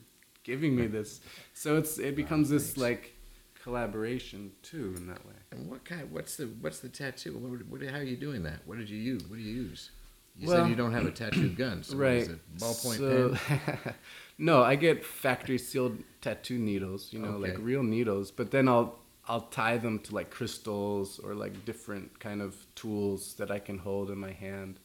giving 0.44 0.74
me 0.76 0.86
this. 0.86 1.20
So 1.54 1.76
it's 1.76 1.98
it 1.98 2.16
becomes 2.16 2.48
this 2.48 2.76
like 2.76 3.14
collaboration 3.62 4.52
too 4.62 4.94
in 4.96 5.06
that 5.06 5.24
way. 5.26 5.34
And 5.50 5.70
what 5.70 5.84
kind? 5.84 6.10
What's 6.10 6.36
the 6.36 6.46
what's 6.60 6.80
the 6.80 6.88
tattoo? 6.88 7.36
What, 7.38 7.66
what, 7.66 7.88
how 7.90 7.98
are 7.98 8.02
you 8.02 8.16
doing 8.16 8.42
that? 8.44 8.60
What 8.66 8.78
did 8.78 8.90
you 8.90 8.98
use? 8.98 9.22
What 9.28 9.36
do 9.36 9.42
you 9.42 9.54
use? 9.54 9.90
You 10.36 10.48
Well- 10.48 10.62
said 10.62 10.70
you 10.70 10.76
don't 10.76 10.92
have 10.92 11.06
a 11.06 11.10
tattooed 11.10 11.56
gun, 11.56 11.82
so 11.82 11.96
what 11.96 12.02
right. 12.02 12.16
is 12.22 12.28
it? 12.28 12.56
Ballpoint 12.58 12.98
So- 12.98 13.34
pen. 13.34 13.94
no, 14.38 14.62
I 14.62 14.76
get 14.76 15.04
factory 15.04 15.58
sealed 15.58 16.02
tattoo 16.22 16.58
needles, 16.58 17.12
you 17.12 17.18
know, 17.18 17.36
like 17.36 17.56
real 17.58 17.82
needles, 17.82 18.30
but 18.30 18.50
then 18.50 18.66
I'll 18.68 18.98
I'll 19.28 19.42
tie 19.42 19.76
them 19.78 19.98
to 20.00 20.14
like 20.14 20.30
crystals 20.30 21.20
or 21.20 21.34
like 21.34 21.64
different 21.64 22.18
kind 22.18 22.42
of 22.42 22.56
tools 22.74 23.34
that 23.34 23.50
I 23.50 23.58
can 23.58 23.78
hold 23.78 24.10
in 24.10 24.18
my 24.18 24.32
hand. 24.32 24.80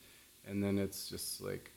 And 0.45 0.63
then 0.63 0.77
it's 0.77 1.09
just 1.09 1.41
like 1.41 1.71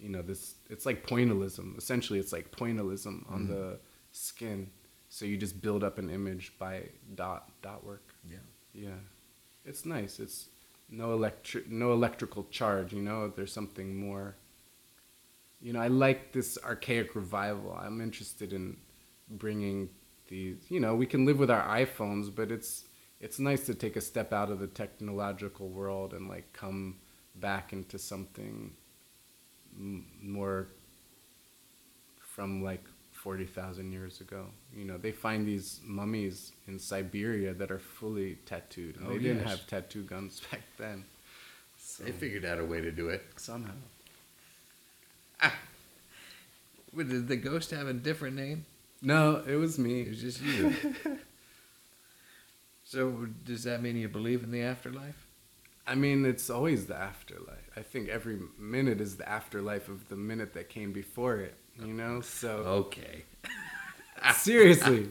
you 0.00 0.08
know, 0.08 0.22
this 0.22 0.54
it's 0.68 0.86
like 0.86 1.06
pointillism. 1.06 1.76
Essentially 1.78 2.18
it's 2.18 2.32
like 2.32 2.50
pointillism 2.50 3.30
on 3.30 3.46
Mhm. 3.46 3.48
the 3.48 3.80
skin. 4.12 4.70
So 5.08 5.24
you 5.24 5.36
just 5.36 5.60
build 5.60 5.82
up 5.84 5.98
an 5.98 6.08
image 6.10 6.56
by 6.58 6.88
dot 7.14 7.50
dot 7.62 7.84
work. 7.84 8.14
Yeah. 8.24 8.38
Yeah, 8.72 8.98
it's 9.64 9.84
nice. 9.84 10.20
It's 10.20 10.48
no 10.88 11.12
electric, 11.12 11.68
no 11.70 11.92
electrical 11.92 12.44
charge. 12.50 12.92
You 12.92 13.02
know, 13.02 13.28
there's 13.28 13.52
something 13.52 13.96
more. 13.96 14.36
You 15.60 15.72
know, 15.74 15.80
I 15.80 15.88
like 15.88 16.32
this 16.32 16.58
archaic 16.64 17.14
revival. 17.14 17.72
I'm 17.78 18.00
interested 18.00 18.52
in 18.52 18.78
bringing 19.28 19.90
these 20.28 20.58
You 20.70 20.80
know, 20.80 20.94
we 20.94 21.06
can 21.06 21.24
live 21.26 21.38
with 21.38 21.50
our 21.50 21.66
iPhones, 21.66 22.34
but 22.34 22.50
it's 22.52 22.84
it's 23.20 23.38
nice 23.38 23.66
to 23.66 23.74
take 23.74 23.96
a 23.96 24.00
step 24.00 24.32
out 24.32 24.50
of 24.50 24.60
the 24.60 24.66
technological 24.68 25.68
world 25.68 26.14
and 26.14 26.28
like 26.28 26.52
come 26.54 27.00
back 27.34 27.72
into 27.72 27.98
something 27.98 28.74
m- 29.78 30.06
more 30.22 30.66
from 32.20 32.62
like 32.62 32.82
40,000 33.12 33.92
years 33.92 34.20
ago. 34.20 34.46
You 34.74 34.84
know, 34.84 34.96
they 34.96 35.12
find 35.12 35.46
these 35.46 35.80
mummies 35.84 36.52
in 36.66 36.78
Siberia 36.78 37.52
that 37.54 37.70
are 37.70 37.78
fully 37.78 38.38
tattooed. 38.46 38.96
And 38.96 39.06
Oh, 39.08 39.12
they 39.12 39.18
didn't 39.18 39.46
have 39.46 39.66
tattoo 39.66 40.02
guns 40.02 40.40
back 40.50 40.62
then. 40.78 41.04
So, 41.78 42.04
They 42.04 42.12
figured 42.12 42.44
out 42.44 42.58
a 42.58 42.64
way 42.64 42.80
to 42.80 42.90
do 42.90 43.08
it. 43.08 43.22
somehow. 43.36 43.72
Ah. 45.42 45.54
What, 46.92 47.08
Did 47.08 47.28
the 47.28 47.36
ghost 47.36 47.70
have 47.72 47.86
a 47.88 47.92
different 47.92 48.36
name? 48.36 48.64
No, 49.02 49.42
it 49.46 49.56
was 49.56 49.78
me. 49.78 50.02
It 50.02 50.08
was 50.08 50.20
just 50.20 50.40
you. 50.42 50.74
So 52.84 53.28
does 53.44 53.62
that 53.64 53.82
mean 53.82 53.94
you 53.96 54.08
believe 54.08 54.42
in 54.42 54.50
the 54.50 54.62
afterlife? 54.62 55.14
I 55.90 55.94
mean, 55.96 56.24
it's 56.24 56.48
always 56.50 56.86
the 56.86 56.96
afterlife. 56.96 57.68
I 57.76 57.82
think 57.82 58.08
every 58.08 58.38
minute 58.58 59.00
is 59.00 59.16
the 59.16 59.28
afterlife 59.28 59.88
of 59.88 60.08
the 60.08 60.16
minute 60.16 60.52
that 60.54 60.68
came 60.68 60.92
before 60.92 61.36
it. 61.48 61.54
You 61.84 61.92
know, 61.94 62.20
so 62.20 62.50
Okay. 62.86 63.24
seriously, 64.34 65.08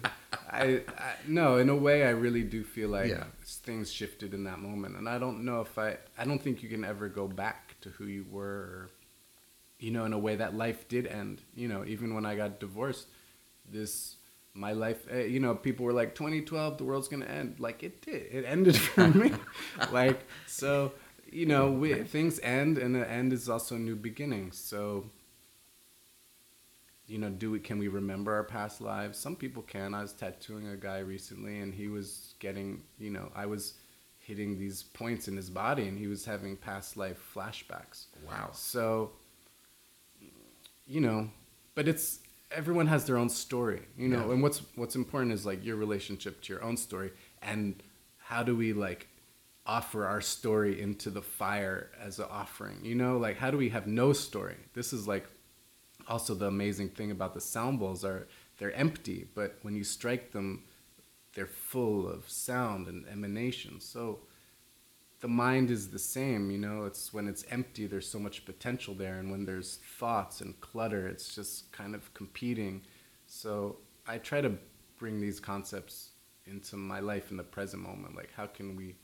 I, 0.52 0.82
I 0.98 1.14
no. 1.28 1.58
In 1.58 1.70
a 1.70 1.76
way, 1.76 2.06
I 2.06 2.12
really 2.12 2.44
do 2.44 2.64
feel 2.64 2.90
like 2.90 3.10
Yeah. 3.10 3.24
things 3.46 3.92
shifted 3.92 4.34
in 4.34 4.44
that 4.46 4.60
moment, 4.60 4.96
and 4.98 5.10
I 5.10 5.18
don't 5.18 5.44
know 5.46 5.62
if 5.62 5.78
I. 5.78 5.98
I 6.18 6.26
don't 6.26 6.42
think 6.42 6.62
you 6.64 6.70
can 6.70 6.86
ever 6.86 7.10
go 7.10 7.28
back 7.28 7.76
to 7.82 7.90
who 7.90 8.06
you 8.06 8.26
were. 8.30 8.46
Or, 8.46 8.90
you 9.80 9.92
know, 9.92 10.06
in 10.06 10.14
a 10.14 10.20
way 10.20 10.36
that 10.36 10.56
life 10.56 10.88
did 10.88 11.08
end. 11.08 11.42
You 11.56 11.68
know, 11.70 11.84
even 11.86 12.14
when 12.14 12.26
I 12.26 12.36
got 12.36 12.60
divorced, 12.60 13.08
this 13.72 14.16
my 14.60 14.74
life. 14.74 15.06
eh, 15.12 15.26
You 15.26 15.40
know, 15.40 15.56
people 15.56 15.86
were 15.86 15.94
like, 15.94 16.16
"2012, 16.16 16.78
the 16.78 16.84
world's 16.84 17.08
gonna 17.08 17.26
end." 17.26 17.60
Like 17.60 17.84
it 17.84 18.02
did. 18.02 18.28
It 18.32 18.46
ended 18.46 18.78
for 18.94 19.08
me. 19.08 19.32
like 19.92 20.22
so, 20.48 20.94
you 21.32 21.46
know, 21.46 21.72
we, 21.72 21.94
things 22.04 22.40
end, 22.42 22.78
and 22.78 22.96
the 22.96 23.10
end 23.10 23.34
is 23.34 23.50
also 23.50 23.76
a 23.76 23.80
new 23.80 23.96
beginning. 23.96 24.52
So 24.52 25.06
you 27.08 27.18
know, 27.18 27.30
do 27.30 27.52
we 27.52 27.60
can 27.60 27.80
we 27.80 27.88
remember 27.88 28.34
our 28.34 28.44
past 28.44 28.82
lives? 28.82 29.18
Some 29.18 29.36
people 29.36 29.64
can. 29.64 29.94
I 29.94 30.02
was 30.02 30.14
tattooing 30.14 30.68
a 30.68 30.78
guy 30.78 31.00
recently, 31.00 31.60
and 31.60 31.74
he 31.74 31.88
was 31.88 32.36
getting, 32.40 32.84
you 33.00 33.10
know, 33.10 33.32
I 33.36 33.48
was 33.48 33.74
hitting 34.20 34.60
these 34.60 34.84
points 34.84 35.28
in 35.28 35.36
his 35.36 35.50
body, 35.50 35.88
and 35.88 35.98
he 35.98 36.08
was 36.08 36.26
having 36.26 36.56
past 36.56 36.98
life 36.98 37.20
flashbacks. 37.34 38.06
Wow. 38.28 38.50
So, 38.54 39.12
you 40.86 41.02
know, 41.02 41.30
but 41.76 41.88
it's 41.88 42.20
everyone 42.52 42.88
has 42.88 43.06
their 43.06 43.18
own 43.18 43.30
story, 43.30 43.82
you 43.98 44.08
know. 44.08 44.28
Yeah. 44.28 44.34
And 44.34 44.44
what's 44.44 44.62
what's 44.76 44.96
important 44.96 45.34
is 45.34 45.46
like 45.46 45.64
your 45.64 45.76
relationship 45.76 46.42
to 46.44 46.54
your 46.54 46.64
own 46.64 46.78
story, 46.78 47.12
and 47.42 47.82
how 48.18 48.44
do 48.44 48.56
we 48.56 48.74
like 48.74 49.08
offer 49.66 50.06
our 50.06 50.22
story 50.22 50.82
into 50.82 51.10
the 51.10 51.22
fire 51.22 51.92
as 52.02 52.20
an 52.20 52.26
offering, 52.30 52.80
you 52.84 52.96
know? 52.96 53.18
Like 53.18 53.38
how 53.38 53.52
do 53.52 53.58
we 53.58 53.70
have 53.70 53.88
no 53.88 54.14
story? 54.14 54.58
This 54.74 54.94
is 54.94 55.08
like 55.08 55.28
also 56.08 56.34
the 56.34 56.48
amazing 56.48 56.90
thing 56.90 57.12
about 57.12 57.34
the 57.34 57.42
sound 57.42 57.80
bowls 57.80 58.04
are 58.04 58.28
they're 58.58 58.74
empty, 58.74 59.28
but 59.36 59.58
when 59.62 59.76
you 59.76 59.84
strike 59.84 60.32
them, 60.32 60.64
they're 61.34 61.46
full 61.46 62.08
of 62.08 62.30
sound 62.30 62.88
and 62.88 63.06
emanation. 63.08 63.80
So 63.80 64.20
the 65.22 65.28
mind 65.28 65.70
is 65.72 65.90
the 65.90 66.00
same, 66.00 66.50
you 66.52 66.58
know. 66.58 66.86
It's 66.86 67.14
when 67.14 67.28
it's 67.28 67.44
empty, 67.52 67.88
there's 67.88 68.08
so 68.08 68.20
much 68.20 68.46
potential 68.46 68.94
there, 68.94 69.20
and 69.20 69.30
when 69.32 69.46
there's 69.46 69.80
thoughts 70.00 70.42
and 70.42 70.60
clutter, 70.62 71.08
it's 71.08 71.36
just 71.36 71.72
kind 71.72 71.94
of 71.96 72.14
competing. 72.14 72.82
So 73.28 73.78
I 74.08 74.18
try 74.18 74.42
to 74.42 74.54
bring 74.98 75.20
these 75.22 75.40
concepts 75.40 76.12
into 76.46 76.76
my 76.78 77.00
life 77.00 77.32
in 77.32 77.38
the 77.38 77.44
present 77.44 77.84
moment. 77.84 78.16
Like, 78.16 78.32
how 78.36 78.48
can 78.48 78.76
we 78.76 78.96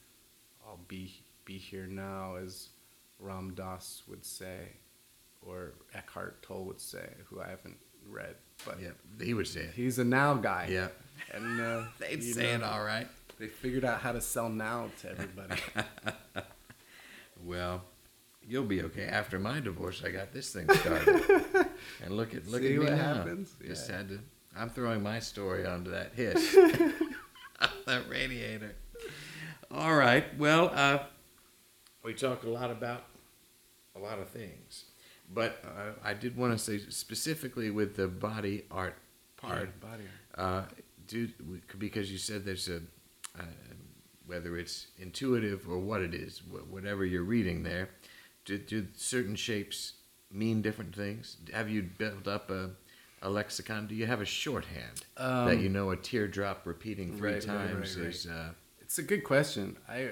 all 0.65 0.79
be 0.87 1.13
be 1.45 1.57
here 1.57 1.85
now, 1.85 2.35
as 2.35 2.69
Ram 3.19 3.53
Dass 3.53 4.01
would 4.07 4.25
say, 4.25 4.69
or 5.45 5.73
Eckhart 5.93 6.41
Tolle 6.41 6.65
would 6.65 6.81
say, 6.81 7.07
who 7.25 7.39
I 7.39 7.47
haven't 7.49 7.77
read, 8.09 8.35
but 8.65 8.79
Yeah, 8.81 8.89
he 9.23 9.33
would 9.35 9.47
say 9.47 9.61
it. 9.61 9.73
he's 9.75 9.99
a 9.99 10.03
now 10.03 10.33
guy. 10.33 10.67
Yeah. 10.71 10.87
and 11.33 11.61
uh, 11.61 11.83
They'd 11.99 12.23
say 12.23 12.53
it 12.53 12.63
all 12.63 12.83
right. 12.83 13.07
They 13.37 13.47
figured 13.47 13.83
out 13.85 13.99
how 14.01 14.11
to 14.13 14.21
sell 14.21 14.49
now 14.49 14.89
to 15.01 15.09
everybody. 15.11 15.55
Well, 17.43 17.83
you'll 18.47 18.63
be 18.63 18.81
okay. 18.83 19.05
After 19.05 19.37
my 19.39 19.59
divorce, 19.59 20.01
I 20.03 20.09
got 20.09 20.31
this 20.33 20.51
thing 20.51 20.67
started. 20.69 21.23
and 22.03 22.15
look 22.17 22.33
at 22.33 22.47
look 22.47 22.61
See 22.61 22.67
at 22.73 22.79
me 22.79 22.79
what 22.79 22.93
now. 22.93 23.13
happens? 23.15 23.51
Just 23.63 23.89
Yeah. 23.89 23.97
had 23.97 24.09
to. 24.09 24.19
I'm 24.57 24.69
throwing 24.69 25.03
my 25.03 25.19
story 25.19 25.65
onto 25.65 25.91
that 25.91 26.13
hiss, 26.15 26.55
that 27.85 28.09
radiator. 28.09 28.73
All 29.69 29.93
right. 29.95 30.25
Well, 30.39 30.71
uh, 30.73 30.99
we 32.03 32.13
talked 32.13 32.45
a 32.45 32.49
lot 32.49 32.71
about 32.71 33.03
a 33.95 33.99
lot 33.99 34.17
of 34.19 34.29
things, 34.29 34.85
but 35.31 35.61
uh, 35.65 35.91
I 36.03 36.13
did 36.13 36.37
want 36.37 36.53
to 36.53 36.57
say 36.57 36.79
specifically 36.89 37.69
with 37.69 37.95
the 37.95 38.07
body 38.07 38.63
art 38.71 38.95
part. 39.37 39.79
body 39.81 40.03
Uh, 40.35 40.63
do 41.07 41.27
because 41.77 42.11
you 42.11 42.17
said 42.17 42.45
there's 42.45 42.69
a 42.69 42.81
uh, 43.39 43.43
whether 44.25 44.57
it's 44.57 44.87
intuitive 44.97 45.67
or 45.69 45.79
what 45.79 46.01
it 46.01 46.13
is, 46.13 46.39
wh- 46.39 46.71
whatever 46.71 47.05
you're 47.05 47.23
reading 47.23 47.63
there. 47.63 47.89
Do, 48.45 48.57
do 48.57 48.87
certain 48.95 49.35
shapes 49.35 49.93
mean 50.31 50.61
different 50.61 50.95
things? 50.95 51.37
Have 51.53 51.69
you 51.69 51.83
built 51.97 52.27
up 52.27 52.49
a, 52.51 52.71
a 53.21 53.29
lexicon? 53.29 53.87
Do 53.87 53.95
you 53.95 54.05
have 54.05 54.21
a 54.21 54.25
shorthand 54.25 55.05
that 55.17 55.23
Um, 55.55 55.59
you 55.59 55.69
know 55.69 55.91
a 55.91 55.97
teardrop 55.97 56.65
repeating 56.65 57.15
three 57.17 57.33
right, 57.33 57.47
right, 57.47 57.55
right, 57.55 57.67
times 57.73 57.97
right. 57.97 58.07
is? 58.07 58.27
Uh, 58.27 58.51
It's 58.81 58.97
a 58.99 59.03
good 59.03 59.23
question. 59.23 59.77
I 59.89 60.11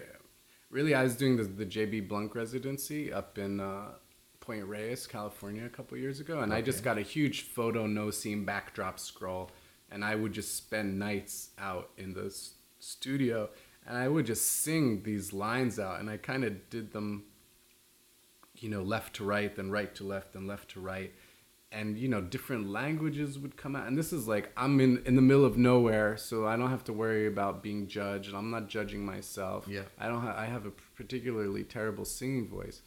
really 0.69 0.95
I 0.95 1.03
was 1.03 1.15
doing 1.15 1.37
the 1.37 1.43
the 1.43 1.65
JB 1.65 2.07
Blunk 2.07 2.33
residency 2.35 3.13
up 3.13 3.37
in 3.37 3.59
uh, 3.59 3.91
Point 4.39 4.65
Reyes, 4.65 5.05
California, 5.07 5.65
a 5.65 5.69
couple 5.69 5.97
years 5.97 6.19
ago, 6.19 6.41
and 6.41 6.51
I 6.53 6.61
just 6.61 6.83
got 6.83 6.97
a 6.97 7.01
huge 7.01 7.41
photo 7.43 7.85
no 7.87 8.09
seam 8.11 8.45
backdrop 8.45 8.99
scroll, 8.99 9.51
and 9.91 10.03
I 10.03 10.15
would 10.15 10.33
just 10.33 10.55
spend 10.57 10.97
nights 10.99 11.49
out 11.59 11.91
in 11.97 12.13
the 12.13 12.25
s- 12.25 12.55
studio, 12.83 13.49
and 13.85 13.97
I 13.97 14.07
would 14.07 14.25
just 14.25 14.45
sing 14.63 15.03
these 15.03 15.33
lines 15.33 15.79
out, 15.79 15.99
and 15.99 16.09
I 16.09 16.17
kind 16.17 16.43
of 16.43 16.69
did 16.69 16.91
them, 16.93 17.25
you 18.55 18.69
know, 18.69 18.81
left 18.81 19.15
to 19.15 19.23
right, 19.23 19.55
then 19.55 19.71
right 19.71 19.93
to 19.95 20.03
left, 20.03 20.33
then 20.33 20.47
left 20.47 20.71
to 20.71 20.79
right. 20.79 21.13
And 21.71 21.97
you 21.97 22.07
know, 22.07 22.21
different 22.21 22.69
languages 22.69 23.39
would 23.39 23.57
come 23.57 23.75
out, 23.75 23.87
and 23.87 23.97
this 23.97 24.13
is 24.13 24.27
like 24.27 24.51
I'm 24.55 24.79
in 24.79 25.01
in 25.05 25.15
the 25.15 25.23
middle 25.23 25.43
of 25.43 25.57
nowhere, 25.57 26.17
so 26.17 26.45
I 26.45 26.55
don't 26.55 26.69
have 26.69 26.83
to 26.83 26.93
worry 26.93 27.25
about 27.25 27.63
being 27.63 27.87
judged. 27.87 28.33
I'm 28.33 28.51
not 28.51 28.69
judging 28.69 29.03
myself. 29.03 29.65
Yeah. 29.67 29.81
I 29.97 30.07
don't. 30.07 30.21
Ha- 30.21 30.35
I 30.37 30.45
have 30.45 30.67
a 30.67 30.71
particularly 30.95 31.63
terrible 31.63 32.05
singing 32.05 32.47
voice, 32.47 32.83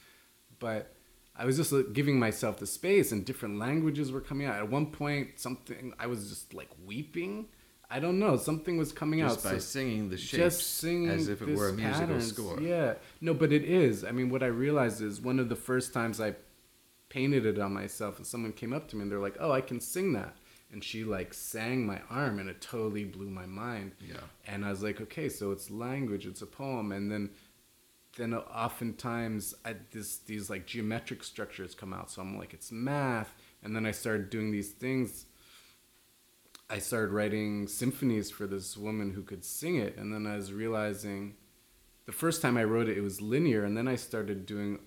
but 0.60 0.94
I 1.34 1.44
was 1.44 1.56
just 1.56 1.72
like, 1.72 1.92
giving 1.92 2.18
myself 2.18 2.58
the 2.58 2.66
space, 2.66 3.10
and 3.10 3.24
different 3.24 3.58
languages 3.58 4.12
were 4.12 4.20
coming 4.20 4.46
out. 4.46 4.56
At 4.56 4.70
one 4.70 4.86
point, 4.86 5.40
something 5.40 5.92
I 5.98 6.06
was 6.06 6.28
just 6.28 6.54
like 6.54 6.70
weeping. 6.86 7.48
I 7.88 8.00
don't 8.00 8.18
know. 8.18 8.36
Something 8.36 8.78
was 8.78 8.92
coming 8.92 9.20
just 9.20 9.38
out. 9.38 9.52
by 9.52 9.58
so- 9.58 9.60
singing 9.60 10.08
the 10.08 10.16
shapes 10.16 10.56
just 10.58 10.78
singing 10.78 11.08
as 11.08 11.28
if 11.28 11.40
it 11.42 11.56
were 11.56 11.68
a 11.68 11.72
musical 11.72 12.00
patterns. 12.00 12.26
score. 12.32 12.60
Yeah, 12.60 12.94
no, 13.20 13.32
but 13.34 13.52
it 13.52 13.64
is. 13.64 14.04
I 14.04 14.10
mean, 14.10 14.28
what 14.30 14.42
I 14.42 14.46
realized 14.46 15.00
is 15.02 15.20
one 15.20 15.38
of 15.38 15.48
the 15.48 15.56
first 15.56 15.92
times 15.94 16.20
I 16.20 16.34
painted 17.08 17.46
it 17.46 17.58
on 17.58 17.72
myself, 17.72 18.16
and 18.18 18.26
someone 18.26 18.52
came 18.52 18.72
up 18.72 18.88
to 18.88 18.96
me 18.96 19.02
and 19.02 19.10
they're 19.12 19.20
like, 19.20 19.36
"Oh, 19.38 19.52
I 19.52 19.60
can 19.60 19.80
sing 19.80 20.12
that," 20.14 20.34
and 20.72 20.82
she 20.82 21.04
like 21.04 21.32
sang 21.32 21.86
my 21.86 22.00
arm, 22.10 22.40
and 22.40 22.48
it 22.48 22.60
totally 22.60 23.04
blew 23.04 23.30
my 23.30 23.46
mind. 23.46 23.92
Yeah. 24.00 24.16
And 24.46 24.64
I 24.64 24.70
was 24.70 24.82
like, 24.82 25.00
"Okay, 25.00 25.28
so 25.28 25.52
it's 25.52 25.70
language, 25.70 26.26
it's 26.26 26.42
a 26.42 26.46
poem," 26.46 26.92
and 26.92 27.10
then. 27.10 27.30
Then 28.16 28.32
oftentimes 28.32 29.54
I, 29.62 29.74
this 29.92 30.16
these 30.16 30.48
like 30.48 30.64
geometric 30.66 31.22
structures 31.22 31.74
come 31.74 31.92
out, 31.92 32.10
so 32.10 32.22
I'm 32.22 32.38
like 32.38 32.54
it's 32.54 32.72
math, 32.72 33.34
and 33.62 33.76
then 33.76 33.84
I 33.84 33.90
started 33.90 34.30
doing 34.30 34.50
these 34.50 34.70
things 34.70 35.26
I 36.68 36.78
started 36.78 37.12
writing 37.12 37.68
symphonies 37.68 38.30
for 38.30 38.46
this 38.46 38.76
woman 38.76 39.12
who 39.12 39.22
could 39.22 39.44
sing 39.44 39.76
it, 39.76 39.96
and 39.96 40.12
then 40.12 40.26
I 40.26 40.36
was 40.36 40.52
realizing 40.52 41.34
the 42.06 42.12
first 42.12 42.42
time 42.42 42.56
I 42.56 42.64
wrote 42.64 42.88
it, 42.88 42.96
it 42.96 43.02
was 43.02 43.20
linear, 43.20 43.64
and 43.64 43.76
then 43.76 43.86
I 43.86 43.96
started 43.96 44.46
doing 44.46 44.80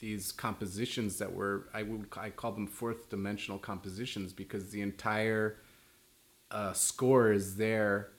these 0.00 0.32
compositions 0.32 1.18
that 1.18 1.34
were 1.34 1.68
I 1.72 1.82
would 1.82 2.06
I 2.16 2.30
call 2.30 2.52
them 2.52 2.66
fourth 2.66 3.08
dimensional 3.08 3.58
compositions 3.58 4.32
because 4.32 4.70
the 4.70 4.82
entire 4.82 5.58
uh, 6.50 6.72
score 6.72 7.32
is 7.32 7.56
there 7.56 8.10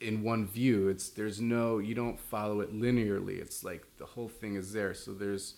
in 0.00 0.22
one 0.22 0.46
view. 0.46 0.88
It's 0.88 1.10
there's 1.10 1.40
no 1.40 1.78
you 1.78 1.94
don't 1.94 2.18
follow 2.18 2.60
it 2.60 2.74
linearly. 2.74 3.40
It's 3.40 3.62
like 3.62 3.84
the 3.98 4.06
whole 4.06 4.28
thing 4.28 4.56
is 4.56 4.72
there. 4.72 4.94
So 4.94 5.12
there's 5.12 5.54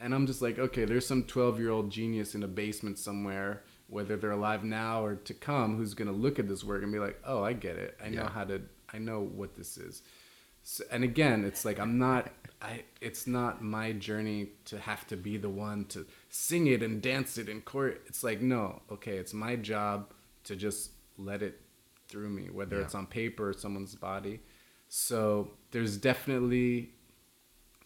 and 0.00 0.14
I'm 0.14 0.26
just 0.26 0.42
like, 0.42 0.58
okay, 0.58 0.84
there's 0.84 1.06
some 1.06 1.24
12 1.24 1.58
year 1.58 1.70
old 1.70 1.90
genius 1.90 2.34
in 2.34 2.42
a 2.42 2.48
basement 2.48 2.98
somewhere, 2.98 3.62
whether 3.92 4.16
they're 4.16 4.30
alive 4.32 4.64
now 4.64 5.04
or 5.04 5.16
to 5.16 5.34
come, 5.34 5.76
who's 5.76 5.94
gonna 5.94 6.12
look 6.12 6.38
at 6.38 6.48
this 6.48 6.64
work 6.64 6.82
and 6.82 6.90
be 6.92 6.98
like, 6.98 7.20
oh, 7.24 7.42
I 7.44 7.52
get 7.52 7.76
it. 7.76 7.96
I 8.02 8.08
know 8.08 8.22
Yeah. 8.22 8.30
how 8.30 8.44
to. 8.44 8.62
I 8.94 8.98
know 8.98 9.20
what 9.22 9.54
this 9.54 9.76
is. 9.78 10.02
So, 10.64 10.84
and 10.90 11.02
again, 11.04 11.44
it's 11.44 11.64
like 11.64 11.78
I'm 11.78 11.98
not. 11.98 12.30
I. 12.60 12.84
It's 13.00 13.26
not 13.26 13.62
my 13.62 13.92
journey 13.92 14.50
to 14.66 14.78
have 14.78 15.06
to 15.08 15.16
be 15.16 15.36
the 15.36 15.48
one 15.50 15.84
to 15.86 16.06
sing 16.30 16.66
it 16.68 16.82
and 16.82 17.02
dance 17.02 17.36
it 17.38 17.48
in 17.48 17.60
court. 17.62 18.02
It's 18.06 18.22
like 18.24 18.40
no. 18.40 18.82
Okay, 18.90 19.16
it's 19.18 19.34
my 19.34 19.56
job 19.56 20.12
to 20.44 20.56
just 20.56 20.92
let 21.18 21.42
it 21.42 21.60
through 22.08 22.30
me, 22.30 22.48
whether 22.50 22.76
Yeah. 22.76 22.82
it's 22.84 22.94
on 22.94 23.06
paper 23.06 23.48
or 23.50 23.52
someone's 23.52 23.94
body. 23.94 24.40
So 24.88 25.52
there's 25.70 25.96
definitely 25.96 26.92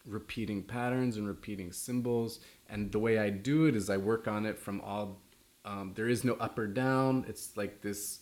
repeating 0.05 0.63
patterns 0.63 1.17
and 1.17 1.27
repeating 1.27 1.71
symbols. 1.71 2.39
And 2.69 2.91
the 2.91 2.99
way 2.99 3.17
I 3.19 3.29
do 3.29 3.65
it 3.65 3.75
is 3.75 3.89
I 3.89 3.97
work 3.97 4.27
on 4.27 4.45
it 4.45 4.57
from 4.59 4.81
all. 4.81 5.21
Um, 5.67 5.91
there 5.95 6.07
is 6.07 6.23
no 6.23 6.33
up 6.35 6.57
or 6.57 6.65
down. 6.67 7.25
It's 7.27 7.55
like 7.57 7.81
this, 7.81 8.19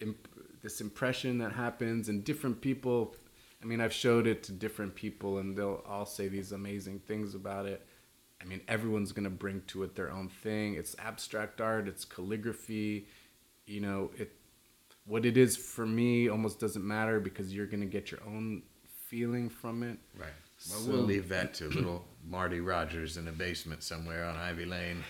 imp- 0.00 0.28
this 0.62 0.80
impression 0.82 1.38
that 1.38 1.52
happens, 1.52 2.08
and 2.10 2.22
different 2.22 2.60
people. 2.60 3.14
I 3.62 3.64
mean, 3.64 3.80
I've 3.80 3.92
showed 3.94 4.26
it 4.26 4.42
to 4.44 4.52
different 4.52 4.94
people, 4.94 5.38
and 5.38 5.56
they'll 5.56 5.82
all 5.88 6.04
say 6.04 6.28
these 6.28 6.52
amazing 6.52 6.98
things 7.00 7.34
about 7.34 7.64
it. 7.66 7.86
I 8.42 8.44
mean, 8.44 8.60
everyone's 8.68 9.12
gonna 9.12 9.30
bring 9.30 9.62
to 9.68 9.84
it 9.84 9.94
their 9.94 10.10
own 10.10 10.28
thing. 10.28 10.74
It's 10.74 10.94
abstract 10.98 11.60
art. 11.60 11.88
It's 11.88 12.04
calligraphy. 12.04 13.06
You 13.66 13.80
know, 13.80 14.10
it 14.18 14.32
what 15.06 15.24
it 15.24 15.36
is 15.36 15.56
for 15.56 15.86
me 15.86 16.28
almost 16.28 16.60
doesn't 16.60 16.86
matter 16.86 17.20
because 17.20 17.54
you're 17.54 17.66
gonna 17.66 17.86
get 17.86 18.10
your 18.10 18.20
own 18.26 18.62
feeling 19.08 19.48
from 19.48 19.82
it. 19.82 19.98
Right. 20.18 20.28
Well, 20.70 20.80
So- 20.80 20.90
we'll 20.92 21.02
leave 21.02 21.28
that 21.30 21.54
to 21.54 21.68
little 21.68 22.04
Marty 22.28 22.60
Rogers 22.60 23.16
in 23.16 23.28
a 23.28 23.32
basement 23.32 23.82
somewhere 23.82 24.24
on 24.24 24.36
Ivy 24.36 24.64
Lane. 24.66 25.02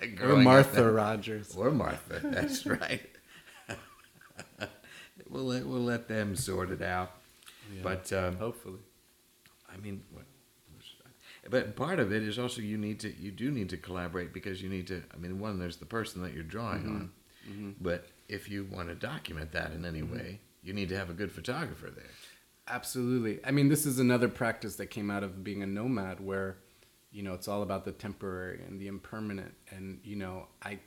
Or 0.22 0.36
Martha. 0.36 0.90
Rogers. 0.90 1.54
Or 1.54 1.70
Martha. 1.70 2.20
That's 2.24 2.64
right. 2.66 3.06
we'll 5.28 5.44
let 5.44 5.66
we'll 5.66 5.82
let 5.82 6.08
them 6.08 6.36
sort 6.36 6.70
it 6.70 6.82
out. 6.82 7.12
Yeah. 7.74 7.82
But 7.82 8.12
um, 8.12 8.36
Hopefully. 8.36 8.80
I 9.72 9.76
mean, 9.76 10.02
but 11.48 11.76
part 11.76 12.00
of 12.00 12.12
it 12.12 12.22
is 12.22 12.38
also 12.38 12.60
you 12.62 12.78
need 12.78 13.00
to 13.00 13.14
you 13.14 13.30
do 13.30 13.50
need 13.50 13.68
to 13.70 13.76
collaborate 13.76 14.32
because 14.32 14.62
you 14.62 14.68
need 14.68 14.86
to. 14.88 15.02
I 15.12 15.16
mean, 15.16 15.38
one 15.38 15.58
there's 15.58 15.76
the 15.76 15.86
person 15.86 16.22
that 16.22 16.32
you're 16.32 16.42
drawing 16.42 16.82
mm-hmm. 16.82 16.96
on, 16.96 17.10
mm-hmm. 17.48 17.70
but 17.80 18.06
if 18.28 18.48
you 18.48 18.66
want 18.70 18.88
to 18.88 18.94
document 18.94 19.52
that 19.52 19.72
in 19.72 19.84
any 19.84 20.00
mm-hmm. 20.00 20.14
way, 20.14 20.40
you 20.62 20.72
need 20.72 20.88
to 20.90 20.96
have 20.96 21.10
a 21.10 21.14
good 21.14 21.32
photographer 21.32 21.90
there. 21.90 22.04
Absolutely. 22.68 23.40
I 23.44 23.50
mean, 23.50 23.68
this 23.68 23.84
is 23.84 23.98
another 23.98 24.28
practice 24.28 24.76
that 24.76 24.86
came 24.86 25.10
out 25.10 25.24
of 25.24 25.42
being 25.42 25.62
a 25.62 25.66
nomad 25.66 26.20
where, 26.20 26.58
you 27.12 27.22
know, 27.22 27.34
it's 27.34 27.48
all 27.48 27.62
about 27.62 27.84
the 27.84 27.92
temporary 27.92 28.62
and 28.66 28.80
the 28.80 28.86
impermanent. 28.86 29.54
And, 29.70 30.00
you 30.04 30.16
know, 30.16 30.46
I, 30.62 30.78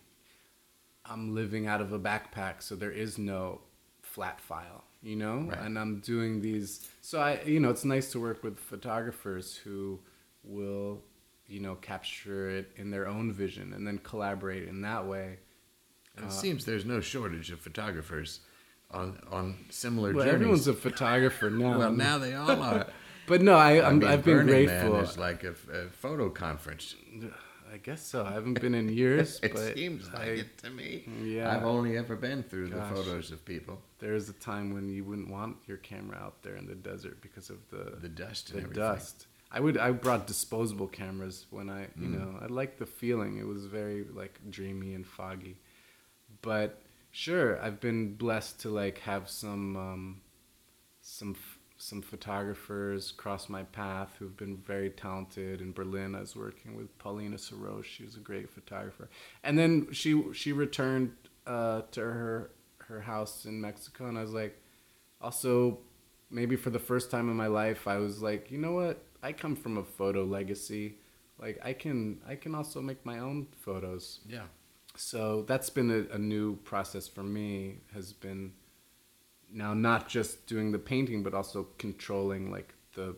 I'm 1.05 1.35
living 1.35 1.67
out 1.67 1.81
of 1.81 1.91
a 1.91 1.99
backpack, 1.99 2.61
so 2.61 2.75
there 2.75 2.91
is 2.91 3.17
no 3.17 3.61
flat 4.01 4.39
file, 4.39 4.83
you 5.01 5.15
know? 5.15 5.47
Right. 5.49 5.59
And 5.59 5.77
I'm 5.77 5.99
doing 5.99 6.41
these. 6.41 6.87
So 7.01 7.19
I, 7.19 7.41
you 7.45 7.59
know, 7.59 7.69
it's 7.69 7.83
nice 7.85 8.11
to 8.13 8.19
work 8.21 8.43
with 8.43 8.57
photographers 8.57 9.55
who 9.55 9.99
will, 10.43 11.01
you 11.47 11.59
know, 11.59 11.75
capture 11.75 12.49
it 12.49 12.71
in 12.77 12.89
their 12.89 13.07
own 13.07 13.33
vision 13.33 13.73
and 13.73 13.85
then 13.85 13.97
collaborate 13.97 14.67
in 14.67 14.81
that 14.81 15.05
way. 15.05 15.39
And 16.15 16.25
it 16.25 16.29
uh, 16.29 16.31
seems 16.31 16.63
there's 16.63 16.85
no 16.85 17.01
shortage 17.01 17.51
of 17.51 17.59
photographers 17.59 18.39
on 18.91 19.17
on 19.31 19.55
similar 19.69 20.13
Well, 20.13 20.25
journeys. 20.25 20.33
everyone's 20.35 20.67
a 20.67 20.73
photographer 20.73 21.49
now. 21.49 21.79
well, 21.79 21.91
now 21.91 22.17
they 22.17 22.33
all 22.33 22.51
are. 22.61 22.87
But 23.27 23.41
no, 23.41 23.55
I, 23.55 23.77
I 23.77 23.87
I'm, 23.87 23.99
mean, 23.99 24.09
I've 24.09 24.23
been 24.23 24.45
grateful. 24.45 24.93
Man 24.93 25.03
is 25.03 25.17
like 25.17 25.43
a, 25.43 25.51
a 25.71 25.87
photo 25.89 26.29
conference. 26.29 26.95
I 27.73 27.77
guess 27.77 28.05
so. 28.05 28.23
I 28.25 28.33
haven't 28.33 28.59
been 28.61 28.75
in 28.75 28.89
years, 28.89 29.39
It 29.43 29.57
seems 29.75 30.11
like 30.13 30.21
I, 30.21 30.25
it 30.25 30.57
to 30.59 30.69
me. 30.69 31.05
Yeah. 31.23 31.55
I've 31.55 31.63
only 31.65 31.97
ever 31.97 32.15
been 32.15 32.43
through 32.43 32.69
Gosh. 32.69 32.89
the 32.89 32.95
photos 32.95 33.31
of 33.31 33.43
people, 33.45 33.81
There 33.99 34.13
is 34.13 34.29
a 34.29 34.33
time 34.33 34.73
when 34.73 34.89
you 34.89 35.03
wouldn't 35.03 35.29
want 35.29 35.57
your 35.65 35.77
camera 35.77 36.17
out 36.17 36.43
there 36.43 36.55
in 36.55 36.67
the 36.67 36.75
desert 36.75 37.21
because 37.21 37.49
of 37.49 37.57
the 37.71 37.95
the 37.99 38.09
dust 38.09 38.49
and 38.49 38.59
the 38.59 38.63
everything. 38.65 38.83
dust. 38.83 39.25
I 39.51 39.59
would 39.59 39.77
I 39.77 39.91
brought 39.91 40.27
disposable 40.27 40.87
cameras 40.87 41.45
when 41.49 41.69
I 41.69 41.81
you 41.99 42.07
Mm. 42.09 42.19
know 42.19 42.39
I 42.41 42.47
liked 42.47 42.77
the 42.79 42.85
feeling. 42.85 43.37
It 43.37 43.47
was 43.47 43.65
very 43.65 44.03
like 44.21 44.39
dreamy 44.49 44.93
and 44.93 45.05
foggy, 45.05 45.55
but 46.41 46.79
sure 47.11 47.59
I've 47.61 47.79
been 47.79 48.15
blessed 48.15 48.59
to 48.61 48.69
like 48.69 48.99
have 48.99 49.29
some 49.29 49.75
um, 49.77 50.21
some 51.01 51.35
some 51.83 52.01
photographers 52.01 53.11
cross 53.11 53.49
my 53.49 53.63
path 53.63 54.15
who've 54.17 54.37
been 54.37 54.55
very 54.55 54.89
talented. 54.89 55.59
In 55.59 55.73
Berlin, 55.73 56.15
I 56.15 56.21
was 56.21 56.33
working 56.33 56.77
with 56.77 56.97
Paulina 56.97 57.35
Saroche. 57.35 57.83
She 57.83 58.05
was 58.05 58.15
a 58.15 58.21
great 58.21 58.49
photographer, 58.49 59.09
and 59.43 59.59
then 59.59 59.91
she 59.91 60.23
she 60.31 60.53
returned 60.53 61.11
uh, 61.45 61.81
to 61.91 61.99
her 61.99 62.51
her 62.87 63.01
house 63.01 63.43
in 63.43 63.59
Mexico, 63.59 64.07
and 64.07 64.17
I 64.17 64.21
was 64.21 64.31
like, 64.31 64.57
also 65.19 65.79
maybe 66.29 66.55
for 66.55 66.69
the 66.69 66.79
first 66.79 67.11
time 67.11 67.29
in 67.29 67.35
my 67.35 67.47
life, 67.47 67.85
I 67.85 67.97
was 67.97 68.21
like, 68.21 68.49
you 68.49 68.57
know 68.57 68.71
what? 68.71 69.03
I 69.21 69.33
come 69.33 69.55
from 69.55 69.77
a 69.77 69.83
photo 69.83 70.23
legacy. 70.23 70.99
Like 71.37 71.59
I 71.65 71.73
can 71.73 72.21
I 72.25 72.35
can 72.35 72.55
also 72.55 72.81
make 72.81 73.05
my 73.05 73.19
own 73.19 73.47
photos. 73.59 74.21
Yeah. 74.25 74.45
So 74.95 75.43
that's 75.49 75.69
been 75.69 75.91
a, 75.91 76.15
a 76.15 76.17
new 76.17 76.55
process 76.63 77.09
for 77.09 77.23
me. 77.23 77.79
Has 77.93 78.13
been 78.13 78.53
now 79.53 79.73
not 79.73 80.09
just 80.09 80.47
doing 80.47 80.71
the 80.71 80.79
painting, 80.79 81.23
but 81.23 81.33
also 81.33 81.67
controlling 81.77 82.51
like 82.51 82.73
the, 82.95 83.15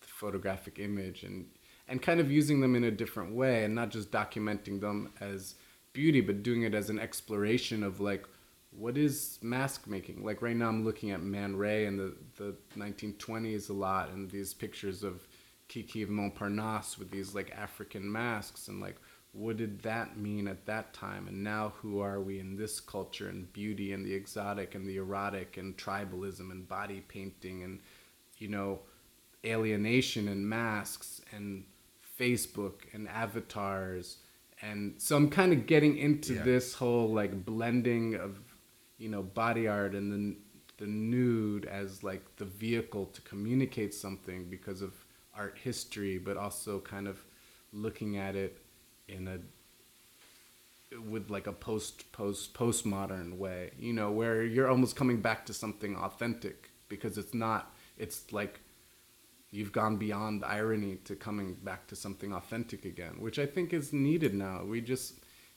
the 0.00 0.06
photographic 0.06 0.78
image 0.78 1.24
and 1.24 1.46
and 1.86 2.00
kind 2.00 2.18
of 2.18 2.30
using 2.30 2.60
them 2.60 2.76
in 2.76 2.84
a 2.84 2.90
different 2.90 3.34
way, 3.34 3.64
and 3.64 3.74
not 3.74 3.90
just 3.90 4.10
documenting 4.10 4.80
them 4.80 5.12
as 5.20 5.54
beauty, 5.92 6.20
but 6.20 6.42
doing 6.42 6.62
it 6.62 6.74
as 6.74 6.88
an 6.88 6.98
exploration 6.98 7.82
of 7.82 8.00
like 8.00 8.26
what 8.70 8.96
is 8.96 9.38
mask 9.42 9.86
making. 9.86 10.24
Like 10.24 10.42
right 10.42 10.56
now, 10.56 10.68
I'm 10.68 10.84
looking 10.84 11.10
at 11.10 11.22
Man 11.22 11.56
Ray 11.56 11.86
and 11.86 11.98
the 11.98 12.14
the 12.36 12.56
1920s 12.76 13.70
a 13.70 13.72
lot, 13.72 14.10
and 14.10 14.30
these 14.30 14.54
pictures 14.54 15.02
of 15.02 15.26
Kiki 15.68 16.02
of 16.02 16.08
Montparnasse 16.08 16.98
with 16.98 17.10
these 17.10 17.34
like 17.34 17.54
African 17.56 18.10
masks, 18.10 18.68
and 18.68 18.80
like 18.80 18.96
what 19.34 19.56
did 19.56 19.82
that 19.82 20.16
mean 20.16 20.46
at 20.46 20.64
that 20.66 20.94
time 20.94 21.26
and 21.28 21.42
now 21.42 21.72
who 21.82 21.98
are 22.00 22.20
we 22.20 22.38
in 22.38 22.56
this 22.56 22.78
culture 22.80 23.28
and 23.28 23.52
beauty 23.52 23.92
and 23.92 24.06
the 24.06 24.14
exotic 24.14 24.74
and 24.76 24.86
the 24.88 24.96
erotic 24.96 25.56
and 25.56 25.76
tribalism 25.76 26.50
and 26.52 26.68
body 26.68 27.02
painting 27.08 27.62
and 27.64 27.80
you 28.38 28.46
know 28.48 28.78
alienation 29.44 30.28
and 30.28 30.48
masks 30.48 31.20
and 31.32 31.64
facebook 32.18 32.74
and 32.92 33.08
avatars 33.08 34.18
and 34.62 34.94
so 34.98 35.16
i'm 35.16 35.28
kind 35.28 35.52
of 35.52 35.66
getting 35.66 35.96
into 35.98 36.34
Yeah. 36.34 36.42
this 36.42 36.74
whole 36.74 37.08
like 37.12 37.44
blending 37.44 38.14
of 38.14 38.38
you 38.98 39.08
know 39.08 39.22
body 39.22 39.66
art 39.66 39.94
and 39.94 40.12
then 40.12 40.36
the 40.78 40.86
nude 40.86 41.64
as 41.66 42.02
like 42.02 42.24
the 42.36 42.44
vehicle 42.44 43.06
to 43.06 43.20
communicate 43.22 43.92
something 43.94 44.44
because 44.48 44.80
of 44.80 44.92
art 45.36 45.58
history 45.62 46.18
but 46.18 46.36
also 46.36 46.78
kind 46.80 47.08
of 47.08 47.18
looking 47.72 48.16
at 48.16 48.36
it 48.36 48.63
in 49.08 49.28
a 49.28 49.38
with 51.10 51.28
like 51.30 51.46
a 51.46 51.52
post 51.52 52.10
post 52.12 52.54
postmodern 52.54 53.36
way 53.36 53.70
you 53.78 53.92
know 53.92 54.10
where 54.12 54.44
you're 54.44 54.68
almost 54.68 54.94
coming 54.94 55.20
back 55.20 55.44
to 55.44 55.52
something 55.52 55.96
authentic 55.96 56.70
because 56.88 57.18
it's 57.18 57.34
not 57.34 57.74
it's 57.98 58.32
like 58.32 58.60
you've 59.50 59.72
gone 59.72 59.96
beyond 59.96 60.44
irony 60.44 60.96
to 61.04 61.16
coming 61.16 61.54
back 61.64 61.86
to 61.88 61.96
something 61.96 62.32
authentic 62.32 62.84
again 62.84 63.16
which 63.18 63.38
i 63.40 63.46
think 63.46 63.72
is 63.72 63.92
needed 63.92 64.34
now 64.34 64.62
we 64.64 64.80
just 64.80 65.14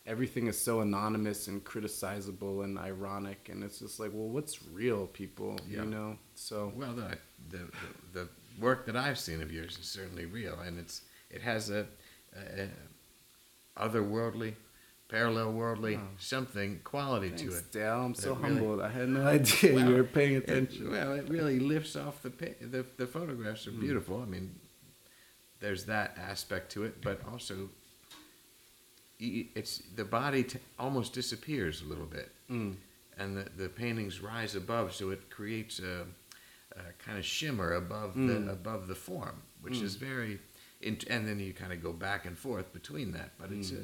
everything 0.07 0.47
is 0.47 0.59
so 0.59 0.81
anonymous 0.81 1.47
and 1.47 1.63
criticizable 1.63 2.63
and 2.63 2.79
ironic 2.79 3.47
and 3.51 3.63
it's 3.63 3.77
just 3.79 3.99
like 3.99 4.11
well 4.13 4.29
what's 4.29 4.63
real 4.71 5.05
people 5.05 5.55
Yeah. 5.69 5.83
you 5.83 5.89
know 5.89 6.17
so 6.33 6.71
Well, 6.75 6.93
the, 6.93 7.17
the 7.49 7.67
the 8.13 8.29
work 8.59 8.87
that 8.87 8.95
I've 8.95 9.19
seen 9.19 9.41
of 9.43 9.51
yours 9.51 9.77
is 9.77 9.85
certainly 9.87 10.25
real, 10.25 10.57
and 10.61 10.79
it's 10.79 11.01
it 11.29 11.41
has 11.41 11.69
a, 11.69 11.85
a, 12.35 12.63
a 12.63 12.67
otherworldly, 13.79 14.53
parallel 15.09 15.53
worldly 15.53 15.99
something 16.19 16.79
quality 16.83 17.29
to 17.31 17.47
it. 17.55 17.71
dale 17.71 18.01
i'm 18.03 18.13
so 18.13 18.33
It 18.33 18.39
really- 18.39 18.43
humbled 18.55 18.81
i 18.81 18.89
had 18.89 19.07
no 19.09 19.25
idea 19.25 19.73
Well, 19.75 19.89
you 19.89 19.95
were 19.95 20.03
paying 20.03 20.33
It- 20.33 20.43
attention 20.43 20.91
well, 20.91 21.13
it 21.13 21.29
really 21.29 21.59
lifts 21.59 21.95
off 21.95 22.21
the 22.23 22.29
the 22.61 22.85
the 22.97 23.07
photographs 23.07 23.67
are 23.67 23.71
Mm. 23.71 23.79
beautiful. 23.79 24.21
I 24.21 24.25
mean, 24.25 24.47
there's 25.59 25.85
that 25.85 26.17
aspect 26.17 26.71
to 26.73 26.83
it, 26.83 27.01
but 27.01 27.17
also 27.31 27.69
it's 29.19 29.79
the 29.95 30.03
body 30.05 30.43
t- 30.43 30.59
almost 30.77 31.13
disappears 31.13 31.81
a 31.81 31.85
little 31.85 32.05
bit, 32.05 32.29
Mm. 32.49 32.75
and 33.17 33.37
the 33.37 33.45
the 33.57 33.69
paintings 33.69 34.19
rise 34.21 34.55
above, 34.55 34.93
so 34.93 35.09
it 35.09 35.29
creates 35.29 35.79
a, 35.79 36.05
a 36.75 36.83
kind 36.99 37.17
of 37.17 37.25
shimmer 37.25 37.73
above 37.73 38.15
Mm. 38.15 38.27
the 38.45 38.51
above 38.51 38.87
the 38.87 38.95
form, 38.95 39.41
which 39.61 39.77
is 39.81 39.95
very. 39.95 40.39
Int 40.81 41.03
and 41.09 41.27
then 41.27 41.39
you 41.39 41.53
kind 41.53 41.73
of 41.73 41.81
go 41.81 41.91
back 41.93 42.25
and 42.25 42.37
forth 42.37 42.71
between 42.73 43.11
that, 43.13 43.31
but 43.39 43.51
it's. 43.51 43.71
A, 43.71 43.75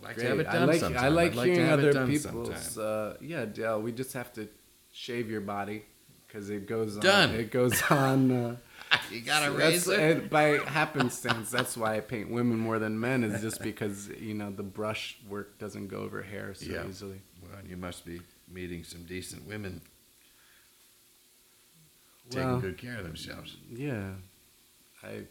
I'd 0.00 0.04
like 0.04 0.16
to 0.16 0.22
have 0.28 0.36
Mm. 0.36 0.40
It 0.40 0.44
done 0.44 0.62
I 0.62 0.64
like 0.66 0.80
sometime. 0.80 1.04
I 1.04 1.08
like 1.08 1.34
like 1.34 1.50
hearing 1.50 1.70
other 1.70 2.06
people's. 2.06 2.78
Uh, 2.78 3.16
yeah, 3.20 3.44
Dale. 3.46 3.80
We 3.82 3.92
just 3.92 4.12
have 4.12 4.32
to 4.34 4.48
shave 4.92 5.28
your 5.30 5.40
body 5.40 5.82
because 6.26 6.50
it 6.50 6.66
goes 6.68 6.96
on. 6.96 7.02
Done. 7.02 7.30
It 7.34 7.50
goes 7.50 7.82
on. 7.90 8.30
Uh, 8.30 8.56
You 9.10 9.20
got 9.20 9.46
a 9.46 9.50
razor? 9.50 10.16
by 10.30 10.58
happenstance, 10.66 11.50
that's 11.50 11.76
why 11.76 11.96
I 11.96 12.00
paint 12.00 12.30
women 12.30 12.58
more 12.58 12.78
than 12.78 12.98
men. 13.00 13.22
Is 13.24 13.40
just 13.42 13.60
because 13.62 14.08
you 14.20 14.34
know 14.34 14.50
the 14.50 14.62
brush 14.62 15.18
work 15.28 15.58
doesn't 15.58 15.88
go 15.88 15.98
over 15.98 16.22
hair 16.22 16.54
so 16.54 16.66
Yeah. 16.70 16.86
easily. 16.88 17.20
Well, 17.42 17.60
you 17.68 17.76
must 17.76 18.04
be 18.06 18.20
meeting 18.50 18.84
some 18.84 19.02
decent 19.04 19.46
women 19.46 19.80
taking 22.30 22.48
Well, 22.48 22.60
good 22.60 22.78
care 22.78 22.98
of 22.98 23.04
themselves. 23.04 23.56
yeah, 23.70 24.12
I. 25.02 25.22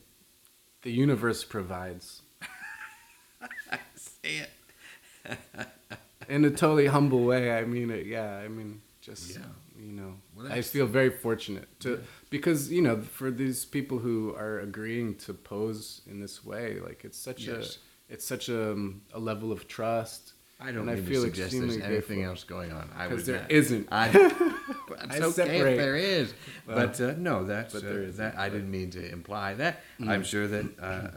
The 0.84 0.92
universe 0.92 1.44
provides 1.44 2.22
Say 3.96 4.46
it. 4.46 5.38
in 6.30 6.46
a 6.46 6.50
totally 6.52 6.88
humble 6.88 7.24
way. 7.26 7.52
I 7.52 7.66
mean 7.66 7.90
it. 7.90 8.06
Yeah, 8.06 8.38
I 8.38 8.48
mean 8.48 8.82
just 9.02 9.36
Yeah. 9.36 9.42
you 9.80 9.92
know. 9.92 10.14
I 10.50 10.62
feel 10.62 10.86
very 10.86 11.10
fortunate 11.10 11.68
to 11.82 12.02
because 12.30 12.72
you 12.72 12.82
know 12.82 13.02
for 13.02 13.32
these 13.32 13.66
people 13.66 14.00
who 14.00 14.34
are 14.36 14.60
agreeing 14.60 15.16
to 15.26 15.34
pose 15.34 16.02
in 16.08 16.20
this 16.20 16.46
way, 16.46 16.80
like 16.80 17.04
it's 17.04 17.18
such 17.18 17.48
Yes. 17.48 17.80
a 18.10 18.14
it's 18.14 18.26
such 18.26 18.48
a, 18.48 18.72
um, 18.72 19.02
a 19.14 19.20
level 19.20 19.52
of 19.52 19.68
trust. 19.68 20.34
I 20.60 20.72
don't 20.72 20.82
and 20.82 20.92
I 20.92 20.96
mean 20.96 21.06
feel 21.06 21.22
to 21.24 21.28
suggest 21.28 21.52
there's 21.52 21.78
anything 21.78 22.24
else 22.24 22.44
going 22.44 22.72
on. 22.72 22.90
I 22.98 23.08
would 23.08 23.20
there 23.26 23.42
not. 23.42 23.52
isn't. 23.52 23.88
I, 23.92 24.08
it's 24.10 25.16
I 25.16 25.20
okay 25.20 25.32
separate. 25.32 25.72
if 25.74 25.78
there 25.78 25.96
is, 25.96 26.34
Well, 26.66 26.78
but 26.88 27.00
uh, 27.00 27.14
no, 27.18 27.44
that's 27.44 27.74
but 27.74 27.84
uh, 27.84 28.12
that. 28.14 28.36
I 28.38 28.50
didn't 28.50 28.72
mean 28.72 28.90
to 28.92 29.12
imply 29.12 29.54
that. 29.56 29.82
I'm 30.06 30.24
sure 30.24 30.48
that 30.48 30.80
uh, 30.80 30.84
uh, 30.84 31.10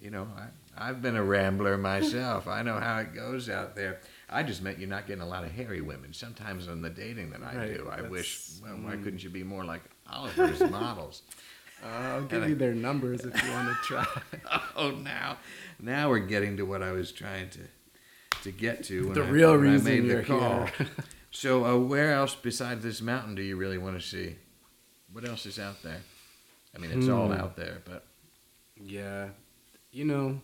you 0.00 0.10
know. 0.10 0.26
I, 0.36 0.46
I've 0.78 1.00
been 1.00 1.16
a 1.16 1.24
rambler 1.24 1.78
myself. 1.78 2.46
I 2.46 2.60
know 2.62 2.78
how 2.78 2.98
it 2.98 3.14
goes 3.14 3.48
out 3.48 3.74
there. 3.74 4.00
I 4.28 4.42
just 4.42 4.60
meant 4.62 4.78
you're 4.78 4.90
not 4.90 5.06
getting 5.06 5.22
a 5.22 5.26
lot 5.26 5.42
of 5.44 5.50
hairy 5.50 5.80
women. 5.80 6.12
Sometimes 6.12 6.68
on 6.68 6.82
the 6.82 6.90
dating 6.90 7.30
that 7.30 7.42
I 7.42 7.56
Right, 7.56 7.76
do, 7.78 7.88
I 7.90 8.02
wish, 8.02 8.50
well, 8.62 8.74
why 8.82 8.96
couldn't 8.96 9.24
you 9.24 9.30
be 9.30 9.42
more 9.42 9.64
like 9.64 9.80
Oliver's 10.12 10.60
models? 10.70 11.22
Uh, 11.82 11.86
I'll 11.88 12.24
give 12.24 12.46
you 12.46 12.54
their 12.56 12.74
numbers 12.74 13.24
if 13.24 13.42
you 13.42 13.50
want 13.52 13.68
to 13.68 13.74
try. 13.84 14.06
Oh, 14.76 14.90
now, 14.90 15.38
now 15.80 16.10
we're 16.10 16.18
getting 16.18 16.58
to 16.58 16.64
what 16.64 16.82
I 16.82 16.92
was 16.92 17.10
trying 17.10 17.48
to 17.50 17.60
to 18.42 18.52
get 18.52 18.84
to. 18.84 19.12
The 19.12 19.22
I, 19.24 19.28
real 19.28 19.50
when 19.56 19.66
I 19.68 19.72
reason 19.72 19.84
made 19.84 20.00
the 20.04 20.06
you're 20.08 20.22
call. 20.22 20.66
here. 20.66 20.86
so, 21.30 21.64
uh, 21.64 21.76
where 21.78 22.12
else 22.12 22.34
besides 22.34 22.82
this 22.82 23.00
mountain 23.00 23.34
do 23.34 23.42
you 23.42 23.56
really 23.56 23.78
want 23.78 24.00
to 24.00 24.06
see? 24.06 24.36
What 25.12 25.26
else 25.26 25.46
is 25.46 25.58
out 25.58 25.82
there? 25.82 26.00
I 26.74 26.78
mean, 26.78 26.90
it's 26.92 27.08
all 27.08 27.26
Hmm. 27.28 27.32
out 27.40 27.56
there, 27.56 27.80
but 27.84 28.04
yeah, 28.78 29.28
you 29.90 30.04
know, 30.04 30.40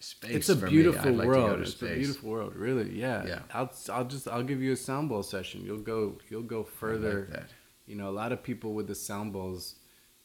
space. 0.00 0.30
it's 0.34 0.48
a 0.48 0.56
beautiful 0.56 1.12
like 1.12 1.26
world. 1.26 1.44
To 1.44 1.50
go 1.50 1.56
to 1.56 1.62
it's 1.62 1.72
space. 1.72 1.90
a 1.90 1.94
beautiful 1.96 2.30
world, 2.30 2.56
really. 2.56 2.98
Yeah. 2.98 3.26
Yeah. 3.26 3.38
I'll 3.52 3.70
I'll 3.92 4.04
just 4.04 4.26
I'll 4.28 4.42
give 4.42 4.62
you 4.62 4.72
a 4.72 4.76
sound 4.76 5.08
bowl 5.10 5.22
session. 5.22 5.62
You'll 5.64 5.78
go 5.78 6.18
you'll 6.30 6.42
go 6.42 6.60
like 6.60 6.68
further. 6.68 7.28
that. 7.32 7.50
You 7.86 7.96
know, 7.96 8.08
a 8.08 8.16
lot 8.22 8.32
of 8.32 8.42
people 8.42 8.72
with 8.72 8.86
the 8.86 8.94
sound 8.94 9.34
bowls, 9.34 9.74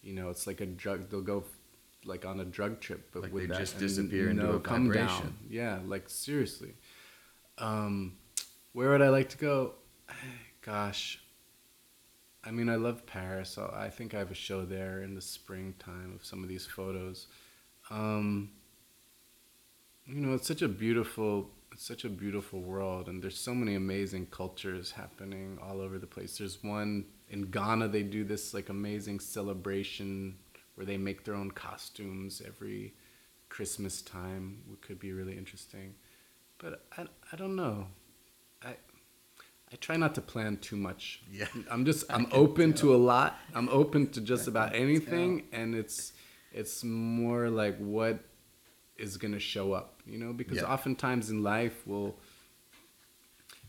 you 0.01 0.13
know, 0.13 0.29
it's 0.29 0.47
like 0.47 0.61
a 0.61 0.65
drug. 0.65 1.09
They'll 1.09 1.21
go 1.21 1.43
like 2.05 2.25
on 2.25 2.39
a 2.39 2.45
drug 2.45 2.79
trip, 2.79 3.09
but 3.13 3.23
Like 3.23 3.33
with 3.33 3.43
they 3.43 3.47
that, 3.53 3.59
just 3.59 3.77
disappear 3.79 4.29
into 4.29 4.43
no 4.43 4.51
a 4.53 4.59
come 4.59 4.91
down. 4.91 5.35
Yeah, 5.49 5.79
like 5.85 6.09
seriously. 6.09 6.73
Um, 7.57 8.17
where 8.73 8.89
would 8.91 9.01
I 9.01 9.09
like 9.09 9.29
to 9.29 9.37
go? 9.37 9.73
Gosh. 10.61 11.19
I 12.43 12.51
mean, 12.51 12.69
I 12.69 12.75
love 12.75 13.05
Paris. 13.05 13.49
so 13.49 13.71
I 13.75 13.89
think 13.89 14.13
I 14.13 14.19
have 14.19 14.31
a 14.31 14.35
show 14.35 14.63
there 14.65 15.03
in 15.03 15.13
the 15.13 15.21
springtime 15.21 16.13
of 16.15 16.25
some 16.25 16.41
of 16.41 16.49
these 16.49 16.65
photos. 16.65 17.27
Um, 17.89 18.51
you 20.05 20.15
know, 20.21 20.33
it's 20.33 20.47
such 20.47 20.61
a 20.61 20.67
beautiful, 20.67 21.49
it's 21.73 21.85
such 21.85 22.05
a 22.05 22.09
beautiful 22.09 22.61
world, 22.61 23.07
and 23.09 23.21
there's 23.21 23.37
so 23.37 23.53
many 23.53 23.75
amazing 23.75 24.27
cultures 24.27 24.91
happening 24.91 25.59
all 25.61 25.81
over 25.81 25.99
the 25.99 26.07
place. 26.07 26.37
There's 26.37 26.63
one 26.63 27.05
in 27.29 27.51
Ghana. 27.51 27.89
They 27.89 28.03
do 28.03 28.23
this 28.23 28.53
like 28.53 28.69
amazing 28.69 29.19
celebration 29.19 30.37
where 30.79 30.85
they 30.85 30.95
make 30.97 31.25
their 31.25 31.35
own 31.35 31.51
costumes 31.51 32.41
every 32.47 32.93
Christmas 33.49 34.01
time. 34.01 34.59
It 34.71 34.81
could 34.81 34.97
be 34.97 35.11
really 35.11 35.37
interesting, 35.37 35.93
but 36.57 36.85
I, 36.97 37.05
I 37.33 37.35
don't 37.35 37.57
know. 37.57 37.87
I 38.63 38.75
I 39.73 39.75
try 39.81 39.97
not 39.97 40.15
to 40.15 40.21
plan 40.21 40.55
too 40.55 40.77
much. 40.77 41.21
Yeah. 41.29 41.47
I'm 41.69 41.83
just 41.83 42.05
I'm 42.09 42.27
open 42.31 42.71
tell. 42.71 42.79
to 42.91 42.95
a 42.95 43.01
lot. 43.13 43.37
I'm 43.53 43.67
open 43.67 44.07
to 44.11 44.21
just 44.21 44.47
about 44.47 44.73
anything, 44.73 45.43
and 45.51 45.75
it's 45.75 46.13
it's 46.53 46.81
more 46.85 47.49
like 47.49 47.77
what 47.77 48.19
is 48.95 49.17
gonna 49.17 49.37
show 49.39 49.73
up, 49.73 49.99
you 50.05 50.17
know? 50.17 50.31
Because 50.31 50.59
Yeah. 50.59 50.73
oftentimes 50.73 51.29
in 51.29 51.43
life, 51.43 51.85
we'll 51.85 52.15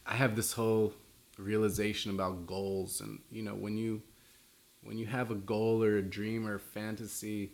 I 0.06 0.14
have 0.14 0.36
this 0.36 0.52
whole 0.52 0.92
realization 1.38 2.12
about 2.12 2.46
goals, 2.46 3.00
and 3.00 3.18
you 3.32 3.42
know, 3.42 3.56
when 3.56 3.76
you 3.76 4.02
when 4.82 4.98
you 4.98 5.06
have 5.06 5.30
a 5.30 5.34
goal 5.34 5.82
or 5.82 5.98
a 5.98 6.02
dream 6.02 6.46
or 6.46 6.54
a 6.54 6.60
fantasy, 6.60 7.52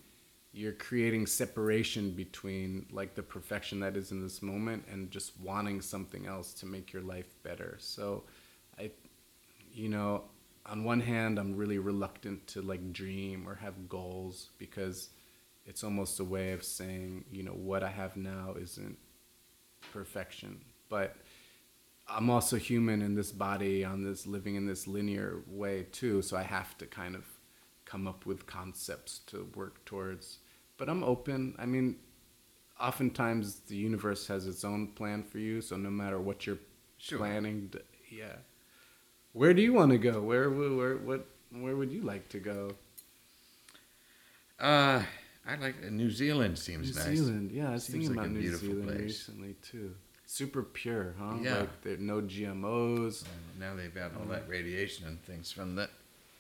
you're 0.53 0.73
creating 0.73 1.27
separation 1.27 2.13
between 2.13 2.87
like 2.91 3.15
the 3.15 3.23
perfection 3.23 3.81
that 3.81 3.97
is 3.97 4.11
in 4.11 4.23
this 4.23 4.41
moment 4.41 4.85
and 4.91 5.11
just 5.11 5.39
wanting 5.41 5.81
something 5.83 6.27
else 6.27 6.55
to 6.55 6.67
make 6.67 6.93
your 6.93 7.03
life 7.03 7.35
better. 7.43 7.77
So 7.79 8.25
I 8.79 8.91
you 9.73 9.91
know, 9.91 10.25
on 10.65 10.85
one 10.85 11.01
hand 11.01 11.39
I'm 11.39 11.55
really 11.55 11.79
reluctant 11.79 12.47
to 12.49 12.63
like 12.63 12.93
dream 12.93 13.47
or 13.47 13.55
have 13.57 13.89
goals 13.89 14.49
because 14.57 15.11
it's 15.67 15.85
almost 15.85 16.21
a 16.21 16.25
way 16.25 16.53
of 16.53 16.65
saying, 16.65 17.25
you 17.31 17.43
know, 17.43 17.53
what 17.53 17.83
I 17.83 17.91
have 17.91 18.17
now 18.17 18.55
isn't 18.59 18.97
perfection. 19.93 20.61
But 20.89 21.17
I'm 22.09 22.31
also 22.31 22.57
human 22.57 23.03
in 23.03 23.15
this 23.15 23.33
body, 23.33 23.85
on 23.85 24.05
this 24.05 24.27
living 24.27 24.55
in 24.55 24.67
this 24.67 24.87
linear 24.87 25.43
way 25.49 25.87
too. 25.93 26.23
So 26.23 26.37
I 26.37 26.43
have 26.43 26.77
to 26.79 26.87
kind 26.87 27.15
of 27.17 27.25
come 27.85 28.07
up 28.07 28.27
with 28.27 28.47
concepts 28.47 29.21
to 29.27 29.49
work 29.55 29.85
towards. 29.85 30.39
But 30.79 30.89
I'm 30.89 31.03
open. 31.03 31.55
I 31.59 31.67
mean, 31.67 31.97
oftentimes 32.81 33.61
the 33.69 33.77
universe 33.77 34.27
has 34.29 34.47
its 34.47 34.65
own 34.65 34.89
plan 34.89 35.23
for 35.25 35.39
you. 35.39 35.61
So 35.61 35.77
no 35.77 35.91
matter 35.91 36.19
what 36.21 36.47
you're 36.47 36.59
Sure. 36.99 37.19
planning, 37.19 37.69
d- 37.73 37.79
yeah. 38.11 38.37
Where 39.33 39.53
do 39.53 39.61
you 39.63 39.73
want 39.75 39.91
to 39.93 39.99
go? 39.99 40.21
Where, 40.23 40.49
where, 40.51 40.73
where, 40.75 40.97
what, 40.97 41.27
where 41.51 41.77
would 41.77 41.93
you 41.93 42.03
like 42.03 42.29
to 42.31 42.39
go? 42.39 42.71
Uh, 44.59 45.03
I 45.47 45.57
like 45.57 45.83
New 45.91 46.11
Zealand. 46.11 46.59
Seems 46.59 46.89
New 46.91 46.95
nice. 46.99 47.07
New 47.09 47.17
Zealand, 47.17 47.53
yeah, 47.53 47.69
I 47.71 47.73
was 47.73 47.85
Seems 47.85 48.07
thinking 48.09 48.17
like 48.17 48.27
a 48.27 48.31
about 48.31 48.33
New 48.35 48.41
beautiful 48.41 48.69
Zealand 48.69 48.89
place. 48.89 49.01
recently 49.03 49.55
too. 49.63 49.95
Super 50.27 50.63
pure, 50.65 51.15
huh? 51.19 51.35
Yeah. 51.41 51.61
Like 51.61 51.83
there 51.83 51.97
no 51.99 52.21
GMOs. 52.21 53.25
Now 53.61 53.75
they've 53.77 53.95
got 53.95 54.11
all 54.19 54.27
that 54.27 54.49
radiation 54.49 55.07
and 55.07 55.23
things 55.23 55.53
from 55.53 55.77
that 55.77 55.91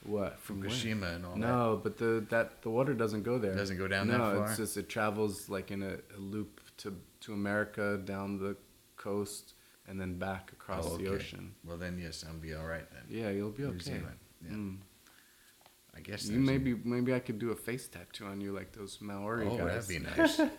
What 0.03 0.39
where? 0.49 0.59
Fukushima 0.59 1.15
and 1.17 1.25
all 1.25 1.33
that. 1.35 1.39
No, 1.39 1.81
but 1.83 1.97
the 1.97 2.27
that 2.31 2.63
the 2.63 2.71
water 2.71 2.95
doesn't 2.95 3.23
go 3.23 3.39
there. 3.39 3.53
It 3.53 3.57
doesn't 3.57 3.79
go 3.79 3.87
down 3.87 4.09
no, 4.09 4.13
that 4.15 4.19
far? 4.19 4.35
No, 4.35 4.43
it's 4.45 4.57
just 4.57 4.77
it 4.77 4.89
travels 4.89 5.49
like 5.49 5.71
in 5.71 5.83
a, 5.83 5.95
a 6.17 6.19
loop 6.19 6.61
to 6.79 6.97
to 7.21 7.33
America 7.33 7.97
down 8.05 8.39
the 8.39 8.57
coast 8.97 9.55
and 9.87 10.01
then 10.01 10.19
back 10.19 10.51
across 10.53 10.85
Oh, 10.87 10.97
the 10.97 11.07
ocean. 11.09 11.55
Well, 11.65 11.77
then 11.77 11.97
yes, 12.03 12.25
I'll 12.29 12.35
be 12.35 12.55
all 12.55 12.67
right 12.67 12.91
then. 12.91 13.03
Yeah, 13.09 13.31
you'll 13.31 13.51
be 13.51 13.63
New 13.63 13.69
okay. 13.71 13.79
Zealand. 13.79 14.19
Yeah. 14.45 14.51
Mm. 14.51 14.77
I 15.97 16.01
guess 16.01 16.25
You 16.27 16.33
there's 16.33 16.43
a- 16.49 16.51
maybe 16.53 16.75
maybe 16.85 17.15
I 17.15 17.21
could 17.21 17.39
do 17.39 17.51
a 17.53 17.57
face 17.57 17.87
tattoo 17.87 18.27
on 18.27 18.41
you 18.41 18.51
like 18.53 18.73
those 18.73 18.99
Maori 19.01 19.47
Oh, 19.47 19.57
guys. 19.57 19.87
that'd 19.87 19.89
be 19.89 20.01
nice. 20.05 20.41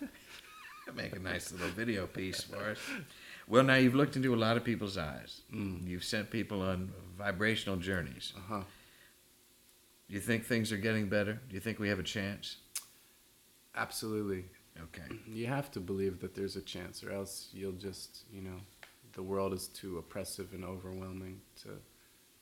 Make 0.94 1.16
a 1.16 1.18
nice 1.18 1.52
little 1.52 1.68
video 1.68 2.06
piece 2.06 2.42
for 2.42 2.56
us. 2.70 2.78
Well, 3.46 3.62
now 3.62 3.74
you've 3.74 3.94
looked 3.94 4.16
into 4.16 4.34
a 4.34 4.36
lot 4.36 4.56
of 4.56 4.64
people's 4.64 4.98
eyes. 4.98 5.42
Mm. 5.54 5.86
You've 5.86 6.04
sent 6.04 6.30
people 6.30 6.60
on 6.62 6.92
vibrational 7.16 7.76
journeys. 7.76 8.32
Uh 8.36 8.40
huh. 8.48 8.62
Do 10.08 10.14
you 10.14 10.20
think 10.20 10.44
things 10.44 10.72
are 10.72 10.78
getting 10.78 11.08
better? 11.08 11.40
Do 11.48 11.54
you 11.54 11.60
think 11.60 11.78
we 11.78 11.88
have 11.88 11.98
a 11.98 12.02
chance? 12.04 12.56
Absolutely. 13.76 14.44
Okay. 14.80 15.14
You 15.26 15.46
have 15.46 15.70
to 15.72 15.80
believe 15.80 16.20
that 16.20 16.34
there's 16.34 16.56
a 16.56 16.62
chance, 16.62 17.02
or 17.04 17.12
else 17.12 17.48
you'll 17.52 17.72
just, 17.72 18.24
you 18.32 18.40
know, 18.42 18.60
the 19.12 19.22
world 19.22 19.52
is 19.52 19.68
too 19.68 19.98
oppressive 19.98 20.52
and 20.52 20.64
overwhelming 20.64 21.40
to, 21.62 21.70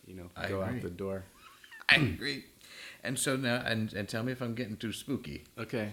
you 0.06 0.14
know, 0.14 0.30
I 0.36 0.48
go 0.48 0.62
agree. 0.62 0.76
out 0.76 0.82
the 0.82 0.90
door. 0.90 1.24
I 1.88 1.96
agree. 1.96 2.44
And 3.02 3.18
so 3.18 3.36
now, 3.36 3.62
and, 3.64 3.92
and 3.92 4.08
tell 4.08 4.22
me 4.22 4.32
if 4.32 4.40
I'm 4.40 4.54
getting 4.54 4.76
too 4.76 4.92
spooky. 4.92 5.44
Okay, 5.58 5.90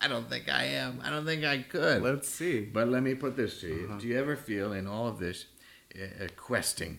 I 0.00 0.08
don't 0.08 0.28
think 0.28 0.48
I 0.48 0.64
am. 0.64 1.00
I 1.04 1.10
don't 1.10 1.24
think 1.26 1.44
I 1.44 1.58
could. 1.62 2.02
let's 2.02 2.28
see. 2.28 2.60
But 2.62 2.88
let 2.88 3.02
me 3.02 3.14
put 3.14 3.36
this 3.36 3.60
to 3.60 3.68
you: 3.68 3.86
Uh-huh. 3.88 3.98
Do 3.98 4.06
you 4.08 4.18
ever 4.18 4.36
feel 4.36 4.72
in 4.72 4.86
all 4.86 5.06
of 5.08 5.18
this 5.18 5.46
uh, 5.94 6.26
questing 6.36 6.98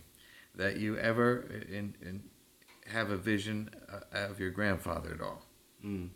that 0.55 0.77
you 0.77 0.97
ever 0.97 1.45
uh, 1.49 1.73
in, 1.75 1.95
in 2.01 2.23
have 2.87 3.09
a 3.09 3.17
vision 3.17 3.69
uh, 3.91 3.99
of 4.29 4.39
your 4.39 4.51
grandfather 4.51 5.13
at 5.13 5.21
all? 5.21 5.41
Mm. 5.85 6.09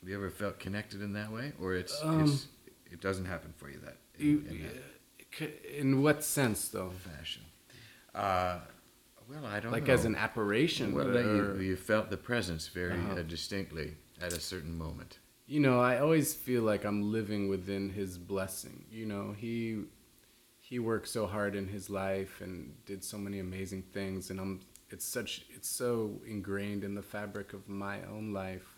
Have 0.00 0.08
you 0.08 0.14
ever 0.14 0.30
felt 0.30 0.60
connected 0.60 1.02
in 1.02 1.12
that 1.14 1.32
way, 1.32 1.52
or 1.60 1.74
it's, 1.74 1.98
Um, 2.04 2.22
it's 2.24 2.46
it 2.92 3.00
doesn't 3.00 3.24
happen 3.26 3.52
for 3.56 3.68
you 3.68 3.78
that 3.84 3.96
in, 4.18 4.26
You, 4.26 4.44
in 4.48 4.62
that 4.62 5.76
in 5.78 6.02
what 6.02 6.22
sense, 6.22 6.68
though? 6.68 6.90
fashion? 6.90 7.42
Uh, 8.14 8.58
well, 9.28 9.44
I 9.44 9.60
don't 9.60 9.72
Like 9.72 9.88
know. 9.88 9.94
as 9.94 10.04
an 10.04 10.14
apparition? 10.14 10.94
well, 10.94 11.08
that 11.08 11.24
you, 11.24 11.60
you 11.60 11.76
felt 11.76 12.08
the 12.10 12.16
presence 12.16 12.68
very 12.68 12.92
Uh-huh. 12.98 13.14
uh, 13.20 13.22
distinctly 13.22 13.94
at 14.20 14.32
a 14.32 14.40
certain 14.40 14.76
moment. 14.78 15.18
You 15.48 15.60
know, 15.60 15.80
I 15.80 15.98
always 15.98 16.34
feel 16.34 16.62
like 16.62 16.84
I'm 16.84 17.10
living 17.10 17.48
within 17.48 17.88
his 17.88 18.18
blessing. 18.18 18.84
You 18.90 19.06
know, 19.06 19.34
he 19.36 19.84
he 20.60 20.78
worked 20.78 21.08
so 21.08 21.26
hard 21.26 21.56
in 21.56 21.66
his 21.66 21.88
life 21.88 22.42
and 22.42 22.74
did 22.84 23.02
so 23.02 23.16
many 23.16 23.38
amazing 23.38 23.82
things 23.94 24.28
and 24.30 24.38
I'm 24.38 24.60
it's 24.90 25.06
such 25.06 25.46
it's 25.50 25.68
so 25.68 26.20
ingrained 26.26 26.84
in 26.84 26.94
the 26.94 27.02
fabric 27.02 27.54
of 27.54 27.68
my 27.68 28.02
own 28.04 28.32
life 28.34 28.68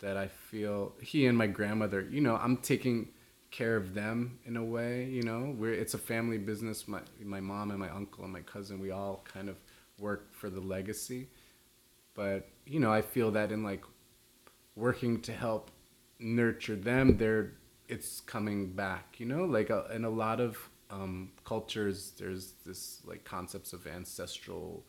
that 0.00 0.16
I 0.18 0.28
feel 0.28 0.92
he 1.00 1.26
and 1.26 1.36
my 1.36 1.46
grandmother, 1.46 2.06
you 2.10 2.20
know, 2.20 2.36
I'm 2.36 2.58
taking 2.58 3.08
care 3.50 3.76
of 3.76 3.94
them 3.94 4.38
in 4.44 4.58
a 4.58 4.64
way, 4.64 5.06
you 5.06 5.22
know. 5.22 5.54
We're 5.58 5.72
it's 5.72 5.94
a 5.94 5.98
family 5.98 6.38
business. 6.38 6.86
My 6.86 7.00
my 7.24 7.40
mom 7.40 7.70
and 7.70 7.80
my 7.80 7.90
uncle 7.90 8.24
and 8.24 8.32
my 8.32 8.42
cousin, 8.42 8.78
we 8.78 8.90
all 8.90 9.24
kind 9.24 9.48
of 9.48 9.56
work 9.98 10.34
for 10.34 10.50
the 10.50 10.60
legacy. 10.60 11.28
But, 12.14 12.48
you 12.66 12.80
know, 12.80 12.92
I 12.92 13.02
feel 13.02 13.30
that 13.32 13.52
in 13.52 13.62
like 13.62 13.84
working 14.74 15.20
to 15.22 15.32
help 15.32 15.70
nurture 16.18 16.76
them 16.76 17.16
they're 17.16 17.52
it's 17.88 18.20
coming 18.20 18.72
back 18.72 19.16
you 19.18 19.26
know? 19.26 19.44
Like 19.44 19.70
uh, 19.70 19.84
in 19.94 20.04
a 20.04 20.10
lot 20.10 20.40
of 20.40 20.58
um, 20.90 21.30
cultures 21.44 22.12
there's 22.18 22.54
this 22.64 23.00
like 23.04 23.24
concepts 23.24 23.72
of 23.72 23.86
ancestral 23.86 24.84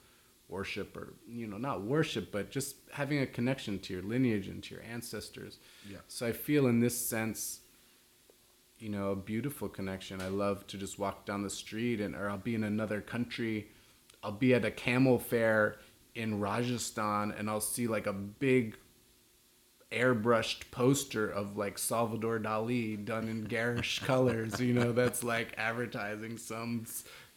worship 0.49 0.95
or 0.95 1.13
you 1.27 1.45
know 1.45 1.57
not 1.57 1.81
worship 1.81 2.31
but 2.31 2.49
just 2.49 2.77
having 2.93 3.19
a 3.19 3.27
connection 3.27 3.79
to 3.79 3.93
your 3.93 4.03
lineage 4.03 4.47
and 4.47 4.63
to 4.63 4.75
your 4.75 4.83
ancestors. 4.83 5.57
Yeah. 5.89 5.97
so 6.07 6.25
i 6.25 6.31
feel 6.31 6.67
in 6.67 6.79
this 6.79 6.97
sense 6.97 7.61
you 8.79 8.89
know 8.89 9.11
a 9.11 9.15
beautiful 9.15 9.67
connection. 9.67 10.21
I 10.21 10.27
love 10.27 10.67
to 10.67 10.77
just 10.77 10.99
walk 10.99 11.25
down 11.25 11.41
the 11.43 11.49
street 11.49 11.99
and 11.99 12.15
or 12.15 12.29
i'll 12.29 12.37
be 12.37 12.55
in 12.55 12.63
another 12.63 13.01
country. 13.01 13.67
I'll 14.23 14.31
be 14.31 14.53
at 14.53 14.65
a 14.65 14.71
camel 14.71 15.19
fair 15.19 15.77
in 16.15 16.39
rajasthan 16.39 17.31
and 17.37 17.49
i'll 17.49 17.61
see 17.61 17.87
like 17.87 18.07
a 18.07 18.13
big 18.13 18.75
airbrushed 19.91 20.69
poster 20.71 21.27
of 21.27 21.57
like 21.57 21.77
Salvador 21.77 22.39
Dali 22.39 23.03
done 23.03 23.27
in 23.27 23.43
garish 23.43 23.99
colors, 24.05 24.59
you 24.59 24.73
know, 24.73 24.91
that's 24.91 25.23
like 25.23 25.53
advertising 25.57 26.37
some 26.37 26.85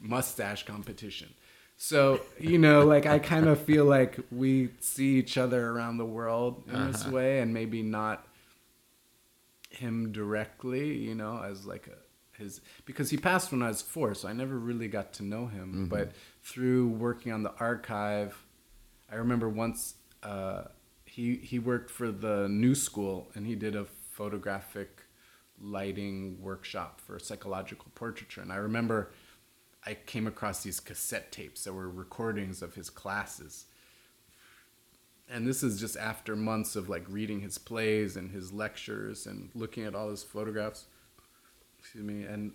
mustache 0.01 0.65
competition. 0.65 1.33
So, 1.77 2.21
you 2.39 2.59
know, 2.59 2.85
like 2.85 3.07
I 3.07 3.19
kind 3.19 3.47
of 3.47 3.59
feel 3.59 3.87
like 3.87 4.19
we 4.31 4.71
see 4.81 5.17
each 5.17 5.39
other 5.39 5.71
around 5.71 5.97
the 5.97 6.05
world 6.05 6.65
in 6.71 6.93
this 6.93 7.07
way 7.07 7.41
and 7.41 7.55
maybe 7.55 7.83
not 7.83 8.27
him 9.71 10.13
directly, 10.13 10.99
you 10.99 11.15
know, 11.15 11.43
as 11.43 11.65
like 11.65 11.87
a 11.87 11.97
his 12.41 12.61
because 12.85 13.11
he 13.11 13.17
passed 13.17 13.53
when 13.53 13.63
I 13.63 13.69
was 13.69 13.83
four, 13.83 14.15
so 14.15 14.29
I 14.29 14.33
never 14.33 14.59
really 14.59 14.89
got 14.89 15.13
to 15.15 15.23
know 15.23 15.47
him. 15.47 15.87
But 15.89 16.13
through 16.43 16.89
working 16.89 17.33
on 17.33 17.43
the 17.43 17.53
archive, 17.61 18.37
I 19.11 19.17
remember 19.17 19.49
once 19.49 19.95
uh, 20.23 20.65
he 21.11 21.37
he 21.37 21.59
worked 21.59 21.91
for 21.91 22.13
the 22.13 22.49
New 22.49 22.75
School 22.75 23.31
and 23.35 23.47
he 23.47 23.55
did 23.55 23.75
a 23.75 23.85
photographic 23.85 25.03
lighting 25.61 26.41
workshop 26.41 27.01
for 27.01 27.19
psychological 27.19 27.91
portraiture, 27.95 28.41
and 28.41 28.53
I 28.53 28.57
remember 28.57 29.11
I 29.85 29.95
came 29.95 30.27
across 30.27 30.63
these 30.63 30.79
cassette 30.79 31.33
tapes 31.33 31.65
that 31.65 31.73
were 31.73 31.89
recordings 31.89 32.63
of 32.63 32.75
his 32.75 32.91
classes. 32.91 33.67
And 35.29 35.47
this 35.47 35.63
is 35.63 35.81
just 35.81 35.97
after 35.97 36.37
months 36.37 36.77
of 36.77 36.89
like 36.89 37.05
reading 37.09 37.41
his 37.41 37.57
plays 37.57 38.17
and 38.17 38.31
his 38.31 38.53
lectures 38.53 39.27
and 39.27 39.51
looking 39.55 39.85
at 39.85 39.95
all 39.95 40.11
his 40.11 40.23
photographs. 40.23 40.87
Excuse 41.79 42.05
me. 42.05 42.25
And 42.25 42.53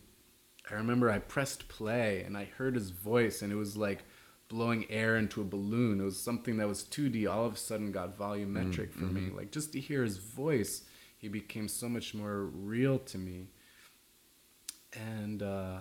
i 0.70 0.74
remember 0.74 1.12
i 1.12 1.20
pressed 1.20 1.68
play 1.68 2.24
and 2.26 2.36
i 2.36 2.46
heard 2.58 2.76
his 2.76 2.90
voice 2.90 3.42
and 3.42 3.52
it 3.52 3.56
was 3.56 3.78
like 3.78 4.04
blowing 4.48 4.86
air 4.90 5.18
into 5.18 5.42
a 5.42 5.44
balloon 5.44 6.00
it 6.00 6.04
was 6.04 6.20
something 6.20 6.58
that 6.58 6.68
was 6.68 6.84
2d 6.84 7.28
all 7.28 7.46
of 7.46 7.54
a 7.54 7.58
sudden 7.58 7.92
got 7.92 8.18
volumetric 8.18 8.94
for 8.94 9.06
me 9.06 9.32
like 9.36 9.52
just 9.52 9.74
to 9.74 9.80
hear 9.80 10.04
his 10.04 10.18
voice 10.18 10.84
he 11.18 11.28
became 11.28 11.68
so 11.68 11.90
much 11.90 12.14
more 12.14 12.44
real 12.44 13.00
to 13.00 13.18
me 13.18 13.48
and 14.96 15.42
uh, 15.42 15.78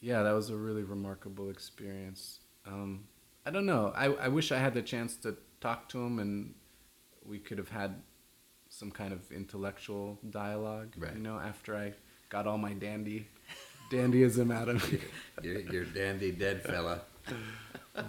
yeah, 0.00 0.22
that 0.22 0.32
was 0.32 0.50
a 0.50 0.56
really 0.56 0.82
remarkable 0.82 1.48
experience. 1.48 2.40
Um, 2.66 3.04
I 3.46 3.50
don't 3.50 3.66
know. 3.66 3.92
I, 3.96 4.06
I 4.06 4.28
wish 4.28 4.52
I 4.52 4.58
had 4.58 4.74
the 4.74 4.82
chance 4.82 5.16
to 5.18 5.36
talk 5.60 5.88
to 5.90 6.00
him 6.00 6.18
and 6.18 6.54
we 7.24 7.38
could 7.38 7.58
have 7.58 7.68
had 7.68 8.02
some 8.68 8.90
kind 8.90 9.12
of 9.12 9.30
intellectual 9.30 10.18
dialogue. 10.30 10.94
Right. 10.98 11.14
You 11.14 11.20
know, 11.20 11.38
after 11.38 11.76
I 11.76 11.92
got 12.28 12.46
all 12.46 12.58
my 12.58 12.72
dandy 12.72 13.28
dandyism 13.92 14.52
out 14.52 14.68
of 14.68 14.92
me. 14.92 14.98
You're, 15.42 15.60
you're 15.60 15.84
dandy 15.84 16.32
dead 16.32 16.62
fella. 16.62 17.02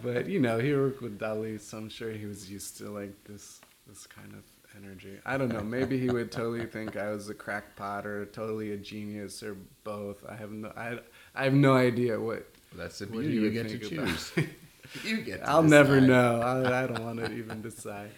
But 0.02 0.28
you 0.28 0.40
know, 0.40 0.60
he 0.60 0.74
worked 0.74 1.02
with 1.02 1.20
Dali, 1.20 1.60
so 1.60 1.78
I'm 1.78 1.90
sure 1.90 2.12
he 2.12 2.26
was 2.26 2.50
used 2.50 2.78
to 2.78 2.90
like 2.90 3.14
this 3.26 3.62
this 3.88 4.08
kind 4.08 4.34
of 4.34 4.44
energy. 4.82 5.20
I 5.26 5.38
don't 5.38 5.50
know. 5.50 5.62
Maybe 5.62 6.00
he 6.00 6.10
would 6.10 6.32
totally 6.32 6.66
think 6.76 6.96
I 6.98 7.12
was 7.12 7.30
a 7.30 7.34
crackpot 7.34 8.06
or 8.06 8.26
totally 8.26 8.72
a 8.72 8.78
genius 8.78 9.44
or 9.44 9.58
both. 9.84 10.24
I 10.28 10.36
have 10.36 10.52
no 10.52 10.72
I, 10.76 11.00
I 11.36 11.44
have 11.44 11.54
no 11.54 11.76
idea 11.76 12.20
what 12.20 12.46
That's 12.76 13.00
the 13.00 13.06
What 13.06 13.22
beauty. 13.22 13.36
You 13.36 13.42
you 13.44 13.52
get 13.52 13.70
to 13.70 13.80
choose. 13.80 14.32
you 15.04 15.22
get. 15.22 15.42
To 15.42 15.50
I'll 15.50 15.64
never 15.64 16.00
know. 16.02 16.42
I, 16.42 16.84
I 16.84 16.88
don't 16.88 17.04
want 17.04 17.20
to 17.20 17.32
even 17.38 17.62
decide. 17.62 18.12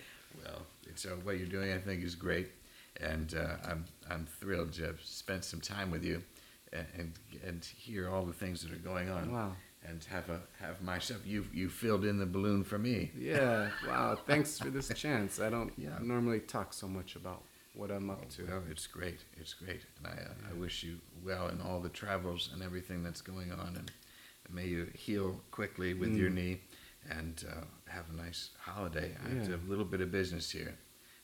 Well, 0.43 0.61
so 0.95 1.09
what 1.23 1.37
you're 1.37 1.47
doing, 1.47 1.71
I 1.71 1.77
think, 1.77 2.03
is 2.03 2.15
great, 2.15 2.49
and 3.01 3.33
uh, 3.35 3.69
I'm 3.69 3.85
I'm 4.09 4.27
thrilled 4.39 4.73
to 4.73 4.83
have 4.83 5.01
spent 5.01 5.43
some 5.43 5.59
time 5.59 5.91
with 5.91 6.03
you, 6.03 6.23
and, 6.71 6.85
and 6.97 7.13
and 7.45 7.65
hear 7.65 8.09
all 8.09 8.25
the 8.25 8.33
things 8.33 8.61
that 8.61 8.71
are 8.71 8.77
going 8.77 9.09
on. 9.09 9.31
Wow. 9.31 9.51
And 9.88 10.03
have 10.05 10.29
a 10.29 10.41
have 10.59 10.81
myself. 10.81 11.21
You 11.25 11.45
you 11.53 11.69
filled 11.69 12.05
in 12.05 12.17
the 12.17 12.25
balloon 12.25 12.63
for 12.63 12.77
me. 12.77 13.11
Yeah. 13.17 13.69
Wow. 13.88 14.15
Thanks 14.27 14.57
for 14.59 14.69
this 14.69 14.89
chance. 14.95 15.39
I 15.39 15.49
don't 15.49 15.73
Yeah. 15.77 15.97
normally 16.01 16.39
talk 16.39 16.73
so 16.73 16.88
much 16.88 17.15
about 17.15 17.43
what 17.73 17.91
I'm 17.91 18.09
up 18.09 18.27
to. 18.31 18.45
Well, 18.45 18.63
it's 18.71 18.88
great. 18.88 19.19
It's 19.38 19.53
great, 19.53 19.81
and 19.97 20.07
I 20.07 20.17
uh, 20.23 20.51
I 20.51 20.53
wish 20.53 20.83
you 20.83 20.97
well 21.23 21.49
in 21.49 21.61
all 21.61 21.79
the 21.81 21.89
travels 21.89 22.49
and 22.53 22.63
everything 22.63 23.03
that's 23.03 23.21
going 23.21 23.51
on, 23.51 23.75
and 23.77 23.91
may 24.49 24.65
you 24.67 24.88
heal 24.93 25.41
quickly 25.51 25.93
with 25.93 26.13
your 26.15 26.29
Mm. 26.31 26.36
knee, 26.36 26.61
and 27.09 27.45
uh, 27.51 27.65
have 27.91 28.05
a 28.11 28.15
nice 28.25 28.49
holiday. 28.59 29.15
I 29.23 29.29
have 29.29 29.43
Yeah. 29.43 29.51
have 29.51 29.67
a 29.67 29.69
little 29.69 29.86
bit 29.86 30.01
of 30.01 30.09
business 30.11 30.49
here, 30.51 30.73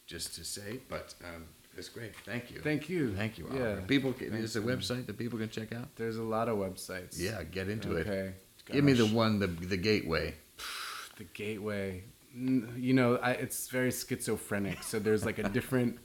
just 0.06 0.36
to 0.36 0.44
say, 0.44 0.82
but 0.90 1.16
um, 1.24 1.46
it's 1.78 1.90
great. 1.90 2.14
Thank 2.26 2.52
you. 2.52 2.60
Thank 2.62 2.90
you. 2.90 3.16
Thank 3.16 3.38
you, 3.38 3.48
Yeah. 3.54 3.80
People, 3.88 4.12
can, 4.14 4.30
Thanks 4.32 4.44
is 4.50 4.56
a 4.58 4.62
website 4.62 5.06
that 5.08 5.18
people 5.18 5.40
can 5.40 5.50
check 5.50 5.72
out? 5.74 5.96
There's 5.96 6.18
a 6.18 6.24
lot 6.38 6.50
of 6.50 6.58
websites. 6.58 7.18
Yeah, 7.18 7.44
get 7.44 7.70
into 7.70 7.96
it. 7.96 8.08
Okay. 8.08 8.34
Give 8.72 8.84
me 8.84 8.94
the 8.94 9.06
one, 9.08 9.40
the 9.40 9.48
the 9.48 9.78
gateway. 9.78 10.36
the 11.18 11.24
gateway. 11.26 12.04
You 12.34 12.94
know 12.94 13.18
I, 13.18 13.32
it's 13.32 13.68
very 13.68 13.92
schizophrenic 13.92 14.84
so 14.84 15.00
there's 15.00 15.26
like 15.26 15.38
a 15.38 15.50
different 15.58 16.00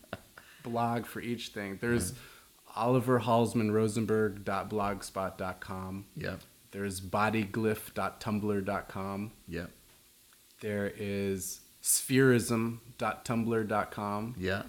blog 0.65 1.07
for 1.07 1.21
each 1.21 1.49
thing. 1.49 1.79
There's 1.81 2.15
oliver 2.75 3.21
halsman 3.21 3.71
rosenberg.blogspot.com 3.73 6.05
Yep, 6.17 6.41
there's 6.73 7.01
bodyglyph.tumblr.com 7.01 9.31
yep, 9.49 9.71
there 10.61 10.93
is 10.97 11.61
spherism.tumblr.com 11.83 14.35
yeah. 14.39 14.63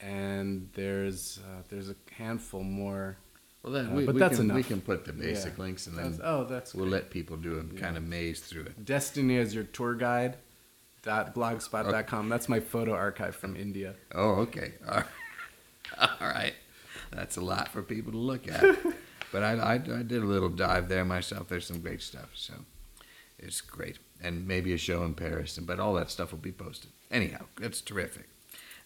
and 0.00 0.68
there's 0.74 1.38
uh, 1.44 1.62
there's 1.68 1.88
a 1.88 1.94
handful 2.12 2.64
more 2.64 3.16
Well, 3.62 3.72
then 3.74 3.86
Uh, 3.90 3.94
we, 3.94 4.06
but 4.06 4.14
we 4.14 4.18
that's 4.20 4.36
can, 4.38 4.48
we 4.48 4.54
enough. 4.54 4.68
can 4.68 4.80
put 4.80 5.04
the 5.04 5.12
basic 5.12 5.56
Yeah. 5.56 5.62
links, 5.64 5.86
and 5.86 5.96
then 5.98 6.12
That's- 6.12 6.20
oh 6.24 6.44
that's 6.44 6.74
we'll 6.74 6.86
great. 6.86 6.92
let 7.02 7.10
people 7.10 7.36
do 7.36 7.58
a 7.58 7.78
kind 7.80 7.96
of 7.96 8.02
maze 8.04 8.40
through 8.40 8.62
it. 8.64 8.84
destiny 8.84 9.36
as 9.38 9.54
your 9.54 9.64
tour 9.64 9.94
guide 9.94 10.36
dot 11.02 11.34
blogspot.com 11.34 12.28
that's 12.28 12.48
my 12.48 12.60
photo 12.60 12.92
archive 12.94 13.34
from 13.34 13.56
india 13.56 13.94
Oh, 14.14 14.32
okay. 14.46 14.74
All 14.88 14.94
right. 14.96 15.06
All 16.20 16.28
right. 16.28 16.54
That's 17.12 17.36
a 17.36 17.40
lot 17.40 17.68
for 17.68 17.82
people 17.82 18.12
to 18.12 18.18
look 18.18 18.46
at. 18.48 18.78
but 19.32 19.42
I, 19.42 19.52
I, 19.54 19.72
I 19.74 20.02
did 20.02 20.22
a 20.22 20.26
little 20.26 20.48
dive 20.48 20.88
there 20.88 21.04
myself. 21.04 21.48
There's 21.48 21.66
some 21.66 21.80
great 21.80 22.00
stuff. 22.02 22.30
So 22.34 22.54
it's 23.38 23.60
great. 23.60 23.98
And 24.22 24.46
maybe 24.46 24.72
a 24.72 24.78
show 24.78 25.02
in 25.04 25.14
Paris. 25.14 25.58
But 25.58 25.80
all 25.80 25.94
that 25.94 26.10
stuff 26.10 26.30
will 26.30 26.38
be 26.38 26.52
posted. 26.52 26.90
Anyhow, 27.10 27.46
that's 27.58 27.80
terrific. 27.80 28.28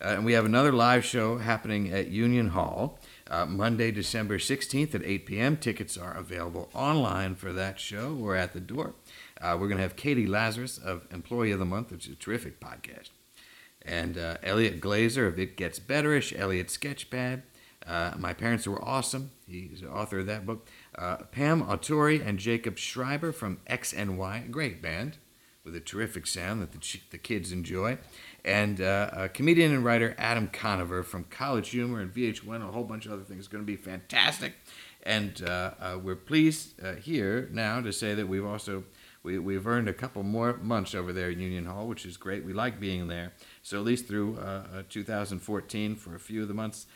Uh, 0.03 0.09
and 0.09 0.25
we 0.25 0.33
have 0.33 0.45
another 0.47 0.73
live 0.73 1.05
show 1.05 1.37
happening 1.39 1.93
at 1.93 2.07
Union 2.09 2.49
Hall 2.49 2.99
uh, 3.31 3.47
Monday, 3.47 3.91
December 3.91 4.39
16th 4.39 4.95
at 4.95 5.03
8 5.05 5.27
p.m. 5.27 5.57
Tickets 5.57 5.97
are 5.97 6.17
available 6.17 6.69
online 6.75 7.35
for 7.35 7.53
that 7.53 7.81
show 7.81 8.15
We're 8.15 8.37
at 8.37 8.53
the 8.53 8.61
door. 8.61 8.95
Uh, 9.41 9.57
we're 9.59 9.69
going 9.69 9.79
to 9.79 9.83
have 9.83 9.97
Katie 9.97 10.27
Lazarus 10.27 10.79
of 10.79 11.07
Employee 11.11 11.51
of 11.51 11.59
the 11.59 11.65
Month, 11.65 11.91
which 11.91 12.07
is 12.07 12.13
a 12.13 12.17
terrific 12.17 12.61
podcast 12.61 13.11
and 13.85 14.17
uh, 14.17 14.37
Elliot 14.43 14.81
Glazer 14.81 15.27
of 15.29 15.39
It 15.39 15.57
Gets 15.57 15.79
Betterish, 15.79 16.39
Elliot 16.39 16.69
Sketchpad. 16.69 17.43
Uh, 17.87 18.13
My 18.19 18.33
Parents 18.33 18.67
Were 18.67 18.83
Awesome. 18.83 19.31
He's 19.47 19.83
the 19.83 19.91
author 19.91 20.21
of 20.21 20.27
that 20.27 20.47
book. 20.47 20.67
Uh, 20.97 21.17
Pam 21.33 21.63
Autori 21.63 22.27
and 22.27 22.39
Jacob 22.39 22.79
Schreiber 22.79 23.31
from 23.31 23.59
XNY, 23.69 24.47
a 24.47 24.49
great 24.49 24.81
band 24.81 25.19
with 25.65 25.77
a 25.77 25.81
terrific 25.81 26.27
sound 26.27 26.63
that 26.63 26.73
the, 26.73 26.79
ch- 26.79 27.05
the 27.11 27.19
kids 27.19 27.53
enjoy. 27.53 27.99
And 28.45 28.81
uh, 28.81 29.11
uh, 29.13 29.29
comedian 29.29 29.73
and 29.73 29.85
writer 29.85 30.15
Adam 30.19 30.49
Conover 30.49 31.03
from 31.03 31.25
College 31.25 31.71
Humor 31.71 32.01
and 32.01 32.13
VH1, 32.13 32.69
a 32.69 32.71
whole 32.73 32.85
bunch 32.85 33.07
of 33.07 33.13
other 33.13 33.23
things. 33.23 33.41
It's 33.41 33.49
going 33.49 33.65
to 33.65 33.67
be 33.67 33.77
fantastic. 33.77 34.55
And 35.03 35.43
uh, 35.43 35.73
uh, 35.81 35.99
we're 36.03 36.17
pleased 36.17 36.83
uh, 36.83 36.95
here 36.95 37.49
now 37.53 37.81
to 37.81 37.93
say 37.93 38.15
that 38.15 38.27
we've 38.27 38.45
also 38.45 38.85
we, 39.23 39.39
we've 39.39 39.67
earned 39.67 39.89
a 39.89 39.95
couple 39.95 40.23
more 40.23 40.59
months 40.59 40.95
over 40.95 41.11
there 41.11 41.31
at 41.31 41.39
Union 41.39 41.65
Hall, 41.65 41.87
which 41.87 42.05
is 42.05 42.19
great. 42.19 42.45
We 42.45 42.53
like 42.53 42.79
being 42.79 43.09
there. 43.09 43.33
So 43.63 43.79
at 43.79 43.85
least 43.85 44.07
through 44.07 44.37
uh, 44.37 44.65
uh, 44.75 44.83
2014, 44.91 45.97
for 45.97 46.15
a 46.15 46.21
few 46.21 46.43
of 46.43 46.49
the 46.49 46.53
months, 46.53 46.87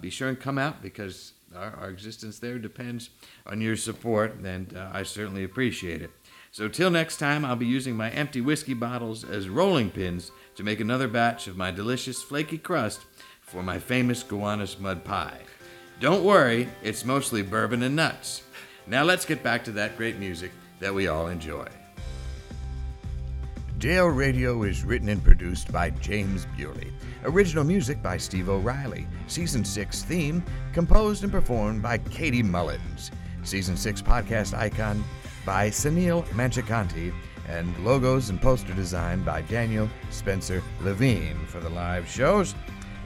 be 0.00 0.10
sure 0.10 0.28
and 0.28 0.40
come 0.40 0.58
out 0.58 0.82
because 0.82 1.34
our, 1.54 1.76
our 1.76 1.90
existence 1.90 2.40
there 2.40 2.58
depends 2.58 3.10
on 3.46 3.60
your 3.60 3.76
support, 3.76 4.34
and 4.34 4.76
I 4.76 5.04
certainly 5.04 5.44
appreciate 5.44 6.02
it. 6.02 6.10
So 6.50 6.68
till 6.68 6.90
next 6.90 7.18
time, 7.18 7.44
I'll 7.44 7.54
be 7.54 7.66
using 7.66 7.96
my 7.96 8.10
empty 8.10 8.40
whiskey 8.40 8.74
bottles 8.74 9.22
as 9.22 9.48
rolling 9.48 9.90
pins 9.90 10.32
to 10.56 10.62
make 10.62 10.80
another 10.80 11.06
batch 11.08 11.46
of 11.46 11.56
my 11.56 11.70
delicious 11.70 12.22
flaky 12.22 12.58
crust 12.58 13.04
for 13.40 13.62
my 13.62 13.78
famous 13.78 14.22
Gowanus 14.22 14.78
mud 14.80 15.04
pie. 15.04 15.38
Don't 16.00 16.24
worry, 16.24 16.68
it's 16.82 17.04
mostly 17.04 17.42
bourbon 17.42 17.82
and 17.82 17.96
nuts. 17.96 18.42
Now 18.86 19.04
let's 19.04 19.24
get 19.24 19.42
back 19.42 19.64
to 19.64 19.72
that 19.72 19.96
great 19.96 20.18
music 20.18 20.50
that 20.80 20.94
we 20.94 21.08
all 21.08 21.28
enjoy. 21.28 21.66
Dale 23.78 24.08
Radio 24.08 24.62
is 24.62 24.84
written 24.84 25.10
and 25.10 25.22
produced 25.22 25.70
by 25.70 25.90
James 25.90 26.46
Bewley. 26.56 26.90
Original 27.24 27.64
music 27.64 28.02
by 28.02 28.16
Steve 28.16 28.48
O'Reilly. 28.48 29.06
Season 29.26 29.64
6 29.64 30.02
theme 30.04 30.42
composed 30.72 31.22
and 31.22 31.32
performed 31.32 31.82
by 31.82 31.98
Katie 31.98 32.42
Mullins. 32.42 33.10
Season 33.42 33.76
6 33.76 34.00
podcast 34.00 34.56
icon 34.56 35.04
by 35.44 35.68
Sunil 35.68 36.24
Manchakanti. 36.28 37.12
And 37.48 37.76
logos 37.84 38.30
and 38.30 38.40
poster 38.40 38.74
design 38.74 39.22
by 39.22 39.42
Daniel 39.42 39.88
Spencer 40.10 40.62
Levine 40.80 41.38
for 41.46 41.60
the 41.60 41.70
live 41.70 42.08
shows. 42.08 42.54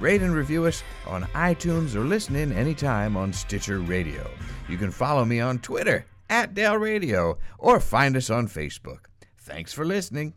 Rate 0.01 0.23
and 0.23 0.35
review 0.35 0.65
us 0.65 0.83
on 1.07 1.25
iTunes 1.35 1.95
or 1.95 2.01
listen 2.01 2.35
in 2.37 2.53
anytime 2.53 3.17
on 3.17 3.33
Stitcher 3.33 3.81
Radio. 3.81 4.31
You 4.69 4.79
can 4.79 4.91
follow 4.91 5.25
me 5.27 5.41
on 5.41 5.59
Twitter 5.59 6.07
at 6.31 6.55
Dale 6.55 6.77
Radio 6.79 7.37
or 7.59 7.81
find 7.81 8.17
us 8.17 8.31
on 8.31 8.49
Facebook. 8.49 9.01
Thanks 9.37 9.73
for 9.73 9.85
listening. 9.85 10.35